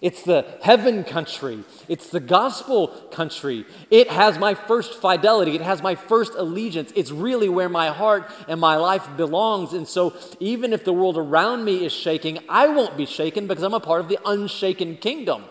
It's 0.04 0.22
the 0.22 0.44
heaven 0.60 1.02
country. 1.02 1.64
It's 1.88 2.10
the 2.10 2.20
gospel 2.20 2.88
country. 3.10 3.64
It 3.90 4.10
has 4.10 4.38
my 4.38 4.52
first 4.52 5.00
fidelity. 5.00 5.54
It 5.54 5.62
has 5.62 5.82
my 5.82 5.94
first 5.94 6.34
allegiance. 6.34 6.92
It's 6.94 7.10
really 7.10 7.48
where 7.48 7.70
my 7.70 7.88
heart 7.88 8.30
and 8.46 8.60
my 8.60 8.76
life 8.76 9.08
belongs. 9.16 9.72
And 9.72 9.88
so, 9.88 10.12
even 10.40 10.74
if 10.74 10.84
the 10.84 10.92
world 10.92 11.16
around 11.16 11.64
me 11.64 11.86
is 11.86 11.92
shaking, 11.92 12.38
I 12.50 12.68
won't 12.68 12.98
be 12.98 13.06
shaken 13.06 13.46
because 13.46 13.64
I'm 13.64 13.72
a 13.72 13.80
part 13.80 14.02
of 14.02 14.08
the 14.10 14.18
unshaken 14.26 14.98
kingdom. 14.98 15.44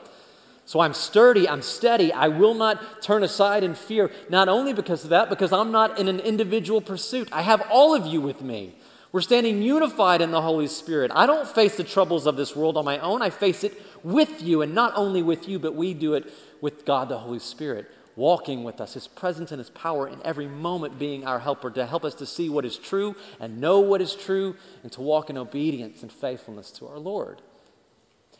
So 0.65 0.81
I'm 0.81 0.93
sturdy, 0.93 1.49
I'm 1.49 1.63
steady, 1.63 2.13
I 2.13 2.27
will 2.27 2.53
not 2.53 3.01
turn 3.01 3.23
aside 3.23 3.63
in 3.63 3.73
fear, 3.73 4.11
not 4.29 4.49
only 4.49 4.71
because 4.71 5.03
of 5.03 5.09
that, 5.09 5.29
because 5.29 5.51
I'm 5.51 5.71
not 5.71 5.97
in 5.97 6.07
an 6.07 6.19
individual 6.19 6.79
pursuit. 6.79 7.27
I 7.31 7.41
have 7.41 7.65
all 7.71 7.95
of 7.95 8.05
you 8.05 8.21
with 8.21 8.43
me. 8.43 8.75
We're 9.13 9.21
standing 9.21 9.61
unified 9.61 10.21
in 10.21 10.31
the 10.31 10.41
Holy 10.41 10.65
Spirit. 10.65 11.11
I 11.13 11.27
don't 11.27 11.47
face 11.47 11.77
the 11.77 11.83
troubles 11.83 12.25
of 12.25 12.35
this 12.35 12.55
world 12.55 12.77
on 12.77 12.83
my 12.83 12.97
own, 12.97 13.21
I 13.21 13.29
face 13.29 13.63
it 13.63 13.79
with 14.03 14.41
you, 14.41 14.63
and 14.63 14.73
not 14.73 14.91
only 14.95 15.21
with 15.21 15.47
you, 15.47 15.59
but 15.59 15.75
we 15.75 15.93
do 15.93 16.15
it 16.15 16.33
with 16.61 16.83
God 16.83 17.09
the 17.09 17.19
Holy 17.19 17.37
Spirit, 17.37 17.85
walking 18.15 18.63
with 18.63 18.81
us, 18.81 18.95
His 18.95 19.07
presence 19.07 19.51
and 19.51 19.59
His 19.59 19.69
power 19.69 20.07
in 20.07 20.19
every 20.25 20.47
moment 20.47 20.97
being 20.97 21.27
our 21.27 21.37
helper 21.37 21.69
to 21.69 21.85
help 21.85 22.03
us 22.03 22.15
to 22.15 22.25
see 22.25 22.49
what 22.49 22.65
is 22.65 22.75
true 22.75 23.15
and 23.39 23.61
know 23.61 23.79
what 23.79 24.01
is 24.01 24.15
true 24.15 24.55
and 24.81 24.91
to 24.93 25.01
walk 25.01 25.29
in 25.29 25.37
obedience 25.37 26.01
and 26.01 26.11
faithfulness 26.11 26.71
to 26.71 26.87
our 26.87 26.97
Lord. 26.97 27.43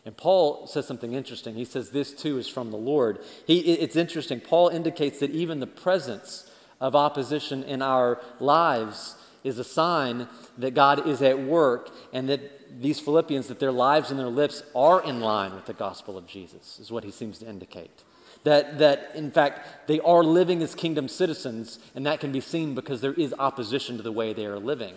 And 0.05 0.17
Paul 0.17 0.65
says 0.65 0.88
something 0.88 1.13
interesting. 1.13 1.53
He 1.53 1.65
says 1.65 1.91
this 1.91 2.12
too 2.12 2.39
is 2.39 2.47
from 2.47 2.71
the 2.71 2.77
Lord. 2.77 3.19
He, 3.45 3.59
it's 3.59 3.95
interesting. 3.95 4.39
Paul 4.39 4.69
indicates 4.69 5.19
that 5.19 5.29
even 5.29 5.59
the 5.59 5.67
presence 5.67 6.49
of 6.81 6.95
opposition 6.95 7.63
in 7.63 7.83
our 7.83 8.19
lives 8.39 9.15
is 9.43 9.60
a 9.60 9.63
sign 9.63 10.27
that 10.58 10.73
God 10.73 11.08
is 11.08 11.21
at 11.21 11.39
work 11.39 11.89
and 12.12 12.29
that 12.29 12.82
these 12.82 12.99
Philippians, 12.99 13.47
that 13.47 13.60
their 13.60 13.71
lives 13.71 14.10
and 14.10 14.19
their 14.19 14.27
lips 14.27 14.63
are 14.75 15.03
in 15.03 15.19
line 15.19 15.53
with 15.53 15.65
the 15.65 15.73
gospel 15.73 16.17
of 16.17 16.25
Jesus, 16.27 16.79
is 16.79 16.91
what 16.91 17.03
he 17.03 17.12
seems 17.12 17.39
to 17.39 17.47
indicate. 17.47 18.03
That, 18.43 18.79
that 18.79 19.12
in 19.15 19.32
fact, 19.32 19.88
they 19.88 19.99
are 20.01 20.23
living 20.23 20.62
as 20.62 20.75
kingdom 20.75 21.08
citizens, 21.08 21.79
and 21.95 22.06
that 22.06 22.19
can 22.19 22.32
be 22.32 22.41
seen 22.41 22.75
because 22.75 23.01
there 23.01 23.13
is 23.13 23.34
opposition 23.38 23.97
to 23.97 24.03
the 24.03 24.12
way 24.12 24.34
they 24.34 24.45
are 24.45 24.60
living. 24.60 24.95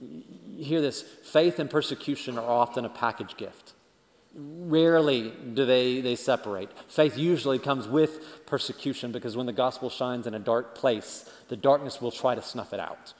You 0.00 0.64
hear 0.64 0.80
this 0.80 1.02
faith 1.02 1.58
and 1.58 1.70
persecution 1.70 2.36
are 2.38 2.50
often 2.50 2.84
a 2.84 2.90
package 2.90 3.36
gift. 3.36 3.72
Rarely 4.36 5.32
do 5.54 5.64
they, 5.64 6.00
they 6.00 6.16
separate. 6.16 6.68
Faith 6.88 7.16
usually 7.16 7.58
comes 7.58 7.86
with 7.86 8.44
persecution 8.46 9.12
because 9.12 9.36
when 9.36 9.46
the 9.46 9.52
gospel 9.52 9.88
shines 9.88 10.26
in 10.26 10.34
a 10.34 10.40
dark 10.40 10.74
place, 10.74 11.30
the 11.48 11.56
darkness 11.56 12.02
will 12.02 12.10
try 12.10 12.34
to 12.34 12.42
snuff 12.42 12.72
it 12.72 12.80
out. 12.80 13.14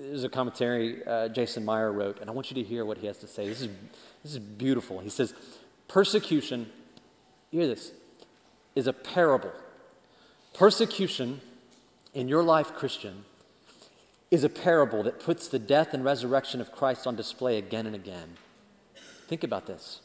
There's 0.00 0.24
a 0.24 0.28
commentary 0.28 1.04
uh, 1.06 1.28
Jason 1.28 1.64
Meyer 1.64 1.92
wrote, 1.92 2.20
and 2.20 2.30
I 2.30 2.32
want 2.32 2.50
you 2.50 2.54
to 2.54 2.62
hear 2.62 2.84
what 2.84 2.98
he 2.98 3.06
has 3.06 3.18
to 3.18 3.26
say. 3.26 3.48
This 3.48 3.62
is, 3.62 3.68
this 4.22 4.32
is 4.32 4.38
beautiful. 4.38 5.00
He 5.00 5.10
says, 5.10 5.34
Persecution, 5.88 6.70
hear 7.50 7.66
this, 7.66 7.92
is 8.74 8.86
a 8.86 8.92
parable. 8.92 9.52
Persecution 10.54 11.40
in 12.14 12.28
your 12.28 12.42
life, 12.42 12.74
Christian, 12.74 13.24
is 14.30 14.44
a 14.44 14.48
parable 14.48 15.02
that 15.02 15.18
puts 15.20 15.48
the 15.48 15.58
death 15.58 15.94
and 15.94 16.04
resurrection 16.04 16.60
of 16.60 16.70
Christ 16.70 17.06
on 17.06 17.16
display 17.16 17.58
again 17.58 17.86
and 17.86 17.94
again. 17.94 18.36
Think 19.26 19.42
about 19.42 19.66
this. 19.66 20.00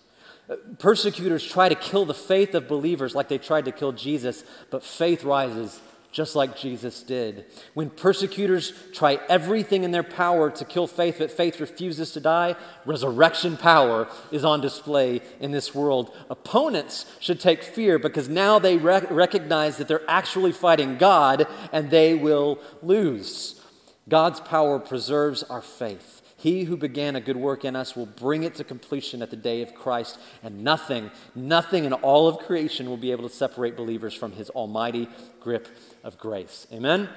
Uh, 0.50 0.56
persecutors 0.80 1.46
try 1.46 1.70
to 1.70 1.76
kill 1.76 2.06
the 2.06 2.14
faith 2.14 2.56
of 2.56 2.68
believers 2.68 3.16
like 3.16 3.28
they 3.28 3.38
tried 3.38 3.66
to 3.66 3.72
kill 3.72 3.92
Jesus, 3.92 4.44
but 4.72 4.84
faith 4.84 5.24
rises 5.24 5.80
just 6.14 6.36
like 6.36 6.56
Jesus 6.56 7.04
did. 7.04 7.46
When 7.74 7.90
persecutors 7.90 8.72
try 8.94 9.20
everything 9.28 9.84
in 9.84 9.92
their 9.92 10.04
power 10.04 10.50
to 10.52 10.64
kill 10.64 10.88
faith, 10.88 11.18
but 11.18 11.32
faith 11.32 11.60
refuses 11.60 12.12
to 12.12 12.22
die, 12.22 12.56
resurrection 12.86 13.58
power 13.58 14.08
is 14.32 14.46
on 14.46 14.62
display 14.62 15.22
in 15.42 15.52
this 15.52 15.76
world. 15.76 16.16
Opponents 16.30 17.08
should 17.20 17.40
take 17.40 17.64
fear 17.64 18.00
because 18.00 18.30
now 18.30 18.60
they 18.60 18.78
rec- 18.78 19.10
recognize 19.12 19.78
that 19.78 19.88
they're 19.88 20.10
actually 20.10 20.52
fighting 20.52 20.98
God 20.98 21.48
and 21.72 21.90
they 21.90 22.14
will 22.14 22.60
lose. 22.82 23.60
God's 24.08 24.40
power 24.40 24.80
preserves 24.80 25.44
our 25.44 25.62
faith. 25.62 26.23
He 26.44 26.66
who 26.66 26.76
began 26.76 27.16
a 27.16 27.22
good 27.22 27.38
work 27.38 27.64
in 27.64 27.74
us 27.74 27.96
will 27.96 28.06
bring 28.06 28.44
it 28.44 28.56
to 28.56 28.66
completion 28.66 29.22
at 29.22 29.30
the 29.30 29.38
day 29.38 29.62
of 29.62 29.74
Christ, 29.74 30.20
and 30.44 30.62
nothing, 30.62 31.10
nothing 31.34 31.86
in 31.86 31.94
all 31.94 32.28
of 32.28 32.40
creation 32.40 32.90
will 32.90 32.98
be 32.98 33.14
able 33.14 33.30
to 33.30 33.34
separate 33.34 33.78
believers 33.78 34.14
from 34.14 34.34
his 34.34 34.50
almighty 34.50 35.08
grip 35.40 35.70
of 36.04 36.18
grace. 36.18 36.68
Amen? 36.74 37.08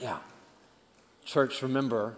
Yeah. 0.00 0.20
Church, 1.26 1.60
remember 1.60 2.14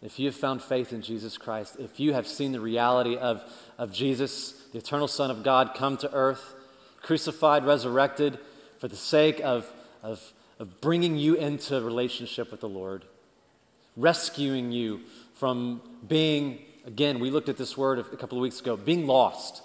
if 0.00 0.20
you 0.20 0.26
have 0.26 0.36
found 0.36 0.62
faith 0.62 0.92
in 0.92 1.02
Jesus 1.02 1.36
Christ, 1.36 1.78
if 1.80 1.98
you 1.98 2.12
have 2.12 2.28
seen 2.28 2.52
the 2.52 2.60
reality 2.60 3.16
of, 3.16 3.42
of 3.76 3.92
Jesus, 3.92 4.52
the 4.72 4.78
eternal 4.78 5.08
Son 5.08 5.32
of 5.32 5.42
God, 5.42 5.74
come 5.74 5.96
to 5.96 6.12
earth, 6.14 6.54
crucified, 7.00 7.66
resurrected, 7.66 8.38
for 8.78 8.86
the 8.86 8.94
sake 8.94 9.40
of, 9.40 9.68
of, 10.00 10.32
of 10.60 10.80
bringing 10.80 11.16
you 11.16 11.34
into 11.34 11.80
relationship 11.80 12.52
with 12.52 12.60
the 12.60 12.68
Lord 12.68 13.04
rescuing 13.96 14.72
you 14.72 15.00
from 15.34 15.80
being, 16.06 16.60
again, 16.86 17.18
we 17.18 17.30
looked 17.30 17.48
at 17.48 17.56
this 17.56 17.76
word 17.76 17.98
a 17.98 18.04
couple 18.16 18.38
of 18.38 18.42
weeks 18.42 18.60
ago, 18.60 18.76
being 18.76 19.06
lost, 19.06 19.62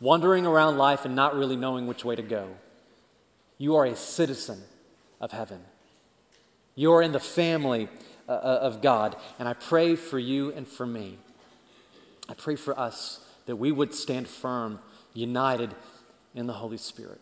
wandering 0.00 0.46
around 0.46 0.78
life 0.78 1.04
and 1.04 1.14
not 1.14 1.36
really 1.36 1.56
knowing 1.56 1.86
which 1.86 2.04
way 2.04 2.16
to 2.16 2.22
go. 2.22 2.48
You 3.58 3.76
are 3.76 3.84
a 3.84 3.96
citizen 3.96 4.62
of 5.20 5.32
heaven. 5.32 5.60
You 6.74 6.92
are 6.92 7.02
in 7.02 7.12
the 7.12 7.20
family 7.20 7.88
uh, 8.28 8.32
uh, 8.32 8.58
of 8.62 8.82
God. 8.82 9.16
And 9.38 9.48
I 9.48 9.52
pray 9.52 9.96
for 9.96 10.18
you 10.18 10.52
and 10.52 10.66
for 10.66 10.86
me. 10.86 11.18
I 12.28 12.34
pray 12.34 12.56
for 12.56 12.78
us 12.78 13.20
that 13.46 13.56
we 13.56 13.70
would 13.70 13.94
stand 13.94 14.28
firm, 14.28 14.80
united 15.12 15.74
in 16.34 16.46
the 16.46 16.54
Holy 16.54 16.78
Spirit. 16.78 17.20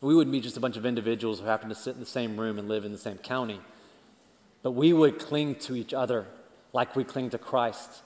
We 0.00 0.14
wouldn't 0.14 0.32
be 0.32 0.40
just 0.40 0.56
a 0.56 0.60
bunch 0.60 0.76
of 0.76 0.86
individuals 0.86 1.40
who 1.40 1.46
happen 1.46 1.68
to 1.68 1.74
sit 1.74 1.94
in 1.94 2.00
the 2.00 2.06
same 2.06 2.38
room 2.38 2.58
and 2.58 2.68
live 2.68 2.84
in 2.84 2.92
the 2.92 2.98
same 2.98 3.18
county 3.18 3.60
but 4.62 4.72
we 4.72 4.92
would 4.92 5.18
cling 5.18 5.56
to 5.56 5.76
each 5.76 5.92
other 5.92 6.26
like 6.72 6.96
we 6.96 7.04
cling 7.04 7.30
to 7.30 7.38
Christ. 7.38 8.02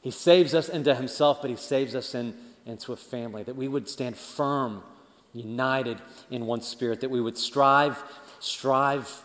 He 0.00 0.10
saves 0.10 0.54
us 0.54 0.68
into 0.68 0.94
Himself, 0.94 1.42
but 1.42 1.50
He 1.50 1.56
saves 1.56 1.94
us 1.94 2.14
in, 2.14 2.34
into 2.66 2.92
a 2.92 2.96
family, 2.96 3.42
that 3.42 3.56
we 3.56 3.68
would 3.68 3.88
stand 3.88 4.16
firm, 4.16 4.82
united 5.32 6.00
in 6.30 6.46
one 6.46 6.62
spirit, 6.62 7.00
that 7.00 7.10
we 7.10 7.20
would 7.20 7.38
strive, 7.38 8.02
strive 8.40 9.22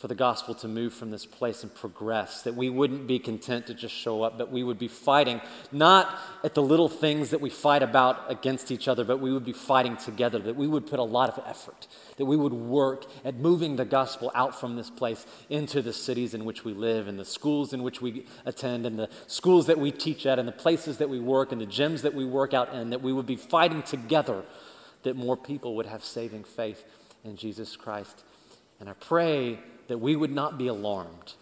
for 0.00 0.08
the 0.08 0.14
gospel 0.14 0.54
to 0.54 0.66
move 0.66 0.94
from 0.94 1.10
this 1.10 1.26
place 1.26 1.62
and 1.62 1.74
progress, 1.74 2.40
that 2.40 2.54
we 2.54 2.70
wouldn't 2.70 3.06
be 3.06 3.18
content 3.18 3.66
to 3.66 3.74
just 3.74 3.94
show 3.94 4.22
up, 4.22 4.38
but 4.38 4.50
we 4.50 4.62
would 4.62 4.78
be 4.78 4.88
fighting, 4.88 5.42
not 5.70 6.18
at 6.42 6.54
the 6.54 6.62
little 6.62 6.88
things 6.88 7.28
that 7.28 7.40
we 7.42 7.50
fight 7.50 7.82
about 7.82 8.24
against 8.30 8.72
each 8.72 8.88
other, 8.88 9.04
but 9.04 9.20
we 9.20 9.30
would 9.30 9.44
be 9.44 9.52
fighting 9.52 9.98
together, 9.98 10.38
that 10.38 10.56
we 10.56 10.66
would 10.66 10.86
put 10.86 10.98
a 10.98 11.02
lot 11.04 11.28
of 11.28 11.44
effort, 11.46 11.86
that 12.16 12.24
we 12.24 12.34
would 12.34 12.54
work 12.54 13.04
at 13.26 13.34
moving 13.34 13.76
the 13.76 13.84
gospel 13.84 14.32
out 14.34 14.58
from 14.58 14.74
this 14.74 14.88
place 14.88 15.26
into 15.50 15.82
the 15.82 15.92
cities 15.92 16.32
in 16.32 16.46
which 16.46 16.64
we 16.64 16.72
live, 16.72 17.06
and 17.06 17.18
the 17.18 17.24
schools 17.26 17.74
in 17.74 17.82
which 17.82 18.00
we 18.00 18.24
attend, 18.46 18.86
and 18.86 18.98
the 18.98 19.10
schools 19.26 19.66
that 19.66 19.78
we 19.78 19.90
teach 19.90 20.24
at, 20.24 20.38
and 20.38 20.48
the 20.48 20.52
places 20.52 20.96
that 20.96 21.10
we 21.10 21.20
work, 21.20 21.52
and 21.52 21.60
the 21.60 21.66
gyms 21.66 22.00
that 22.00 22.14
we 22.14 22.24
work 22.24 22.54
out 22.54 22.72
in, 22.72 22.88
that 22.88 23.02
we 23.02 23.12
would 23.12 23.26
be 23.26 23.36
fighting 23.36 23.82
together 23.82 24.44
that 25.02 25.14
more 25.14 25.36
people 25.36 25.76
would 25.76 25.84
have 25.84 26.02
saving 26.02 26.44
faith 26.44 26.86
in 27.22 27.36
Jesus 27.36 27.76
Christ. 27.76 28.24
And 28.80 28.88
I 28.88 28.94
pray 28.94 29.58
that 29.90 29.98
we 29.98 30.14
would 30.14 30.30
not 30.30 30.56
be 30.56 30.68
alarmed, 30.68 31.34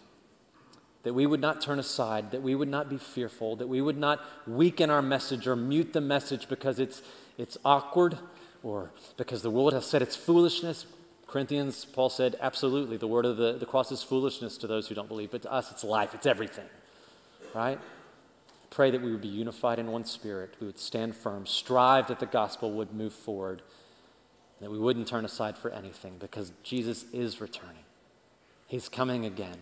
that 1.03 1.13
we 1.13 1.27
would 1.27 1.39
not 1.39 1.61
turn 1.61 1.77
aside, 1.77 2.31
that 2.31 2.41
we 2.41 2.55
would 2.55 2.67
not 2.67 2.89
be 2.89 2.97
fearful, 2.97 3.55
that 3.55 3.69
we 3.69 3.79
would 3.79 3.95
not 3.95 4.19
weaken 4.47 4.89
our 4.89 5.03
message 5.03 5.47
or 5.47 5.55
mute 5.55 5.93
the 5.93 6.01
message 6.01 6.49
because 6.49 6.79
it's, 6.79 7.03
it's 7.37 7.59
awkward 7.63 8.17
or 8.63 8.89
because 9.17 9.43
the 9.43 9.51
world 9.51 9.73
has 9.73 9.85
said 9.85 10.01
it's 10.01 10.15
foolishness. 10.15 10.87
Corinthians, 11.27 11.85
Paul 11.85 12.09
said, 12.09 12.37
absolutely, 12.41 12.97
the 12.97 13.05
word 13.05 13.23
of 13.23 13.37
the, 13.37 13.53
the 13.53 13.67
cross 13.67 13.91
is 13.91 14.01
foolishness 14.01 14.57
to 14.57 14.65
those 14.65 14.87
who 14.87 14.95
don't 14.95 15.07
believe, 15.07 15.29
but 15.29 15.43
to 15.43 15.51
us 15.51 15.69
it's 15.69 15.83
life, 15.83 16.15
it's 16.15 16.25
everything, 16.25 16.65
right? 17.53 17.79
Pray 18.71 18.89
that 18.89 19.03
we 19.03 19.11
would 19.11 19.21
be 19.21 19.27
unified 19.27 19.77
in 19.77 19.91
one 19.91 20.05
spirit, 20.05 20.55
we 20.59 20.65
would 20.65 20.79
stand 20.79 21.15
firm, 21.15 21.45
strive 21.45 22.07
that 22.07 22.19
the 22.19 22.25
gospel 22.25 22.71
would 22.71 22.95
move 22.95 23.13
forward, 23.13 23.61
that 24.59 24.71
we 24.71 24.79
wouldn't 24.79 25.07
turn 25.07 25.23
aside 25.23 25.55
for 25.55 25.69
anything 25.69 26.15
because 26.17 26.51
Jesus 26.63 27.05
is 27.13 27.39
returning. 27.39 27.83
He's 28.69 28.87
coming 28.87 29.25
again. 29.25 29.57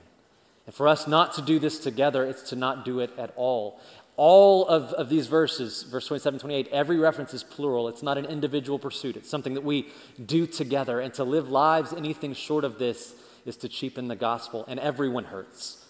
And 0.66 0.76
for 0.76 0.88
us 0.88 1.08
not 1.08 1.34
to 1.36 1.42
do 1.42 1.60
this 1.60 1.80
together, 1.80 2.26
it's 2.26 2.50
to 2.50 2.58
not 2.58 2.84
do 2.84 3.00
it 3.00 3.10
at 3.18 3.34
all. 3.38 3.80
All 4.18 4.68
of, 4.68 4.92
of 4.94 5.08
these 5.08 5.28
verses, 5.28 5.84
verse 5.84 6.08
27, 6.08 6.42
28, 6.42 6.68
every 6.74 6.98
reference 6.98 7.34
is 7.34 7.42
plural. 7.42 7.88
It's 7.88 8.04
not 8.04 8.18
an 8.18 8.26
individual 8.26 8.78
pursuit, 8.78 9.16
it's 9.16 9.30
something 9.30 9.54
that 9.54 9.64
we 9.64 9.88
do 10.24 10.46
together. 10.46 11.00
And 11.00 11.14
to 11.14 11.24
live 11.24 11.50
lives 11.50 11.94
anything 11.94 12.34
short 12.34 12.66
of 12.66 12.80
this 12.80 13.16
is 13.46 13.56
to 13.58 13.70
cheapen 13.70 14.10
the 14.10 14.16
gospel, 14.16 14.66
and 14.68 14.78
everyone 14.78 15.24
hurts. 15.24 15.86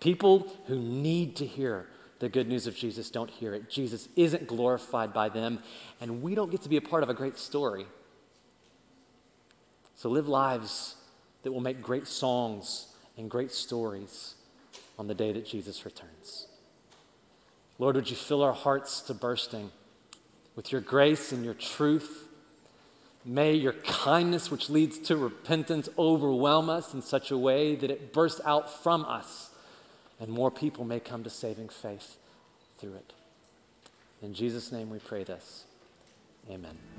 People 0.00 0.52
who 0.66 0.76
need 0.76 1.36
to 1.36 1.46
hear 1.46 1.86
the 2.18 2.28
good 2.28 2.48
news 2.48 2.66
of 2.66 2.74
Jesus 2.74 3.10
don't 3.10 3.30
hear 3.30 3.54
it. 3.54 3.70
Jesus 3.70 4.08
isn't 4.16 4.48
glorified 4.48 5.12
by 5.12 5.28
them, 5.28 5.60
and 6.00 6.20
we 6.20 6.34
don't 6.34 6.50
get 6.50 6.62
to 6.62 6.68
be 6.68 6.78
a 6.78 6.82
part 6.82 7.04
of 7.04 7.10
a 7.10 7.14
great 7.14 7.38
story. 7.38 7.86
So 9.94 10.08
live 10.08 10.26
lives 10.26 10.96
that 11.46 11.52
will 11.52 11.60
make 11.60 11.80
great 11.80 12.08
songs 12.08 12.88
and 13.16 13.30
great 13.30 13.52
stories 13.52 14.34
on 14.98 15.06
the 15.06 15.14
day 15.14 15.30
that 15.30 15.46
Jesus 15.46 15.84
returns. 15.84 16.48
Lord, 17.78 17.94
would 17.94 18.10
you 18.10 18.16
fill 18.16 18.42
our 18.42 18.52
hearts 18.52 19.00
to 19.02 19.14
bursting 19.14 19.70
with 20.56 20.72
your 20.72 20.80
grace 20.80 21.30
and 21.30 21.44
your 21.44 21.54
truth? 21.54 22.26
May 23.24 23.52
your 23.52 23.74
kindness, 23.74 24.50
which 24.50 24.68
leads 24.68 24.98
to 24.98 25.16
repentance, 25.16 25.88
overwhelm 25.96 26.68
us 26.68 26.92
in 26.92 27.00
such 27.00 27.30
a 27.30 27.38
way 27.38 27.76
that 27.76 27.92
it 27.92 28.12
bursts 28.12 28.40
out 28.44 28.82
from 28.82 29.04
us 29.04 29.50
and 30.18 30.28
more 30.28 30.50
people 30.50 30.84
may 30.84 30.98
come 30.98 31.22
to 31.22 31.30
saving 31.30 31.68
faith 31.68 32.16
through 32.78 32.94
it. 32.94 33.12
In 34.20 34.34
Jesus' 34.34 34.72
name 34.72 34.90
we 34.90 34.98
pray 34.98 35.22
this. 35.22 35.62
Amen. 36.50 36.95